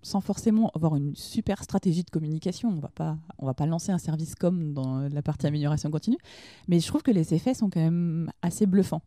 sans 0.02 0.22
forcément 0.22 0.72
avoir 0.76 0.95
une 0.95 1.15
super 1.15 1.63
stratégie 1.63 2.04
de 2.04 2.10
communication. 2.10 2.69
On 2.69 2.80
va 2.80 2.89
pas, 2.89 3.17
on 3.38 3.45
va 3.45 3.54
pas 3.54 3.65
lancer 3.65 3.91
un 3.91 3.98
service 3.98 4.36
comme 4.36 4.74
dans 4.74 5.08
la 5.10 5.22
partie 5.22 5.48
amélioration 5.48 5.91
continue. 5.91 6.17
Mais 6.67 6.80
je 6.80 6.88
trouve 6.88 7.04
que 7.04 7.12
les 7.12 7.34
effets 7.34 7.54
sont 7.54 7.69
quand 7.69 7.82
même 7.82 8.32
assez 8.41 8.65
bluffants. 8.65 9.02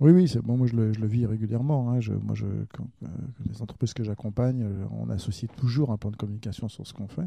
Oui, 0.00 0.10
oui, 0.10 0.32
bon, 0.42 0.56
moi 0.56 0.66
je 0.66 0.74
le, 0.74 1.06
vis 1.06 1.26
régulièrement. 1.26 1.90
Hein. 1.90 2.00
Moi, 2.22 2.34
je, 2.34 2.44
euh, 2.44 3.06
les 3.48 3.62
entreprises 3.62 3.94
que 3.94 4.02
j'accompagne, 4.02 4.62
euh, 4.62 4.84
on 4.90 5.08
associe 5.10 5.50
toujours 5.56 5.92
un 5.92 5.96
plan 5.96 6.10
de 6.10 6.16
communication 6.16 6.68
sur 6.68 6.86
ce 6.86 6.92
qu'on 6.92 7.06
fait. 7.06 7.26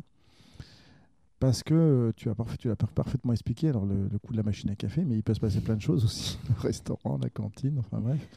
Parce 1.39 1.63
que 1.63 1.73
euh, 1.73 2.11
tu 2.15 2.29
as, 2.29 2.35
parfait, 2.35 2.57
tu 2.57 2.67
l'as 2.69 2.75
parfaitement 2.75 3.33
expliqué, 3.33 3.69
alors 3.69 3.85
le, 3.85 4.09
coup 4.19 4.31
de 4.31 4.37
la 4.37 4.43
machine 4.43 4.69
à 4.69 4.75
café, 4.75 5.03
mais 5.03 5.15
il 5.15 5.23
peut 5.23 5.33
se 5.33 5.39
passer 5.39 5.59
plein 5.59 5.75
de 5.75 5.81
choses 5.81 6.05
aussi, 6.05 6.39
le 6.49 6.61
restaurant, 6.61 7.19
la 7.21 7.29
cantine, 7.29 7.77
enfin 7.79 7.99
bref. 7.99 8.27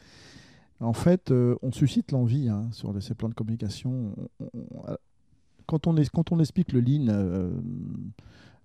En 0.81 0.93
fait, 0.93 1.33
on 1.61 1.73
suscite 1.73 2.13
l'envie 2.13 2.47
hein, 2.47 2.69
sur 2.71 3.01
ces 3.03 3.13
plans 3.13 3.27
de 3.27 3.33
communication. 3.33 4.15
est, 5.97 6.09
quand 6.09 6.31
on 6.31 6.39
explique 6.39 6.71
le 6.71 6.79
lean, 6.79 7.51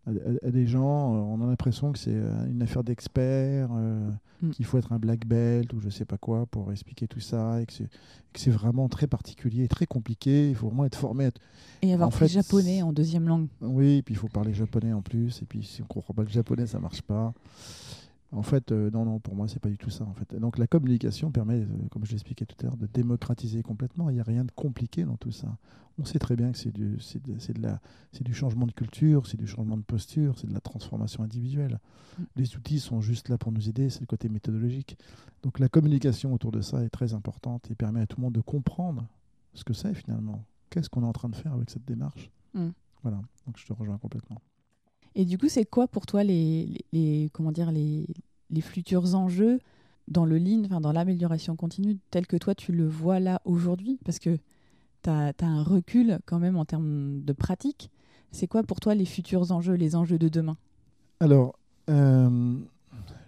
à, 0.07 0.51
des 0.51 0.67
gens, 0.67 1.15
euh, 1.15 1.19
on 1.19 1.41
a 1.43 1.47
l'impression 1.47 1.93
que 1.93 1.99
c'est 1.99 2.15
euh, 2.15 2.47
une 2.47 2.63
affaire 2.63 2.85
d'experts, 2.85 3.71
euh, 3.73 4.11
mm. 4.43 4.51
qu'il 4.51 4.65
faut 4.65 4.79
être 4.79 4.93
un 4.93 4.99
black 4.99 5.27
belt 5.27 5.73
ou 5.73 5.81
je 5.81 5.89
sais 5.89 6.05
pas 6.05 6.19
quoi 6.19 6.47
pour 6.47 6.71
expliquer 6.73 7.09
tout 7.09 7.21
ça, 7.21 7.61
et 7.61 7.67
que 7.67 7.73
c'est 8.35 8.51
vraiment 8.51 8.89
très 8.89 9.07
particulier, 9.07 9.67
très 9.69 9.87
compliqué. 9.87 10.51
Il 10.51 10.55
faut 10.55 10.69
vraiment 10.69 10.85
être 10.85 10.99
formé. 10.99 11.31
Et 11.83 11.95
avoir 11.95 12.09
en 12.09 12.27
japonais 12.27 12.83
en 12.83 12.93
deuxième 12.93 13.29
langue. 13.29 13.49
Oui, 13.61 13.99
et 13.99 14.03
puis 14.03 14.15
il 14.15 14.19
faut 14.19 14.29
parler 14.29 14.53
japonais 14.53 14.93
en 14.93 15.03
plus, 15.03 15.41
et 15.43 15.47
puis 15.47 15.63
si 15.63 15.81
on 15.81 15.85
ne 15.85 15.89
comprend 15.89 16.15
pas 16.15 16.23
le 16.23 16.29
japonais, 16.29 16.67
ça 16.67 16.79
marche 16.79 17.03
pas. 17.03 17.33
En 18.35 18.43
fait, 18.43 18.73
euh, 18.73 18.91
non, 18.91 19.05
non, 19.05 19.21
pour 19.21 19.37
moi, 19.37 19.47
c'est 19.47 19.61
pas 19.61 19.69
du 19.69 19.79
tout 19.79 19.91
ça. 19.91 20.05
En 20.05 20.13
fait. 20.13 20.35
Donc 20.35 20.59
la 20.59 20.67
communication 20.67 21.31
permet, 21.31 21.61
euh, 21.61 21.69
comme 21.91 22.05
je 22.05 22.11
l'expliquais 22.11 22.45
tout 22.45 22.57
à 22.61 22.65
l'heure, 22.65 22.77
de 22.77 22.87
démocratiser 22.87 23.63
complètement. 23.63 24.11
Il 24.11 24.15
n'y 24.15 24.21
a 24.21 24.25
rien 24.25 24.45
de 24.45 24.51
compliqué 24.51 25.05
dans 25.05 25.17
tout 25.17 25.31
ça. 25.31 25.57
On 25.99 26.05
sait 26.05 26.19
très 26.19 26.35
bien 26.35 26.51
que 26.51 26.59
c'est 26.59 26.73
du, 26.73 26.97
de, 26.97 27.63
la, 27.63 27.81
du 28.21 28.35
changement 28.35 28.67
de 28.67 28.73
culture, 28.73 29.29
c'est 29.29 29.37
du 29.37 29.47
changement 29.47 29.77
de 29.77 29.83
posture, 29.83 30.37
c'est 30.37 30.49
de 30.49 30.53
la 30.53 30.61
transformation 30.61 31.23
individuelle. 31.23 31.79
Mm. 32.19 32.23
Les 32.35 32.57
outils 32.57 32.81
sont 32.81 33.01
juste 33.01 33.29
là 33.29 33.39
pour 33.39 33.53
nous 33.53 33.69
aider, 33.69 33.89
c'est 33.91 34.01
le 34.01 34.07
côté 34.07 34.29
méthodologique. 34.29 34.99
Donc 35.45 35.61
la 35.61 35.69
communication 35.69 36.33
autour 36.35 36.51
de 36.51 36.61
ça 36.61 36.83
est 36.83 36.91
très 36.91 37.15
importante 37.15 37.71
et 37.71 37.77
permet 37.77 38.01
à 38.01 38.07
tout 38.09 38.17
le 38.17 38.23
monde 38.23 38.35
de 38.35 38.41
comprendre 38.41 39.07
ce 39.53 39.63
que 39.63 39.73
c'est 39.73 39.95
finalement. 39.95 40.45
Qu'est-ce 40.71 40.91
qu'on 40.91 41.05
est 41.05 41.07
en 41.07 41.13
train 41.13 41.29
de 41.29 41.37
faire 41.37 41.53
avec 41.53 41.71
cette 41.71 41.85
démarche? 41.85 42.33
Mm. 42.55 42.71
Voilà, 43.03 43.21
donc 43.47 43.59
je 43.59 43.67
te 43.67 43.73
rejoins 43.73 43.99
complètement. 43.99 44.41
Et 45.15 45.25
du 45.25 45.39
coup, 45.39 45.49
c'est 45.49 45.65
quoi 45.65 45.87
pour 45.87 46.07
toi 46.07 46.25
les, 46.25 46.85
les, 46.93 47.31
comment 47.33 47.53
dire, 47.53 47.71
les, 47.71 48.07
les, 48.51 48.61
futurs 48.61 49.15
enjeux 49.15 49.61
dans 50.09 50.25
le 50.25 50.39
lean, 50.39 50.65
enfin, 50.65 50.81
dans 50.81 50.93
l'amélioration 50.93 51.57
continue, 51.57 51.99
tel 52.11 52.27
que 52.27 52.37
toi 52.37 52.55
tu 52.55 52.73
le 52.73 52.87
vois 52.87 53.21
là 53.21 53.41
aujourd'hui? 53.45 53.99
Parce 54.05 54.19
que 54.19 54.37
tu 55.03 55.11
as, 55.11 55.33
un 55.41 55.63
recul 55.63 56.19
quand 56.27 56.39
même 56.39 56.57
en 56.57 56.65
termes 56.65 57.23
de 57.23 57.33
pratique. 57.33 57.91
C'est 58.33 58.49
quoi 58.49 58.65
pour 58.65 58.81
toi 58.81 58.95
les 58.95 59.05
futurs 59.05 59.53
enjeux, 59.53 59.75
les 59.75 59.95
enjeux 59.95 60.19
de 60.19 60.29
demain? 60.29 60.57
Alors, 61.21 61.57
euh, 61.89 62.59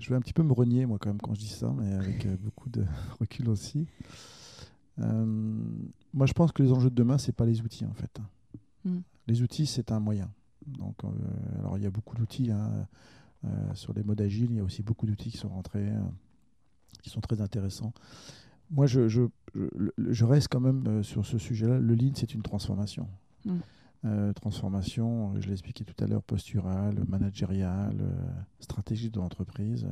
je 0.01 0.09
vais 0.11 0.17
un 0.17 0.21
petit 0.21 0.33
peu 0.33 0.43
me 0.43 0.53
renier 0.53 0.87
moi 0.87 0.99
quand 1.01 1.11
même 1.11 1.21
quand 1.21 1.35
je 1.35 1.41
dis 1.41 1.49
ça, 1.49 1.73
mais 1.77 1.93
avec 1.95 2.27
euh, 2.27 2.37
beaucoup 2.43 2.69
de 2.69 2.85
recul 3.21 3.49
aussi. 3.49 3.87
Euh, 4.99 5.25
moi, 6.13 6.27
je 6.27 6.33
pense 6.33 6.53
que 6.53 6.63
les 6.63 6.73
enjeux 6.73 6.91
de 6.91 6.95
demain, 6.95 7.19
c'est 7.19 7.35
pas 7.35 7.47
les 7.47 7.61
outils 7.61 7.85
en 7.85 7.95
fait. 7.95 8.19
Hmm. 8.85 9.01
Les 9.29 9.43
outils, 9.43 9.67
c'est 9.67 9.93
un 9.93 10.01
moyen. 10.01 10.29
Donc, 10.67 11.05
euh, 11.05 11.09
alors 11.61 11.79
il 11.79 11.85
y 11.85 11.87
a 11.87 11.91
beaucoup 11.91 12.17
d'outils 12.17 12.51
hein, 12.51 12.87
euh, 13.45 13.49
sur 13.75 13.93
les 13.95 14.03
modes 14.03 14.21
agiles. 14.21 14.49
Il 14.51 14.57
y 14.57 14.61
a 14.61 14.65
aussi 14.65 14.83
beaucoup 14.83 15.07
d'outils 15.07 15.31
qui 15.31 15.37
sont 15.37 15.49
rentrés, 15.49 15.89
euh, 15.89 16.01
qui 17.03 17.11
sont 17.11 17.21
très 17.21 17.41
intéressants. 17.41 17.93
Moi, 18.71 18.87
je, 18.87 19.09
je, 19.09 19.23
je, 19.97 20.25
reste 20.25 20.49
quand 20.49 20.61
même 20.61 21.05
sur 21.05 21.25
ce 21.25 21.39
sujet-là. 21.39 21.79
Le 21.79 21.95
lean, 21.95 22.13
c'est 22.15 22.35
une 22.35 22.43
transformation. 22.43 23.09
Mm. 23.45 24.33
transformation, 24.33 25.41
je 25.41 25.47
l'ai 25.47 25.53
expliqué 25.53 25.85
tout 25.85 26.03
à 26.03 26.09
l'heure, 26.09 26.25
posturale, 26.25 27.05
managériale, 27.07 28.03
stratégique 28.59 29.13
de 29.13 29.21
l'entreprise. 29.21 29.87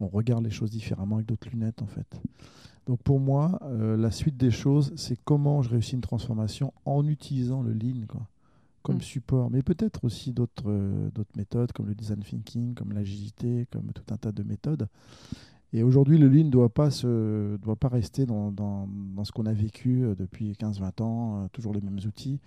On 0.00 0.08
regarde 0.08 0.42
les 0.42 0.50
choses 0.50 0.72
différemment 0.72 1.16
avec 1.16 1.28
d'autres 1.28 1.48
lunettes, 1.48 1.80
en 1.80 1.86
fait. 1.86 2.20
Donc 2.86 3.00
pour 3.04 3.20
moi, 3.20 3.60
la 3.70 4.10
suite 4.10 4.36
des 4.36 4.50
choses, 4.50 4.92
c'est 4.96 5.16
comment 5.22 5.62
je 5.62 5.70
réussis 5.70 5.94
une 5.94 6.00
transformation 6.00 6.74
en 6.84 7.06
utilisant 7.06 7.62
le 7.62 7.72
lean. 7.72 8.06
Quoi 8.08 8.26
comme 8.82 8.96
mm. 8.96 9.02
support, 9.02 9.50
mais 9.50 9.62
peut-être 9.62 10.04
aussi 10.04 10.32
d'autres 10.32 10.64
euh, 10.66 11.10
d'autres 11.10 11.36
méthodes 11.36 11.72
comme 11.72 11.86
le 11.86 11.94
design 11.94 12.20
thinking, 12.20 12.74
comme 12.74 12.92
l'agilité, 12.92 13.66
comme 13.70 13.92
tout 13.92 14.12
un 14.12 14.16
tas 14.16 14.32
de 14.32 14.42
méthodes. 14.42 14.88
Et 15.74 15.82
aujourd'hui, 15.82 16.18
le 16.18 16.28
lean 16.28 16.44
ne 16.44 16.50
doit 16.50 16.68
pas, 16.68 16.90
se, 16.90 17.56
doit 17.56 17.76
pas 17.76 17.88
rester 17.88 18.26
dans, 18.26 18.52
dans, 18.52 18.86
dans 18.86 19.24
ce 19.24 19.32
qu'on 19.32 19.46
a 19.46 19.52
vécu 19.54 20.04
euh, 20.04 20.14
depuis 20.14 20.52
15-20 20.52 21.02
ans, 21.02 21.44
euh, 21.44 21.48
toujours 21.52 21.72
les 21.72 21.80
mêmes 21.80 21.98
outils. 22.06 22.40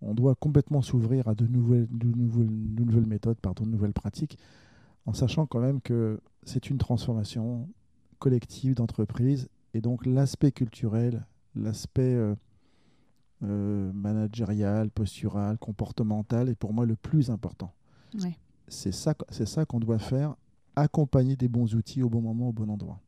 On 0.00 0.14
doit 0.14 0.34
complètement 0.34 0.80
s'ouvrir 0.80 1.28
à 1.28 1.34
de 1.34 1.46
nouvelles, 1.46 1.86
de 1.90 2.06
nouvelles, 2.06 2.48
de 2.48 2.82
nouvelles 2.82 3.06
méthodes, 3.06 3.36
pardon, 3.40 3.64
de 3.64 3.70
nouvelles 3.70 3.92
pratiques, 3.92 4.38
en 5.04 5.12
sachant 5.12 5.46
quand 5.46 5.60
même 5.60 5.80
que 5.80 6.20
c'est 6.44 6.70
une 6.70 6.78
transformation 6.78 7.68
collective 8.18 8.74
d'entreprise. 8.74 9.48
Et 9.74 9.80
donc 9.80 10.06
l'aspect 10.06 10.50
culturel, 10.50 11.26
l'aspect 11.54 12.14
euh, 12.14 12.34
managérial, 13.42 14.90
postural, 14.90 15.58
comportemental 15.58 16.48
est 16.48 16.54
pour 16.54 16.72
moi 16.72 16.86
le 16.86 16.96
plus 16.96 17.30
important. 17.30 17.72
C'est 18.68 18.92
ça, 18.92 19.14
c'est 19.30 19.46
ça 19.46 19.64
qu'on 19.64 19.80
doit 19.80 19.98
faire, 19.98 20.36
accompagner 20.76 21.36
des 21.36 21.48
bons 21.48 21.74
outils 21.74 22.02
au 22.02 22.08
bon 22.08 22.22
moment, 22.22 22.48
au 22.48 22.52
bon 22.52 22.70
endroit. 22.70 23.00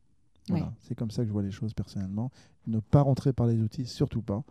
Voilà. 0.49 0.71
C'est 0.81 0.93
comme 0.93 1.09
ça 1.09 1.23
que 1.23 1.27
je 1.27 1.33
vois 1.33 1.41
les 1.41 1.51
choses 1.51 1.73
personnellement. 1.73 2.31
Ne 2.67 2.79
pas 2.79 3.01
rentrer 3.01 3.33
par 3.33 3.47
les 3.47 3.59
outils, 3.59 3.85
surtout 3.85 4.21
pas. 4.21 4.43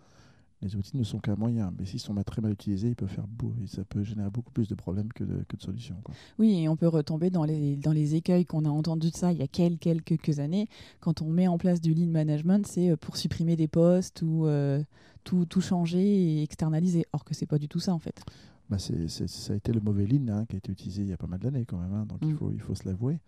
Les 0.64 0.76
outils 0.76 0.96
ne 0.96 1.04
sont 1.04 1.18
qu'un 1.18 1.36
moyen, 1.36 1.74
mais 1.78 1.84
s'ils 1.84 2.00
sont 2.00 2.14
très 2.24 2.40
mal 2.40 2.52
utilisés, 2.52 2.88
ils 2.88 2.96
peuvent 2.96 3.10
faire 3.10 3.26
beau, 3.26 3.54
et 3.62 3.66
ça 3.66 3.84
peut 3.84 4.02
générer 4.02 4.30
beaucoup 4.30 4.50
plus 4.50 4.66
de 4.66 4.74
problèmes 4.74 5.12
que 5.12 5.22
de, 5.22 5.44
que 5.46 5.56
de 5.56 5.62
solutions. 5.62 5.96
Quoi. 6.02 6.14
Oui, 6.38 6.62
et 6.62 6.68
on 6.70 6.76
peut 6.76 6.88
retomber 6.88 7.28
dans 7.28 7.44
les, 7.44 7.76
dans 7.76 7.92
les 7.92 8.14
écueils 8.14 8.46
qu'on 8.46 8.64
a 8.64 8.70
entendu 8.70 9.10
de 9.10 9.16
ça 9.16 9.30
il 9.30 9.38
y 9.38 9.42
a 9.42 9.46
quelques, 9.46 10.02
quelques 10.04 10.38
années. 10.38 10.68
Quand 11.00 11.20
on 11.20 11.28
met 11.28 11.48
en 11.48 11.58
place 11.58 11.82
du 11.82 11.92
lean 11.92 12.10
management, 12.10 12.66
c'est 12.66 12.90
euh, 12.90 12.96
pour 12.96 13.18
supprimer 13.18 13.56
des 13.56 13.68
postes 13.68 14.22
ou 14.22 14.46
euh, 14.46 14.82
tout, 15.22 15.44
tout 15.44 15.60
changer 15.60 16.00
et 16.00 16.42
externaliser. 16.42 17.04
Or 17.12 17.24
que 17.24 17.34
c'est 17.34 17.46
pas 17.46 17.58
du 17.58 17.68
tout 17.68 17.80
ça 17.80 17.92
en 17.92 17.98
fait. 17.98 18.24
Bah 18.70 18.78
c'est, 18.78 19.08
ça 19.08 19.52
a 19.52 19.56
été 19.56 19.70
le 19.70 19.80
mauvais 19.80 20.06
lean 20.06 20.28
hein, 20.28 20.46
qui 20.48 20.56
a 20.56 20.58
été 20.58 20.72
utilisé 20.72 21.02
il 21.02 21.08
y 21.08 21.12
a 21.12 21.18
pas 21.18 21.26
mal 21.26 21.40
d'années 21.40 21.66
quand 21.66 21.76
même, 21.76 21.92
hein, 21.92 22.06
donc 22.08 22.20
il, 22.22 22.32
mm. 22.32 22.36
faut, 22.38 22.50
il 22.52 22.60
faut 22.60 22.74
se 22.74 22.88
l'avouer. 22.88 23.18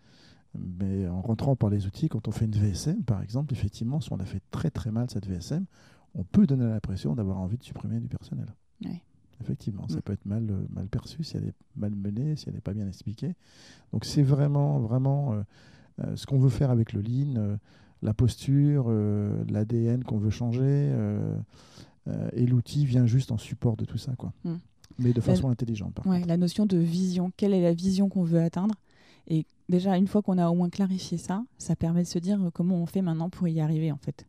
Mais 0.55 1.07
en 1.07 1.21
rentrant 1.21 1.55
par 1.55 1.69
les 1.69 1.85
outils, 1.85 2.09
quand 2.09 2.27
on 2.27 2.31
fait 2.31 2.45
une 2.45 2.55
VSM 2.55 3.03
par 3.03 3.21
exemple, 3.21 3.53
effectivement, 3.53 4.01
si 4.01 4.11
on 4.11 4.19
a 4.19 4.25
fait 4.25 4.41
très 4.49 4.71
très 4.71 4.89
mal 4.89 5.07
cette 5.11 5.27
VSM, 5.27 5.65
on 6.17 6.23
peut 6.23 6.45
donner 6.45 6.65
l'impression 6.65 7.15
d'avoir 7.15 7.39
envie 7.39 7.57
de 7.57 7.63
supprimer 7.63 7.99
du 7.99 8.07
personnel. 8.07 8.47
Effectivement, 9.39 9.87
ça 9.87 9.97
mm. 9.97 10.01
peut 10.01 10.13
être 10.13 10.25
mal, 10.25 10.49
euh, 10.49 10.65
mal 10.73 10.87
perçu 10.87 11.23
si 11.23 11.37
elle 11.37 11.45
est 11.45 11.53
mal 11.75 11.93
menée, 11.93 12.35
si 12.35 12.49
elle 12.49 12.55
n'est 12.55 12.61
pas 12.61 12.73
bien 12.73 12.87
expliquée. 12.87 13.35
Donc 13.93 14.03
c'est 14.03 14.23
vraiment, 14.23 14.79
vraiment 14.79 15.33
euh, 15.33 15.41
euh, 16.03 16.15
ce 16.15 16.25
qu'on 16.25 16.39
veut 16.39 16.49
faire 16.49 16.71
avec 16.71 16.93
le 16.93 17.01
lean, 17.01 17.57
la 18.01 18.13
posture, 18.13 18.91
l'ADN 19.49 20.03
qu'on 20.03 20.17
veut 20.17 20.29
changer, 20.29 20.91
et 22.33 22.45
l'outil 22.45 22.85
vient 22.85 23.05
juste 23.05 23.31
en 23.31 23.37
support 23.37 23.77
de 23.77 23.85
tout 23.85 23.97
ça, 23.97 24.15
quoi. 24.15 24.33
Mm. 24.43 24.55
Mais 24.99 25.13
de 25.13 25.21
façon 25.21 25.49
intelligente. 25.49 25.99
ouais, 26.05 26.23
la 26.25 26.37
notion 26.37 26.65
de 26.65 26.77
vision, 26.77 27.31
quelle 27.37 27.53
est 27.53 27.61
la 27.61 27.73
vision 27.73 28.09
qu'on 28.09 28.23
veut 28.23 28.41
atteindre? 28.41 28.73
Et 29.27 29.45
déjà, 29.69 29.95
une 29.97 30.07
fois 30.07 30.23
qu'on 30.23 30.39
a 30.39 30.47
au 30.49 30.55
moins 30.55 30.69
clarifié 30.69 31.19
ça, 31.19 31.43
ça 31.59 31.75
permet 31.75 32.01
de 32.01 32.07
se 32.07 32.17
dire 32.17 32.39
comment 32.53 32.75
on 32.75 32.87
fait 32.87 33.03
maintenant 33.03 33.29
pour 33.29 33.47
y 33.47 33.59
arriver, 33.59 33.91
en 33.91 33.97
fait. 33.97 34.25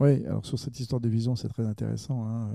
Oui, 0.00 0.24
alors 0.26 0.46
sur 0.46 0.58
cette 0.58 0.78
histoire 0.78 1.00
de 1.00 1.08
vision, 1.08 1.36
c'est 1.36 1.48
très 1.48 1.66
intéressant. 1.66 2.26
Hein. 2.26 2.50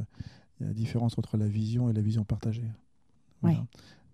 Il 0.60 0.63
y 0.63 0.65
a 0.65 0.67
la 0.67 0.73
différence 0.73 1.17
entre 1.17 1.38
la 1.38 1.47
vision 1.47 1.89
et 1.89 1.93
la 1.93 2.01
vision 2.01 2.23
partagée. 2.23 2.71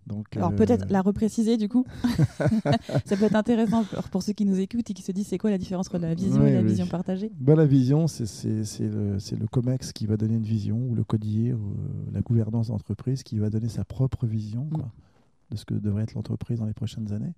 Donc, 0.06 0.36
Alors 0.36 0.54
peut-être 0.54 0.84
euh, 0.84 0.90
la 0.90 1.02
repréciser 1.02 1.56
du 1.56 1.68
coup. 1.68 1.84
ça 3.04 3.16
peut 3.16 3.26
être 3.26 3.36
intéressant 3.36 3.84
pour, 4.10 4.22
ceux 4.22 4.32
qui 4.32 4.44
nous 4.44 4.58
écoutent 4.58 4.90
et 4.90 4.94
qui 4.94 5.02
se 5.02 5.12
disent 5.12 5.28
c'est 5.28 5.38
quoi 5.38 5.50
la 5.50 5.58
différence 5.58 5.86
entre 5.88 5.98
la 5.98 6.14
vision 6.14 6.44
et 6.46 6.52
la 6.52 6.62
vision 6.62 6.86
partagée? 6.86 7.30
Bah, 7.38 7.54
La 7.54 7.66
vision, 7.66 8.08
c'est 8.08 8.24
le, 8.80 9.18
le, 9.18 9.46
COMEX 9.46 9.92
qui 9.92 10.06
va 10.06 10.16
donner 10.16 10.34
une 10.34 10.42
vision, 10.42 10.78
ou 10.78 10.94
le 10.94 11.04
codier, 11.04 11.52
ou 11.52 11.58
euh, 11.58 12.10
la 12.12 12.22
gouvernance 12.22 12.68
d'entreprise 12.68 13.22
qui 13.22 13.38
va 13.38 13.50
donner 13.50 13.68
sa 13.68 13.84
propre 13.84 14.26
vision 14.26 14.68
quoi, 14.72 14.86
mm. 14.86 15.52
de 15.52 15.56
ce 15.56 15.64
que 15.64 15.74
devrait 15.74 16.04
être 16.04 16.14
l'entreprise 16.14 16.58
dans 16.58 16.66
les 16.66 16.74
prochaines 16.74 17.12
années. 17.12 17.34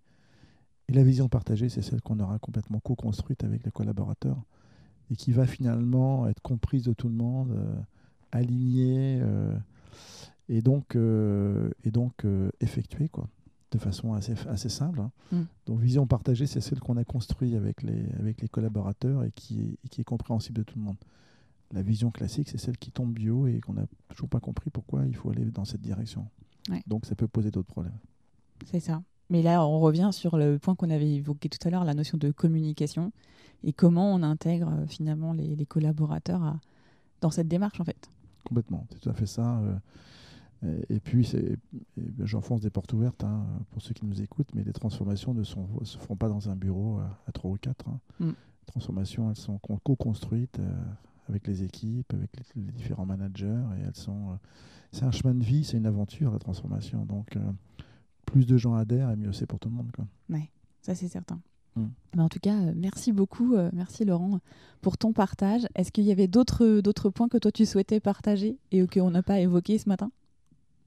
Et 0.88 0.92
la 0.94 1.02
vision 1.02 1.28
partagée, 1.28 1.68
c'est 1.68 1.82
celle 1.82 2.00
qu'on 2.00 2.20
aura 2.20 2.38
complètement 2.38 2.80
co-construite 2.80 3.44
avec 3.44 3.64
les 3.64 3.70
collaborateurs 3.70 4.42
et 5.12 5.16
qui 5.16 5.30
va 5.32 5.46
finalement 5.46 6.26
être 6.26 6.40
comprise 6.40 6.84
de 6.84 6.94
tout 6.94 7.08
le 7.08 7.14
monde, 7.14 7.50
euh, 7.52 7.74
alignée 8.32 9.20
euh, 9.20 9.54
et 10.48 10.62
donc, 10.62 10.96
euh, 10.96 11.70
et 11.84 11.90
donc 11.90 12.26
effectuée 12.60 13.10
quoi, 13.10 13.28
de 13.70 13.78
façon 13.78 14.14
assez, 14.14 14.34
assez 14.48 14.70
simple. 14.70 15.00
Hein. 15.00 15.10
Mm. 15.30 15.42
Donc 15.66 15.80
vision 15.80 16.06
partagée, 16.06 16.46
c'est 16.46 16.62
celle 16.62 16.80
qu'on 16.80 16.96
a 16.96 17.04
construite 17.04 17.54
avec 17.54 17.82
les, 17.82 18.06
avec 18.18 18.40
les 18.40 18.48
collaborateurs 18.48 19.22
et 19.22 19.30
qui, 19.32 19.76
est, 19.84 19.88
qui 19.88 20.00
est 20.00 20.04
compréhensible 20.04 20.58
de 20.58 20.62
tout 20.62 20.78
le 20.78 20.84
monde. 20.84 20.96
La 21.72 21.82
vision 21.82 22.10
classique, 22.10 22.48
c'est 22.48 22.58
celle 22.58 22.78
qui 22.78 22.90
tombe 22.90 23.12
bio 23.12 23.46
et 23.46 23.60
qu'on 23.60 23.74
n'a 23.74 23.86
toujours 24.08 24.28
pas 24.28 24.40
compris 24.40 24.70
pourquoi 24.70 25.06
il 25.06 25.14
faut 25.14 25.30
aller 25.30 25.44
dans 25.44 25.64
cette 25.64 25.80
direction. 25.80 26.26
Donc 26.86 27.06
ça 27.06 27.14
peut 27.14 27.28
poser 27.28 27.50
d'autres 27.50 27.68
problèmes. 27.68 27.96
C'est 28.66 28.80
ça. 28.80 29.02
Mais 29.30 29.42
là, 29.42 29.66
on 29.66 29.80
revient 29.80 30.10
sur 30.12 30.36
le 30.36 30.58
point 30.58 30.74
qu'on 30.74 30.90
avait 30.90 31.10
évoqué 31.10 31.48
tout 31.48 31.66
à 31.66 31.70
l'heure, 31.70 31.84
la 31.84 31.94
notion 31.94 32.18
de 32.18 32.30
communication 32.30 33.12
et 33.64 33.72
comment 33.72 34.12
on 34.12 34.22
intègre 34.22 34.68
euh, 34.68 34.86
finalement 34.86 35.32
les, 35.32 35.66
collaborateurs 35.66 36.58
dans 37.20 37.30
cette 37.30 37.48
démarche 37.48 37.80
en 37.80 37.84
fait. 37.84 38.10
Complètement, 38.44 38.86
c'est 38.90 39.00
tout 39.00 39.10
à 39.10 39.14
fait 39.14 39.26
ça. 39.26 39.60
Euh, 40.64 40.80
et, 40.88 41.00
puis, 41.00 41.28
j'enfonce 42.20 42.60
des 42.60 42.70
portes 42.70 42.92
ouvertes 42.92 43.24
hein, 43.24 43.44
pour 43.70 43.82
ceux 43.82 43.94
qui 43.94 44.06
nous 44.06 44.22
écoutent, 44.22 44.54
mais 44.54 44.62
les 44.62 44.72
transformations 44.72 45.34
ne 45.34 45.42
se 45.42 45.98
font 45.98 46.16
pas 46.16 46.28
dans 46.28 46.48
un 46.48 46.56
bureau 46.56 47.00
à, 47.26 47.32
trois 47.32 47.50
ou 47.50 47.56
quatre. 47.56 47.88
Hein. 47.88 47.98
Mm. 48.20 48.28
Les 48.28 48.66
transformations, 48.66 49.30
elles 49.30 49.36
sont 49.36 49.58
co-construites 49.58 50.60
euh, 50.60 50.82
avec 51.28 51.48
les 51.48 51.64
équipes, 51.64 52.12
avec 52.14 52.30
les, 52.54 52.62
différents 52.72 53.06
managers, 53.06 53.62
et 53.78 53.82
elles 53.86 53.96
sont. 53.96 54.38
c'est 54.92 55.04
un 55.04 55.10
chemin 55.10 55.34
de 55.34 55.42
vie, 55.42 55.64
c'est 55.64 55.78
une 55.78 55.86
aventure 55.86 56.32
la 56.32 56.38
transformation. 56.38 57.04
Donc, 57.06 57.36
plus 58.32 58.46
de 58.46 58.56
gens 58.56 58.74
adhèrent, 58.74 59.10
et 59.10 59.16
mieux 59.16 59.32
c'est 59.32 59.46
pour 59.46 59.60
tout 59.60 59.68
le 59.68 59.76
monde. 59.76 59.90
Oui, 60.30 60.50
ça 60.80 60.94
c'est 60.94 61.08
certain. 61.08 61.38
Mm. 61.76 62.20
en 62.20 62.28
tout 62.28 62.38
cas, 62.38 62.54
euh, 62.54 62.72
merci 62.76 63.12
beaucoup, 63.12 63.54
euh, 63.54 63.70
merci 63.72 64.04
Laurent, 64.04 64.40
pour 64.80 64.98
ton 64.98 65.12
partage. 65.12 65.66
Est-ce 65.74 65.92
qu'il 65.92 66.04
y 66.04 66.12
avait 66.12 66.26
d'autres 66.26 67.10
points 67.10 67.28
que 67.28 67.38
toi 67.38 67.52
tu 67.52 67.64
souhaitais 67.66 68.00
partager 68.00 68.58
et 68.72 68.86
qu'on 68.86 69.10
n'a 69.10 69.22
pas 69.22 69.40
évoqué 69.40 69.78
ce 69.78 69.88
matin? 69.88 70.10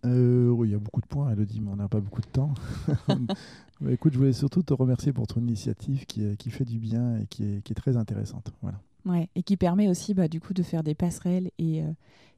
Euh, 0.06 0.50
Oui, 0.50 0.70
il 0.70 0.72
y 0.72 0.76
a 0.76 0.80
beaucoup 0.80 1.02
de 1.02 1.08
points, 1.08 1.32
Elodie, 1.32 1.62
mais 1.62 1.72
on 1.72 1.76
n'a 1.76 1.88
pas 1.88 2.00
beaucoup 2.00 2.22
de 2.22 2.28
temps. 2.28 2.54
Écoute, 3.90 4.14
je 4.14 4.18
voulais 4.20 4.34
surtout 4.34 4.62
te 4.62 4.74
remercier 4.74 5.12
pour 5.12 5.28
ton 5.28 5.42
initiative 5.42 6.06
qui, 6.06 6.38
qui 6.38 6.50
fait 6.52 6.66
du 6.66 6.78
bien 6.78 7.18
et 7.18 7.26
qui 7.26 7.44
est, 7.44 7.62
qui 7.64 7.74
est, 7.74 7.76
très 7.76 7.98
intéressante. 7.98 8.54
Voilà. 8.62 8.80
Ouais, 9.06 9.30
et 9.36 9.44
qui 9.44 9.56
permet 9.56 9.88
aussi 9.88 10.14
bah, 10.14 10.28
du 10.28 10.40
coup 10.40 10.54
de 10.54 10.64
faire 10.64 10.82
des 10.84 10.96
passerelles 10.96 11.52
et, 11.60 11.84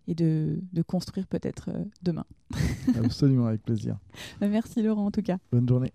et 0.07 0.15
de, 0.15 0.59
de 0.73 0.81
construire 0.81 1.25
peut-être 1.27 1.69
demain. 2.01 2.25
Absolument, 3.03 3.45
avec 3.47 3.63
plaisir. 3.63 3.97
Bah, 4.41 4.47
merci 4.49 4.81
Laurent 4.81 5.05
en 5.05 5.11
tout 5.11 5.21
cas. 5.21 5.37
Bonne 5.51 5.67
journée. 5.67 5.93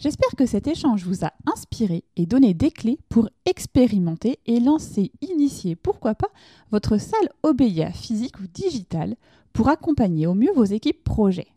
J'espère 0.00 0.34
que 0.34 0.46
cet 0.46 0.66
échange 0.66 1.04
vous 1.04 1.26
a 1.26 1.32
inspiré 1.44 2.04
et 2.16 2.24
donné 2.24 2.54
des 2.54 2.70
clés 2.70 2.98
pour 3.10 3.28
expérimenter 3.44 4.38
et 4.46 4.58
lancer, 4.58 5.12
initier, 5.20 5.76
pourquoi 5.76 6.14
pas, 6.14 6.30
votre 6.70 6.96
salle 6.96 7.28
OBIA 7.42 7.92
physique 7.92 8.40
ou 8.40 8.46
digitale 8.46 9.16
pour 9.52 9.68
accompagner 9.68 10.26
au 10.26 10.32
mieux 10.32 10.52
vos 10.54 10.64
équipes 10.64 11.04
projets. 11.04 11.48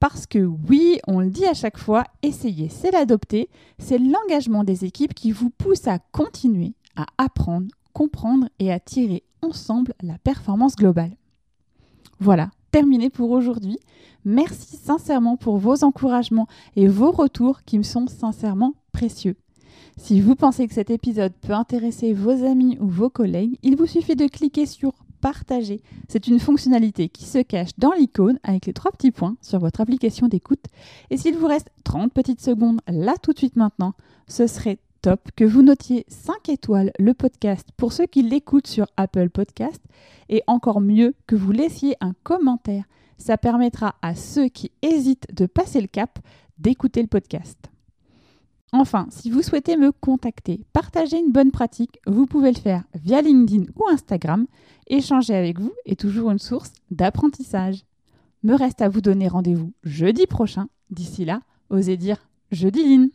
Parce 0.00 0.26
que 0.26 0.38
oui, 0.38 0.98
on 1.06 1.20
le 1.20 1.30
dit 1.30 1.46
à 1.46 1.54
chaque 1.54 1.78
fois, 1.78 2.04
essayer, 2.22 2.68
c'est 2.68 2.90
l'adopter, 2.90 3.48
c'est 3.78 3.98
l'engagement 3.98 4.64
des 4.64 4.84
équipes 4.84 5.14
qui 5.14 5.32
vous 5.32 5.50
pousse 5.50 5.86
à 5.86 5.98
continuer, 5.98 6.74
à 6.96 7.06
apprendre, 7.18 7.68
comprendre 7.92 8.48
et 8.58 8.72
à 8.72 8.78
tirer 8.78 9.22
ensemble 9.42 9.94
la 10.02 10.18
performance 10.18 10.76
globale. 10.76 11.16
Voilà, 12.18 12.50
terminé 12.70 13.10
pour 13.10 13.30
aujourd'hui. 13.30 13.78
Merci 14.24 14.76
sincèrement 14.76 15.36
pour 15.36 15.56
vos 15.56 15.84
encouragements 15.84 16.48
et 16.74 16.88
vos 16.88 17.10
retours 17.10 17.62
qui 17.62 17.78
me 17.78 17.82
sont 17.82 18.06
sincèrement 18.06 18.74
précieux. 18.92 19.36
Si 19.96 20.20
vous 20.20 20.34
pensez 20.34 20.68
que 20.68 20.74
cet 20.74 20.90
épisode 20.90 21.32
peut 21.40 21.54
intéresser 21.54 22.12
vos 22.12 22.44
amis 22.44 22.76
ou 22.80 22.86
vos 22.86 23.08
collègues, 23.08 23.56
il 23.62 23.76
vous 23.76 23.86
suffit 23.86 24.16
de 24.16 24.26
cliquer 24.26 24.66
sur 24.66 24.92
partager. 25.20 25.82
C'est 26.08 26.26
une 26.26 26.38
fonctionnalité 26.38 27.08
qui 27.08 27.24
se 27.24 27.38
cache 27.38 27.70
dans 27.78 27.92
l'icône 27.92 28.38
avec 28.42 28.66
les 28.66 28.72
trois 28.72 28.92
petits 28.92 29.10
points 29.10 29.36
sur 29.42 29.58
votre 29.58 29.80
application 29.80 30.28
d'écoute. 30.28 30.64
Et 31.10 31.16
s'il 31.16 31.36
vous 31.36 31.46
reste 31.46 31.70
30 31.84 32.12
petites 32.12 32.40
secondes 32.40 32.80
là 32.88 33.14
tout 33.22 33.32
de 33.32 33.38
suite 33.38 33.56
maintenant, 33.56 33.94
ce 34.28 34.46
serait 34.46 34.78
top 35.02 35.20
que 35.36 35.44
vous 35.44 35.62
notiez 35.62 36.04
5 36.08 36.48
étoiles 36.48 36.92
le 36.98 37.14
podcast 37.14 37.68
pour 37.76 37.92
ceux 37.92 38.06
qui 38.06 38.22
l'écoutent 38.22 38.66
sur 38.66 38.86
Apple 38.96 39.30
Podcast 39.30 39.80
et 40.28 40.42
encore 40.46 40.80
mieux 40.80 41.14
que 41.26 41.36
vous 41.36 41.52
laissiez 41.52 41.96
un 42.00 42.12
commentaire 42.22 42.84
ça 43.18 43.38
permettra 43.38 43.96
à 44.02 44.14
ceux 44.14 44.48
qui 44.48 44.70
hésitent 44.82 45.34
de 45.34 45.46
passer 45.46 45.80
le 45.80 45.86
cap 45.86 46.18
d'écouter 46.58 47.02
le 47.02 47.08
podcast. 47.08 47.70
Enfin, 48.72 49.06
si 49.10 49.30
vous 49.30 49.42
souhaitez 49.42 49.76
me 49.76 49.92
contacter, 49.92 50.64
partager 50.72 51.18
une 51.18 51.32
bonne 51.32 51.50
pratique, 51.50 52.00
vous 52.06 52.26
pouvez 52.26 52.50
le 52.50 52.58
faire 52.58 52.84
via 52.94 53.22
LinkedIn 53.22 53.66
ou 53.76 53.88
Instagram. 53.88 54.46
Échanger 54.88 55.34
avec 55.34 55.60
vous 55.60 55.72
est 55.84 55.98
toujours 55.98 56.30
une 56.30 56.38
source 56.38 56.72
d'apprentissage. 56.90 57.84
Me 58.42 58.54
reste 58.54 58.82
à 58.82 58.88
vous 58.88 59.00
donner 59.00 59.28
rendez-vous 59.28 59.72
jeudi 59.82 60.26
prochain. 60.26 60.68
D'ici 60.90 61.24
là, 61.24 61.42
osez 61.70 61.96
dire 61.96 62.28
jeudi 62.50 63.12